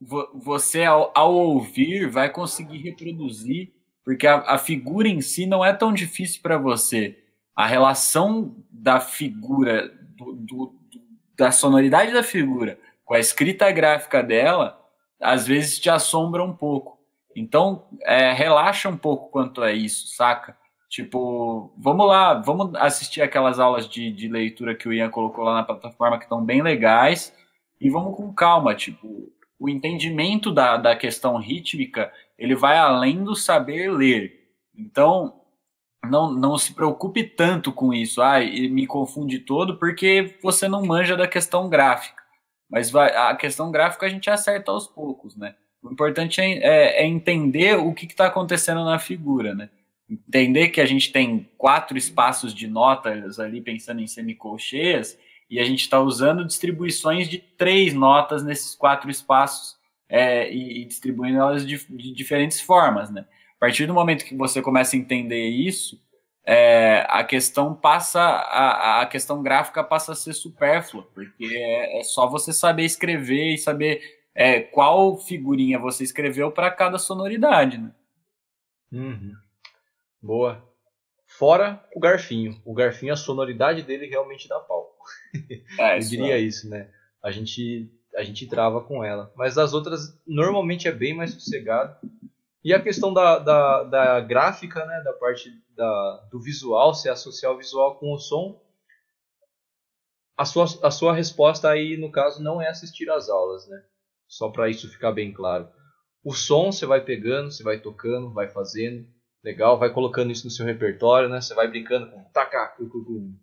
você 0.00 0.84
ao, 0.84 1.12
ao 1.14 1.34
ouvir 1.34 2.08
vai 2.08 2.30
conseguir 2.30 2.78
reproduzir, 2.78 3.72
porque 4.04 4.26
a, 4.26 4.38
a 4.40 4.58
figura 4.58 5.08
em 5.08 5.20
si 5.20 5.46
não 5.46 5.64
é 5.64 5.72
tão 5.72 5.92
difícil 5.92 6.40
para 6.42 6.56
você. 6.56 7.18
A 7.54 7.66
relação 7.66 8.56
da 8.70 8.98
figura, 8.98 9.88
do, 10.16 10.32
do, 10.32 10.74
da 11.36 11.52
sonoridade 11.52 12.12
da 12.12 12.22
figura 12.22 12.78
com 13.04 13.14
a 13.14 13.18
escrita 13.18 13.70
gráfica 13.72 14.22
dela, 14.22 14.80
às 15.20 15.44
vezes 15.46 15.80
te 15.80 15.90
assombra 15.90 16.44
um 16.44 16.54
pouco. 16.54 16.98
Então, 17.34 17.88
é, 18.02 18.32
relaxa 18.32 18.88
um 18.88 18.96
pouco 18.96 19.30
quanto 19.30 19.60
a 19.62 19.72
isso, 19.72 20.14
saca? 20.14 20.56
Tipo, 20.88 21.74
vamos 21.76 22.06
lá, 22.06 22.34
vamos 22.34 22.74
assistir 22.76 23.20
aquelas 23.20 23.58
aulas 23.58 23.88
de, 23.88 24.12
de 24.12 24.28
leitura 24.28 24.74
que 24.74 24.88
o 24.88 24.92
Ian 24.92 25.10
colocou 25.10 25.44
lá 25.44 25.54
na 25.54 25.64
plataforma 25.64 26.18
que 26.18 26.24
estão 26.24 26.44
bem 26.44 26.62
legais 26.62 27.34
e 27.80 27.90
vamos 27.90 28.16
com 28.16 28.32
calma, 28.32 28.74
tipo, 28.74 29.32
o 29.60 29.68
entendimento 29.68 30.50
da, 30.50 30.78
da 30.78 30.96
questão 30.96 31.36
rítmica, 31.36 32.10
ele 32.38 32.54
vai 32.54 32.78
além 32.78 33.22
do 33.22 33.36
saber 33.36 33.92
ler. 33.92 34.48
Então, 34.74 35.42
não, 36.08 36.32
não 36.32 36.56
se 36.56 36.72
preocupe 36.72 37.22
tanto 37.22 37.70
com 37.70 37.92
isso, 37.92 38.22
ah, 38.22 38.40
me 38.40 38.86
confunde 38.86 39.38
todo, 39.38 39.76
porque 39.76 40.38
você 40.42 40.66
não 40.66 40.84
manja 40.84 41.14
da 41.14 41.28
questão 41.28 41.68
gráfica. 41.68 42.22
Mas 42.70 42.90
vai, 42.90 43.14
a 43.14 43.36
questão 43.36 43.70
gráfica 43.70 44.06
a 44.06 44.08
gente 44.08 44.30
acerta 44.30 44.72
aos 44.72 44.86
poucos, 44.86 45.36
né? 45.36 45.54
O 45.82 45.92
importante 45.92 46.40
é, 46.40 46.52
é, 46.58 47.02
é 47.02 47.06
entender 47.06 47.76
o 47.76 47.92
que 47.92 48.06
está 48.06 48.26
acontecendo 48.26 48.84
na 48.84 48.98
figura, 48.98 49.54
né? 49.54 49.68
entender 50.10 50.70
que 50.70 50.80
a 50.80 50.86
gente 50.86 51.12
tem 51.12 51.48
quatro 51.56 51.96
espaços 51.96 52.52
de 52.52 52.66
notas 52.66 53.38
ali 53.38 53.60
pensando 53.60 54.00
em 54.00 54.08
semicolcheias 54.08 55.16
e 55.50 55.58
a 55.58 55.64
gente 55.64 55.80
está 55.80 56.00
usando 56.00 56.46
distribuições 56.46 57.28
de 57.28 57.38
três 57.38 57.92
notas 57.92 58.44
nesses 58.44 58.74
quatro 58.74 59.10
espaços 59.10 59.76
é, 60.08 60.50
e, 60.52 60.82
e, 60.82 60.84
distribuindo 60.84 61.38
elas 61.38 61.66
de, 61.66 61.84
de, 61.88 62.12
diferentes 62.12 62.60
formas, 62.60 63.10
né? 63.10 63.26
A 63.56 63.58
partir 63.58 63.86
do 63.86 63.92
momento 63.92 64.24
que 64.24 64.36
você 64.36 64.62
começa 64.62 64.94
a 64.94 64.98
entender 64.98 65.48
isso, 65.48 66.00
é, 66.44 67.04
a 67.08 67.22
questão 67.24 67.74
passa, 67.74 68.20
a, 68.20 69.02
a 69.02 69.06
questão 69.06 69.42
gráfica 69.42 69.84
passa 69.84 70.12
a 70.12 70.16
ser 70.16 70.32
supérflua, 70.32 71.06
porque 71.12 71.46
é, 71.52 72.00
é 72.00 72.02
só 72.04 72.28
você 72.28 72.52
saber 72.52 72.84
escrever 72.84 73.54
e 73.54 73.58
saber 73.58 74.00
é, 74.34 74.60
qual 74.60 75.18
figurinha 75.18 75.78
você 75.78 76.04
escreveu 76.04 76.50
para 76.50 76.70
cada 76.70 76.98
sonoridade, 76.98 77.78
né? 77.78 77.92
Uhum. 78.92 79.34
Boa. 80.22 80.64
Fora 81.26 81.84
o 81.94 82.00
garfinho. 82.00 82.60
O 82.64 82.74
garfinho, 82.74 83.12
a 83.12 83.16
sonoridade 83.16 83.82
dele 83.82 84.06
realmente 84.06 84.48
dá 84.48 84.58
pau. 84.58 84.89
É, 85.78 85.96
Eu 85.96 86.00
diria 86.00 86.36
é. 86.36 86.40
isso, 86.40 86.68
né? 86.68 86.90
A 87.22 87.30
gente, 87.30 87.90
a 88.16 88.22
gente 88.22 88.48
trava 88.48 88.80
com 88.80 89.04
ela. 89.04 89.32
Mas 89.36 89.56
as 89.56 89.72
outras, 89.72 90.20
normalmente 90.26 90.88
é 90.88 90.92
bem 90.92 91.14
mais 91.14 91.32
sossegado. 91.32 91.96
E 92.64 92.74
a 92.74 92.82
questão 92.82 93.12
da, 93.12 93.38
da, 93.38 93.84
da 93.84 94.20
gráfica, 94.20 94.84
né? 94.84 95.02
Da 95.04 95.12
parte 95.12 95.50
da, 95.76 96.28
do 96.30 96.40
visual, 96.40 96.94
se 96.94 97.08
associar 97.08 97.52
o 97.52 97.58
visual 97.58 97.98
com 97.98 98.12
o 98.12 98.18
som. 98.18 98.60
A 100.36 100.44
sua, 100.44 100.64
a 100.82 100.90
sua 100.90 101.14
resposta 101.14 101.68
aí, 101.68 101.96
no 101.96 102.10
caso, 102.10 102.42
não 102.42 102.60
é 102.60 102.68
assistir 102.68 103.10
às 103.10 103.28
aulas, 103.28 103.68
né? 103.68 103.82
Só 104.26 104.48
para 104.48 104.68
isso 104.68 104.88
ficar 104.88 105.12
bem 105.12 105.32
claro. 105.32 105.68
O 106.24 106.34
som 106.34 106.70
você 106.70 106.86
vai 106.86 107.02
pegando, 107.02 107.50
você 107.50 107.62
vai 107.62 107.80
tocando, 107.80 108.32
vai 108.32 108.48
fazendo 108.48 109.06
Legal, 109.42 109.78
vai 109.78 109.90
colocando 109.90 110.30
isso 110.30 110.44
no 110.44 110.50
seu 110.50 110.66
repertório, 110.66 111.28
né? 111.28 111.40
Você 111.40 111.54
vai 111.54 111.66
brincando 111.66 112.10
com 112.10 112.22
taca, 112.24 112.76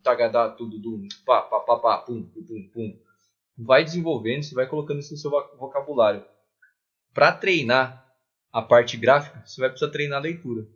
tagadá, 0.03 0.49
tudo, 0.49 0.77
dum, 0.79 1.07
pá, 1.25 1.41
pá, 1.41 1.59
pá, 1.59 1.79
pá, 1.79 1.97
pum, 1.99 2.23
pum, 2.23 2.69
pum. 2.71 2.99
Vai 3.57 3.83
desenvolvendo, 3.83 4.43
você 4.43 4.53
vai 4.53 4.67
colocando 4.67 4.99
isso 4.99 5.13
no 5.13 5.17
seu 5.17 5.31
vocabulário. 5.57 6.23
Para 7.13 7.31
treinar 7.31 8.05
a 8.53 8.61
parte 8.61 8.95
gráfica, 8.95 9.41
você 9.43 9.59
vai 9.59 9.71
precisar 9.71 9.91
treinar 9.91 10.19
a 10.19 10.21
leitura. 10.21 10.67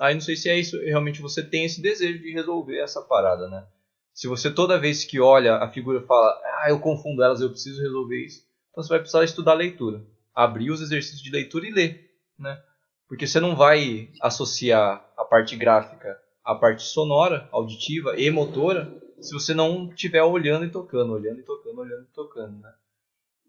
Aí 0.00 0.14
não 0.14 0.20
sei 0.22 0.34
se 0.34 0.48
é 0.48 0.58
isso, 0.58 0.78
realmente 0.80 1.20
você 1.20 1.42
tem 1.42 1.66
esse 1.66 1.82
desejo 1.82 2.20
de 2.20 2.32
resolver 2.32 2.78
essa 2.78 3.02
parada, 3.02 3.48
né? 3.48 3.66
Se 4.14 4.26
você 4.26 4.50
toda 4.50 4.78
vez 4.78 5.04
que 5.04 5.20
olha 5.20 5.56
a 5.56 5.68
figura 5.68 6.00
fala, 6.02 6.40
ah, 6.62 6.66
eu 6.70 6.80
confundo 6.80 7.22
elas, 7.22 7.40
eu 7.40 7.50
preciso 7.50 7.82
resolver 7.82 8.24
isso, 8.24 8.42
então 8.70 8.82
você 8.82 8.88
vai 8.88 8.98
precisar 9.00 9.24
estudar 9.24 9.52
a 9.52 9.56
leitura. 9.56 10.02
Abrir 10.34 10.70
os 10.70 10.80
exercícios 10.80 11.22
de 11.22 11.30
leitura 11.30 11.66
e 11.66 11.70
ler, 11.70 12.10
né? 12.38 12.60
Porque 13.08 13.26
você 13.26 13.38
não 13.40 13.54
vai 13.54 14.10
associar 14.20 15.04
a 15.16 15.24
parte 15.24 15.56
gráfica 15.56 16.18
à 16.44 16.54
parte 16.54 16.82
sonora, 16.82 17.48
auditiva 17.52 18.18
e 18.18 18.30
motora 18.30 19.00
se 19.20 19.32
você 19.32 19.54
não 19.54 19.88
estiver 19.88 20.22
olhando 20.22 20.66
e 20.66 20.70
tocando, 20.70 21.12
olhando 21.12 21.40
e 21.40 21.44
tocando, 21.44 21.80
olhando 21.80 22.04
e 22.04 22.14
tocando, 22.14 22.60
né? 22.60 22.72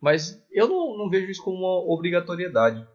Mas 0.02 0.42
eu 0.52 0.68
não, 0.68 0.98
não 0.98 1.10
vejo 1.10 1.30
isso 1.30 1.44
como 1.44 1.58
uma 1.58 1.94
obrigatoriedade, 1.94 2.88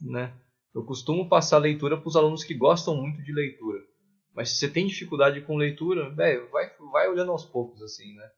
né? 0.00 0.34
Eu 0.74 0.84
costumo 0.84 1.28
passar 1.28 1.58
leitura 1.58 1.98
para 1.98 2.08
os 2.08 2.16
alunos 2.16 2.44
que 2.44 2.54
gostam 2.54 2.96
muito 2.96 3.22
de 3.22 3.32
leitura. 3.32 3.80
Mas 4.34 4.50
se 4.50 4.56
você 4.56 4.68
tem 4.68 4.86
dificuldade 4.86 5.42
com 5.42 5.56
leitura, 5.56 6.08
velho, 6.10 6.48
vai, 6.50 6.70
vai 6.90 7.08
olhando 7.08 7.32
aos 7.32 7.44
poucos, 7.44 7.82
assim, 7.82 8.14
né? 8.14 8.30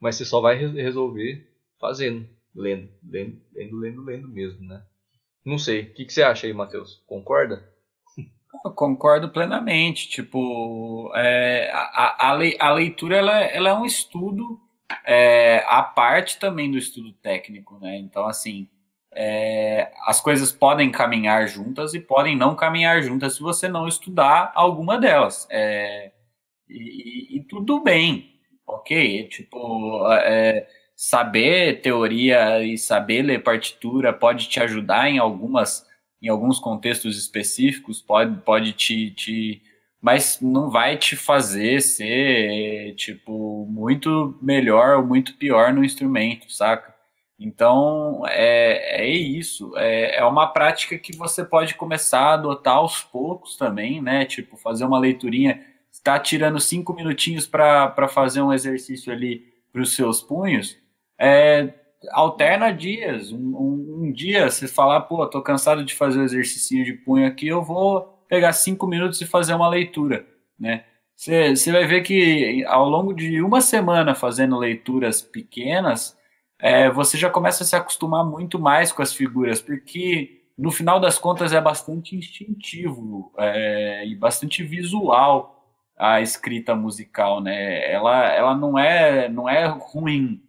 Mas 0.00 0.16
você 0.16 0.24
só 0.24 0.40
vai 0.40 0.56
resolver 0.56 1.48
fazendo, 1.78 2.28
lendo, 2.54 2.90
lendo, 3.04 3.40
lendo, 3.52 3.76
lendo, 3.78 4.02
lendo 4.02 4.28
mesmo, 4.28 4.66
né? 4.66 4.84
Não 5.46 5.58
sei. 5.58 5.82
O 5.82 5.94
que, 5.94 6.04
que 6.04 6.12
você 6.12 6.24
acha 6.24 6.46
aí, 6.48 6.52
Matheus? 6.52 7.04
Concorda? 7.06 7.72
Eu 8.64 8.72
concordo 8.72 9.28
plenamente. 9.28 10.08
Tipo, 10.08 11.12
é, 11.14 11.70
a, 11.72 12.32
a, 12.32 12.38
a, 12.58 12.72
leitura 12.72 13.16
ela, 13.16 13.40
ela 13.42 13.68
é 13.70 13.74
um 13.74 13.86
estudo 13.86 14.60
é, 15.04 15.64
a 15.68 15.82
parte 15.82 16.38
também 16.38 16.70
do 16.70 16.76
estudo 16.76 17.12
técnico, 17.12 17.78
né? 17.78 17.96
Então, 17.96 18.26
assim, 18.26 18.68
é, 19.14 19.92
as 20.04 20.20
coisas 20.20 20.50
podem 20.50 20.90
caminhar 20.90 21.46
juntas 21.46 21.94
e 21.94 22.00
podem 22.00 22.36
não 22.36 22.56
caminhar 22.56 23.02
juntas 23.02 23.34
se 23.34 23.40
você 23.40 23.68
não 23.68 23.86
estudar 23.86 24.50
alguma 24.54 24.98
delas. 24.98 25.46
É, 25.50 26.12
e, 26.68 27.36
e, 27.36 27.44
tudo 27.44 27.80
bem, 27.80 28.40
ok? 28.66 29.28
Tipo, 29.28 30.10
é, 30.12 30.66
saber 30.96 31.82
teoria 31.82 32.64
e 32.64 32.78
saber 32.78 33.22
ler 33.22 33.42
partitura 33.42 34.12
pode 34.14 34.48
te 34.48 34.58
ajudar 34.60 35.10
em 35.10 35.18
algumas 35.18 35.84
em 36.22 36.28
alguns 36.28 36.58
contextos 36.58 37.18
específicos, 37.18 38.00
pode, 38.00 38.40
pode 38.40 38.72
te, 38.72 39.10
te 39.10 39.62
mas 40.00 40.40
não 40.40 40.70
vai 40.70 40.96
te 40.96 41.14
fazer 41.14 41.80
ser 41.82 42.94
tipo 42.96 43.66
muito 43.68 44.36
melhor 44.40 44.96
ou 44.96 45.06
muito 45.06 45.34
pior 45.36 45.72
no 45.74 45.84
instrumento, 45.84 46.50
saca? 46.50 46.94
Então 47.38 48.22
é, 48.28 49.02
é 49.02 49.08
isso, 49.08 49.76
é, 49.76 50.16
é 50.16 50.24
uma 50.24 50.46
prática 50.46 50.98
que 50.98 51.14
você 51.14 51.44
pode 51.44 51.74
começar 51.74 52.20
a 52.20 52.34
adotar 52.34 52.76
aos 52.76 53.02
poucos 53.02 53.56
também, 53.56 54.00
né? 54.00 54.24
Tipo, 54.24 54.56
fazer 54.56 54.84
uma 54.86 54.98
leiturinha, 54.98 55.62
está 55.92 56.18
tirando 56.18 56.58
cinco 56.58 56.94
minutinhos 56.94 57.46
para 57.46 58.08
fazer 58.08 58.40
um 58.40 58.52
exercício 58.52 59.12
ali 59.12 59.44
para 59.72 59.82
os 59.82 59.94
seus 59.94 60.22
punhos, 60.22 60.78
é, 61.18 61.72
alterna 62.12 62.70
dias. 62.72 63.32
Um, 63.32 64.04
um, 64.04 64.12
dia 64.12 64.50
você 64.50 64.68
falar, 64.68 65.02
pô, 65.02 65.26
tô 65.26 65.42
cansado 65.42 65.84
de 65.84 65.94
fazer 65.94 66.20
o 66.20 66.24
exercício 66.24 66.84
de 66.84 66.92
punho 66.92 67.26
aqui, 67.26 67.48
eu 67.48 67.62
vou 67.62 68.24
pegar 68.28 68.52
cinco 68.52 68.86
minutos 68.86 69.20
e 69.20 69.26
fazer 69.26 69.54
uma 69.54 69.68
leitura, 69.68 70.26
né? 70.58 70.84
Você 71.16 71.72
vai 71.72 71.86
ver 71.86 72.02
que 72.02 72.62
ao 72.66 72.88
longo 72.88 73.14
de 73.14 73.40
uma 73.40 73.60
semana 73.62 74.14
fazendo 74.14 74.58
leituras 74.58 75.22
pequenas, 75.22 76.16
é, 76.58 76.90
você 76.90 77.16
já 77.16 77.30
começa 77.30 77.64
a 77.64 77.66
se 77.66 77.74
acostumar 77.74 78.24
muito 78.24 78.58
mais 78.58 78.92
com 78.92 79.02
as 79.02 79.14
figuras, 79.14 79.60
porque 79.62 80.42
no 80.58 80.70
final 80.70 81.00
das 81.00 81.18
contas 81.18 81.52
é 81.52 81.60
bastante 81.60 82.16
instintivo 82.16 83.32
é, 83.38 84.06
e 84.06 84.14
bastante 84.14 84.62
visual 84.62 85.56
a 85.98 86.20
escrita 86.20 86.74
musical, 86.74 87.40
né? 87.40 87.90
Ela, 87.90 88.26
ela 88.34 88.54
não 88.54 88.78
é 88.78 89.28
não 89.28 89.48
é 89.48 89.66
ruim, 89.66 90.42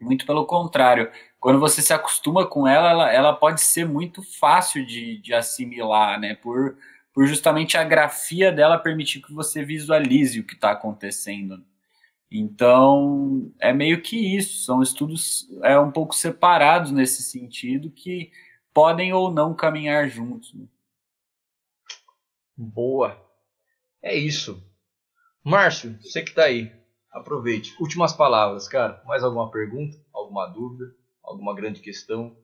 muito 0.00 0.26
pelo 0.26 0.46
contrário. 0.46 1.10
Quando 1.40 1.60
você 1.60 1.80
se 1.80 1.92
acostuma 1.92 2.46
com 2.46 2.66
ela, 2.66 2.90
ela, 2.90 3.12
ela 3.12 3.32
pode 3.32 3.60
ser 3.60 3.86
muito 3.86 4.22
fácil 4.22 4.84
de, 4.84 5.18
de 5.18 5.32
assimilar, 5.32 6.20
né? 6.20 6.34
Por, 6.34 6.76
por 7.12 7.26
justamente 7.26 7.76
a 7.76 7.84
grafia 7.84 8.52
dela 8.52 8.78
permitir 8.78 9.22
que 9.22 9.32
você 9.32 9.64
visualize 9.64 10.40
o 10.40 10.44
que 10.44 10.54
está 10.54 10.72
acontecendo. 10.72 11.64
Então, 12.30 13.52
é 13.60 13.72
meio 13.72 14.02
que 14.02 14.36
isso, 14.36 14.64
são 14.64 14.82
estudos 14.82 15.48
é 15.62 15.78
um 15.78 15.92
pouco 15.92 16.14
separados 16.14 16.90
nesse 16.90 17.22
sentido 17.22 17.90
que 17.90 18.32
podem 18.74 19.12
ou 19.12 19.30
não 19.30 19.54
caminhar 19.54 20.08
juntos. 20.08 20.52
Né? 20.52 20.66
Boa. 22.56 23.16
É 24.02 24.14
isso. 24.14 24.62
Márcio, 25.42 25.96
você 26.02 26.22
que 26.22 26.30
está 26.30 26.44
aí, 26.44 26.72
aproveite. 27.16 27.74
Últimas 27.80 28.12
palavras, 28.12 28.68
cara. 28.68 29.02
Mais 29.06 29.24
alguma 29.24 29.50
pergunta? 29.50 29.96
Alguma 30.12 30.46
dúvida? 30.46 30.94
Alguma 31.22 31.54
grande 31.54 31.80
questão? 31.80 32.36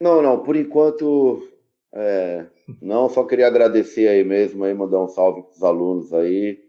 Não, 0.00 0.22
não. 0.22 0.42
Por 0.42 0.56
enquanto, 0.56 1.46
é, 1.92 2.46
não. 2.80 3.08
Só 3.08 3.24
queria 3.24 3.46
agradecer 3.46 4.08
aí 4.08 4.24
mesmo, 4.24 4.64
aí 4.64 4.74
mandar 4.74 5.02
um 5.02 5.08
salve 5.08 5.42
para 5.42 5.52
os 5.52 5.62
alunos 5.62 6.12
aí. 6.12 6.64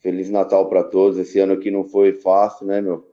Feliz 0.00 0.30
Natal 0.30 0.68
para 0.68 0.82
todos. 0.82 1.18
Esse 1.18 1.38
ano 1.38 1.52
aqui 1.52 1.70
não 1.70 1.84
foi 1.84 2.14
fácil, 2.14 2.66
né, 2.66 2.80
meu? 2.80 3.06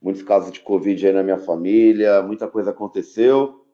Muitos 0.00 0.22
casos 0.22 0.52
de 0.52 0.60
Covid 0.60 1.06
aí 1.06 1.12
na 1.12 1.22
minha 1.22 1.38
família, 1.38 2.22
muita 2.22 2.46
coisa 2.46 2.70
aconteceu. 2.70 3.64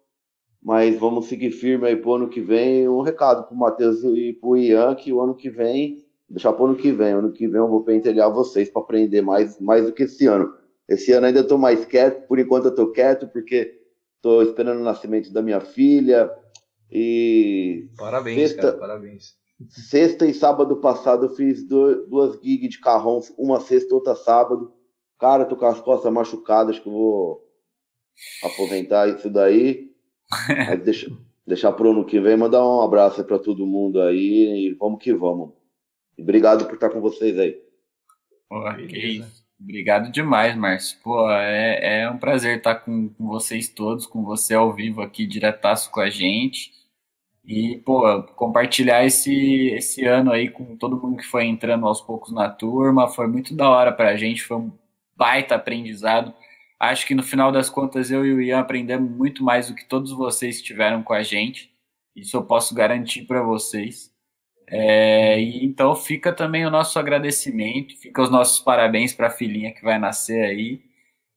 Mas 0.63 0.97
vamos 0.97 1.27
seguir 1.27 1.51
firme 1.51 1.89
aí 1.89 1.97
pro 1.97 2.15
ano 2.15 2.29
que 2.29 2.41
vem. 2.41 2.89
Um 2.89 3.03
recado 3.03 3.49
pro 3.49 3.57
Matheus 3.57 4.05
e 4.05 4.33
pro 4.33 4.57
Ian 4.57 4.95
que 4.95 5.13
o 5.13 5.21
ano 5.21 5.35
que 5.35 5.51
vem, 5.51 6.07
deixar 6.33 6.53
pro 6.55 6.65
ano 6.65 6.77
que 6.77 6.91
vem. 6.91 7.13
Ano 7.13 7.33
que 7.33 7.47
vem 7.47 7.61
eu 7.61 7.69
vou 7.69 7.85
pentelhar 7.85 8.33
vocês 8.33 8.71
para 8.71 8.83
aprender 8.83 9.21
mais, 9.21 9.61
mais 9.61 9.85
do 9.85 9.93
que 9.93 10.05
esse 10.05 10.27
ano. 10.27 10.53
Esse 10.89 11.13
ano 11.13 11.27
ainda 11.27 11.41
estou 11.41 11.59
mais 11.59 11.85
quieto, 11.85 12.27
por 12.27 12.39
enquanto 12.39 12.65
eu 12.65 12.71
estou 12.71 12.91
quieto, 12.91 13.29
porque 13.29 13.79
estou 14.17 14.43
esperando 14.43 14.81
o 14.81 14.85
nascimento 14.85 15.33
da 15.33 15.43
minha 15.43 15.61
filha. 15.61 16.31
E. 16.91 17.89
Parabéns, 17.97 18.51
sexta, 18.51 18.63
cara, 18.63 18.79
parabéns. 18.79 19.35
Sexta 19.69 20.27
e 20.27 20.35
sábado 20.35 20.77
passado 20.77 21.27
eu 21.27 21.31
fiz 21.31 21.63
duas 21.63 22.35
gigs 22.43 22.71
de 22.71 22.81
carrão, 22.81 23.21
uma 23.39 23.61
sexta, 23.61 23.95
outra 23.95 24.15
sábado. 24.15 24.73
Cara, 25.19 25.45
tô 25.45 25.55
com 25.55 25.67
as 25.67 25.81
costas 25.81 26.13
machucadas, 26.13 26.75
acho 26.75 26.83
que 26.83 26.89
eu 26.89 26.93
vou 26.93 27.49
aposentar 28.43 29.09
isso 29.09 29.31
daí. 29.31 29.93
Mas 30.49 30.83
deixa, 30.83 31.13
deixar 31.47 31.73
pro 31.73 31.93
ano 31.93 32.05
que 32.05 32.19
vem, 32.19 32.37
mandar 32.37 32.67
um 32.67 32.83
abraço 32.83 33.23
para 33.23 33.39
todo 33.39 33.67
mundo 33.67 34.01
aí 34.01 34.71
e 34.71 34.75
vamos 34.75 35.03
que 35.03 35.15
vamos. 35.15 35.62
E 36.17 36.23
obrigado 36.23 36.67
por 36.67 36.75
estar 36.75 36.91
com 36.91 37.01
vocês 37.01 37.39
aí. 37.39 37.61
Pô, 38.49 38.63
que 38.75 38.99
isso. 38.99 39.43
Obrigado 39.63 40.11
demais, 40.11 40.57
Márcio. 40.57 40.99
Pô, 41.03 41.31
é, 41.31 42.03
é 42.03 42.11
um 42.11 42.19
prazer 42.19 42.59
estar 42.59 42.77
com, 42.77 43.09
com 43.11 43.27
vocês 43.29 43.69
todos, 43.69 44.07
com 44.07 44.25
você 44.25 44.55
ao 44.55 44.73
vivo 44.73 45.01
aqui, 45.01 45.25
diretaço 45.25 45.91
com 45.91 46.01
a 46.01 46.11
gente. 46.11 46.73
E, 47.45 47.79
pô, 47.79 48.23
compartilhar 48.35 49.05
esse, 49.05 49.69
esse 49.71 50.05
ano 50.05 50.33
aí 50.33 50.49
com 50.49 50.77
todo 50.77 51.01
mundo 51.01 51.17
que 51.17 51.27
foi 51.27 51.45
entrando 51.47 51.87
aos 51.87 52.01
poucos 52.01 52.33
na 52.33 52.49
turma, 52.49 53.09
foi 53.09 53.27
muito 53.27 53.55
da 53.55 53.69
hora 53.69 53.93
pra 53.93 54.17
gente, 54.17 54.43
foi 54.43 54.57
um 54.59 54.73
baita 55.17 55.55
aprendizado. 55.55 56.35
Acho 56.79 57.07
que 57.07 57.15
no 57.15 57.23
final 57.23 57.53
das 57.53 57.71
contas 57.71 58.11
eu 58.11 58.27
e 58.27 58.35
o 58.35 58.41
Ian 58.41 58.61
aprendemos 58.61 59.11
muito 59.11 59.45
mais 59.45 59.69
do 59.69 59.75
que 59.75 59.85
todos 59.85 60.13
vocês 60.13 60.57
estiveram 60.57 61.03
com 61.03 61.13
a 61.13 61.23
gente. 61.23 61.73
Isso 62.15 62.37
eu 62.37 62.45
posso 62.45 62.75
garantir 62.75 63.23
para 63.23 63.43
vocês. 63.43 64.12
É, 64.75 65.39
e 65.39 65.67
então 65.67 65.95
fica 65.95 66.33
também 66.33 66.65
o 66.65 66.71
nosso 66.71 66.99
agradecimento, 66.99 67.95
fica 67.99 68.23
os 68.23 68.31
nossos 68.31 68.59
parabéns 68.59 69.13
para 69.13 69.27
a 69.27 69.31
filhinha 69.31 69.71
que 69.71 69.85
vai 69.85 69.99
nascer 69.99 70.43
aí. 70.43 70.81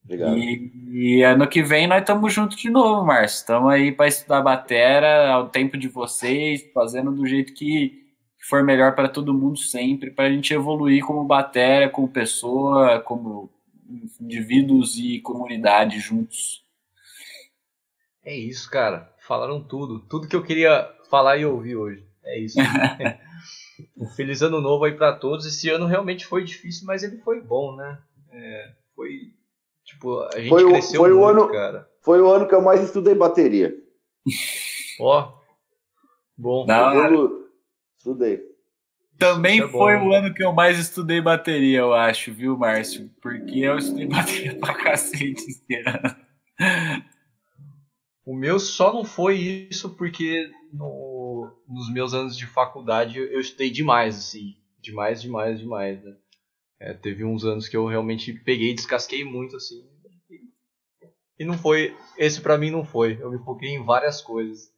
Obrigado. 0.02 0.38
E, 0.38 1.18
e 1.18 1.22
ano 1.22 1.46
que 1.46 1.62
vem 1.62 1.86
nós 1.86 2.00
estamos 2.00 2.32
juntos 2.32 2.56
de 2.56 2.70
novo, 2.70 3.04
Márcio. 3.04 3.40
Estamos 3.40 3.70
aí 3.70 3.92
para 3.92 4.08
estudar 4.08 4.40
batera 4.40 5.28
ao 5.32 5.50
tempo 5.50 5.76
de 5.76 5.86
vocês, 5.86 6.66
fazendo 6.72 7.12
do 7.12 7.26
jeito 7.26 7.52
que 7.52 8.06
for 8.48 8.64
melhor 8.64 8.94
para 8.94 9.08
todo 9.08 9.34
mundo 9.34 9.58
sempre, 9.58 10.10
para 10.10 10.26
a 10.26 10.30
gente 10.30 10.54
evoluir 10.54 11.04
como 11.04 11.22
batera, 11.22 11.90
como 11.90 12.08
pessoa, 12.08 13.00
como 13.00 13.50
indivíduos 14.18 14.96
e 14.98 15.20
comunidade 15.20 16.00
juntos. 16.00 16.64
É 18.24 18.34
isso, 18.34 18.70
cara. 18.70 19.12
Falaram 19.18 19.62
tudo. 19.62 20.00
Tudo 20.00 20.26
que 20.26 20.36
eu 20.36 20.42
queria 20.42 20.88
falar 21.10 21.36
e 21.36 21.44
ouvir 21.44 21.76
hoje. 21.76 22.06
É 22.26 22.38
isso. 22.38 22.58
um 23.96 24.06
feliz 24.08 24.42
ano 24.42 24.60
novo 24.60 24.84
aí 24.84 24.92
para 24.92 25.16
todos. 25.16 25.46
Esse 25.46 25.70
ano 25.70 25.86
realmente 25.86 26.26
foi 26.26 26.44
difícil, 26.44 26.86
mas 26.86 27.02
ele 27.02 27.18
foi 27.18 27.40
bom, 27.40 27.74
né? 27.74 27.98
É, 28.30 28.72
foi 28.94 29.32
Tipo, 29.86 30.20
a 30.34 30.38
gente 30.38 30.48
foi 30.48 30.68
cresceu 30.68 31.00
foi 31.00 31.10
muito, 31.10 31.22
o 31.22 31.26
ano, 31.26 31.48
cara. 31.48 31.88
Foi 32.02 32.20
o 32.20 32.28
ano 32.28 32.48
que 32.48 32.54
eu 32.54 32.60
mais 32.60 32.82
estudei 32.82 33.14
bateria. 33.14 33.72
Ó, 35.00 35.32
bom. 36.36 36.66
Eu 36.68 37.48
estudei. 37.96 38.42
Também 39.16 39.62
é 39.62 39.68
foi 39.68 39.96
bom, 39.96 40.08
o 40.08 40.12
ano 40.12 40.34
que 40.34 40.44
eu 40.44 40.52
mais 40.52 40.78
estudei 40.78 41.20
bateria, 41.20 41.78
eu 41.78 41.94
acho, 41.94 42.32
viu, 42.32 42.58
Márcio? 42.58 43.08
Porque 43.22 43.60
eu 43.60 43.78
estudei 43.78 44.06
bateria 44.06 44.58
pra 44.58 44.74
cacete 44.74 45.40
esse 45.40 45.64
ano. 45.86 46.16
O 48.26 48.34
meu 48.34 48.58
só 48.58 48.92
não 48.92 49.04
foi 49.04 49.68
isso 49.70 49.90
porque 49.90 50.50
no, 50.72 51.05
nos 51.68 51.92
meus 51.92 52.14
anos 52.14 52.36
de 52.36 52.46
faculdade 52.46 53.18
eu 53.18 53.40
estudei 53.40 53.70
demais, 53.70 54.16
assim. 54.16 54.56
Demais, 54.80 55.20
demais, 55.20 55.58
demais, 55.58 56.02
né? 56.02 56.16
É, 56.78 56.92
teve 56.92 57.24
uns 57.24 57.44
anos 57.44 57.68
que 57.68 57.76
eu 57.76 57.86
realmente 57.86 58.32
peguei 58.32 58.70
e 58.70 58.74
descasquei 58.74 59.24
muito, 59.24 59.56
assim. 59.56 59.84
E 61.38 61.44
não 61.44 61.58
foi. 61.58 61.94
Esse 62.16 62.40
para 62.40 62.56
mim 62.56 62.70
não 62.70 62.84
foi. 62.84 63.18
Eu 63.20 63.30
me 63.30 63.38
foquei 63.38 63.70
em 63.70 63.84
várias 63.84 64.20
coisas. 64.20 64.72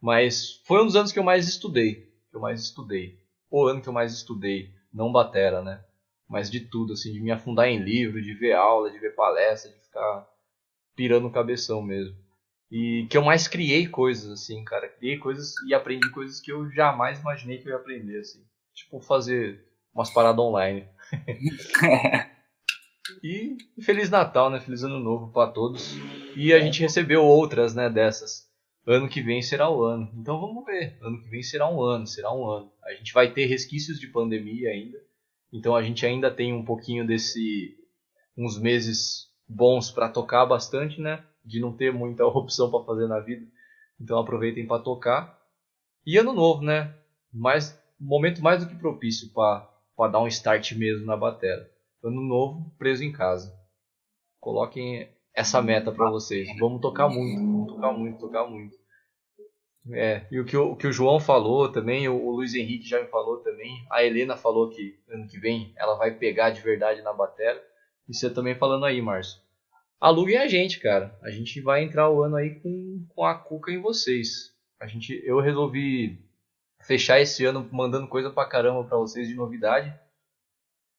Mas 0.00 0.60
foi 0.64 0.82
um 0.82 0.86
dos 0.86 0.96
anos 0.96 1.12
que 1.12 1.18
eu 1.18 1.22
mais 1.22 1.48
estudei. 1.48 2.12
Que 2.30 2.36
eu 2.36 2.40
mais 2.40 2.60
estudei. 2.60 3.18
O 3.50 3.64
ano 3.64 3.80
que 3.80 3.88
eu 3.88 3.92
mais 3.92 4.12
estudei. 4.12 4.70
Não 4.92 5.10
batera, 5.10 5.62
né? 5.62 5.82
Mas 6.28 6.50
de 6.50 6.60
tudo, 6.60 6.92
assim, 6.92 7.12
de 7.12 7.20
me 7.20 7.30
afundar 7.30 7.68
em 7.68 7.82
livro, 7.82 8.20
de 8.20 8.34
ver 8.34 8.52
aula, 8.52 8.90
de 8.90 8.98
ver 8.98 9.14
palestra, 9.14 9.70
de 9.70 9.78
ficar 9.80 10.28
pirando 10.94 11.26
o 11.26 11.32
cabeção 11.32 11.82
mesmo. 11.82 12.16
E 12.76 13.06
que 13.08 13.16
eu 13.16 13.22
mais 13.22 13.46
criei 13.46 13.86
coisas, 13.86 14.28
assim, 14.28 14.64
cara. 14.64 14.88
Criei 14.88 15.16
coisas 15.16 15.54
e 15.68 15.72
aprendi 15.72 16.10
coisas 16.10 16.40
que 16.40 16.50
eu 16.50 16.68
jamais 16.72 17.20
imaginei 17.20 17.58
que 17.58 17.68
eu 17.68 17.70
ia 17.70 17.78
aprender, 17.78 18.18
assim. 18.18 18.44
Tipo, 18.74 19.00
fazer 19.00 19.64
umas 19.94 20.12
paradas 20.12 20.44
online. 20.44 20.84
e 23.22 23.56
Feliz 23.80 24.10
Natal, 24.10 24.50
né? 24.50 24.58
Feliz 24.58 24.82
Ano 24.82 24.98
Novo 24.98 25.30
para 25.30 25.52
todos. 25.52 25.94
E 26.34 26.52
a 26.52 26.58
gente 26.58 26.80
recebeu 26.80 27.22
outras, 27.22 27.76
né, 27.76 27.88
dessas. 27.88 28.50
Ano 28.84 29.08
que 29.08 29.22
vem 29.22 29.40
será 29.40 29.70
o 29.70 29.84
ano. 29.84 30.10
Então 30.12 30.40
vamos 30.40 30.64
ver. 30.64 30.98
Ano 31.00 31.22
que 31.22 31.28
vem 31.28 31.44
será 31.44 31.70
um 31.70 31.80
ano, 31.80 32.08
será 32.08 32.34
um 32.34 32.44
ano. 32.44 32.72
A 32.82 32.92
gente 32.94 33.12
vai 33.12 33.32
ter 33.32 33.46
resquícios 33.46 34.00
de 34.00 34.08
pandemia 34.08 34.70
ainda. 34.70 34.98
Então 35.52 35.76
a 35.76 35.82
gente 35.84 36.04
ainda 36.04 36.28
tem 36.28 36.52
um 36.52 36.64
pouquinho 36.64 37.06
desse 37.06 37.78
uns 38.36 38.58
meses 38.58 39.28
bons 39.48 39.92
para 39.92 40.08
tocar 40.08 40.44
bastante, 40.44 41.00
né? 41.00 41.24
De 41.44 41.60
não 41.60 41.76
ter 41.76 41.92
muita 41.92 42.24
opção 42.26 42.70
para 42.70 42.84
fazer 42.84 43.06
na 43.06 43.20
vida. 43.20 43.46
Então 44.00 44.18
aproveitem 44.18 44.66
para 44.66 44.82
tocar. 44.82 45.38
E 46.06 46.16
ano 46.18 46.32
novo, 46.32 46.62
né? 46.62 46.94
Mais 47.32 47.80
momento 47.98 48.42
mais 48.42 48.62
do 48.62 48.68
que 48.68 48.76
propício 48.76 49.32
para 49.32 50.10
dar 50.10 50.20
um 50.20 50.26
start 50.26 50.72
mesmo 50.72 51.06
na 51.06 51.16
bateria. 51.16 51.70
Ano 52.02 52.20
novo, 52.20 52.70
preso 52.78 53.02
em 53.02 53.12
casa. 53.12 53.54
Coloquem 54.40 55.08
essa 55.34 55.62
meta 55.62 55.90
para 55.90 56.10
vocês. 56.10 56.48
Vamos 56.58 56.80
tocar 56.80 57.08
muito, 57.08 57.40
vamos 57.40 57.72
tocar 57.72 57.92
muito, 57.92 58.18
tocar 58.18 58.46
muito. 58.46 58.76
É, 59.92 60.26
e 60.30 60.40
o 60.40 60.44
que 60.44 60.56
o, 60.56 60.72
o 60.72 60.76
que 60.76 60.86
o 60.86 60.92
João 60.92 61.20
falou 61.20 61.70
também, 61.70 62.08
o, 62.08 62.14
o, 62.14 62.30
Luiz 62.30 62.54
Henrique 62.54 62.88
já 62.88 63.02
me 63.02 63.08
falou 63.08 63.38
também, 63.38 63.86
a 63.90 64.02
Helena 64.02 64.34
falou 64.34 64.70
que 64.70 64.98
ano 65.10 65.26
que 65.26 65.38
vem 65.38 65.74
ela 65.76 65.94
vai 65.96 66.10
pegar 66.10 66.50
de 66.50 66.62
verdade 66.62 67.02
na 67.02 67.12
bateria. 67.12 67.62
E 68.08 68.14
você 68.14 68.30
também 68.30 68.54
falando 68.54 68.84
aí, 68.84 69.00
Márcio. 69.00 69.40
Aluguem 70.00 70.36
a 70.36 70.46
gente, 70.46 70.80
cara. 70.80 71.18
A 71.22 71.30
gente 71.30 71.60
vai 71.60 71.82
entrar 71.82 72.10
o 72.10 72.22
ano 72.22 72.36
aí 72.36 72.60
com, 72.60 73.06
com 73.08 73.24
a 73.24 73.34
cuca 73.34 73.72
em 73.72 73.80
vocês. 73.80 74.54
A 74.80 74.86
gente, 74.86 75.20
eu 75.24 75.40
resolvi 75.40 76.18
fechar 76.82 77.20
esse 77.20 77.44
ano 77.44 77.68
mandando 77.72 78.08
coisa 78.08 78.30
pra 78.30 78.48
caramba 78.48 78.84
pra 78.84 78.98
vocês 78.98 79.26
de 79.26 79.34
novidade. 79.34 79.94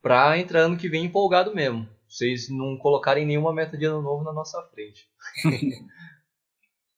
Pra 0.02 0.38
entrar 0.38 0.62
ano 0.62 0.78
que 0.78 0.90
vem 0.90 1.06
empolgado 1.06 1.54
mesmo. 1.54 1.88
Vocês 2.08 2.50
não 2.50 2.78
colocarem 2.78 3.26
nenhuma 3.26 3.54
meta 3.54 3.78
de 3.78 3.86
ano 3.86 4.02
novo 4.02 4.24
na 4.24 4.32
nossa 4.32 4.62
frente. 4.74 5.10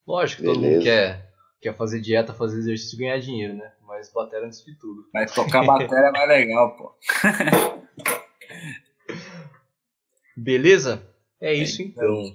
Lógico 0.06 0.42
que 0.42 0.48
todo 0.48 0.62
mundo 0.62 0.84
quer, 0.84 1.34
quer 1.62 1.76
fazer 1.76 2.00
dieta, 2.00 2.34
fazer 2.34 2.60
exercício 2.60 2.96
e 2.96 3.00
ganhar 3.00 3.20
dinheiro, 3.20 3.56
né? 3.56 3.74
Mas 3.82 4.12
bater 4.12 4.44
antes 4.44 4.64
de 4.64 4.78
tudo. 4.78 5.10
Mas 5.14 5.34
tocar 5.34 5.66
bateria 5.66 6.08
é 6.08 6.12
mais 6.12 6.30
legal, 6.30 6.78
pô. 6.78 6.96
Beleza? 10.38 11.02
É 11.42 11.54
isso 11.54 11.82
então. 11.82 12.34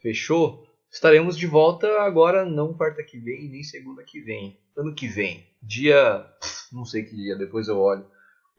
Fechou? 0.00 0.66
Estaremos 0.90 1.36
de 1.36 1.46
volta 1.46 2.00
agora, 2.00 2.44
não 2.44 2.72
quarta 2.72 3.02
que 3.02 3.18
vem, 3.18 3.48
nem 3.48 3.62
segunda 3.62 4.02
que 4.02 4.20
vem. 4.20 4.58
Ano 4.76 4.94
que 4.94 5.06
vem. 5.06 5.46
Dia. 5.62 6.24
Não 6.72 6.84
sei 6.84 7.02
que 7.02 7.14
dia, 7.14 7.36
depois 7.36 7.68
eu 7.68 7.78
olho. 7.78 8.06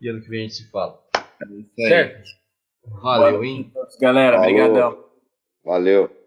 E 0.01 0.09
ano 0.09 0.21
que 0.21 0.29
vem 0.29 0.41
a 0.41 0.43
gente 0.43 0.55
se 0.55 0.69
fala. 0.69 1.01
É 1.79 1.87
certo? 1.87 2.29
Valeu, 3.01 3.43
hein? 3.43 3.71
Galera, 3.99 4.37
obrigadão. 4.37 5.05
Valeu. 5.63 6.18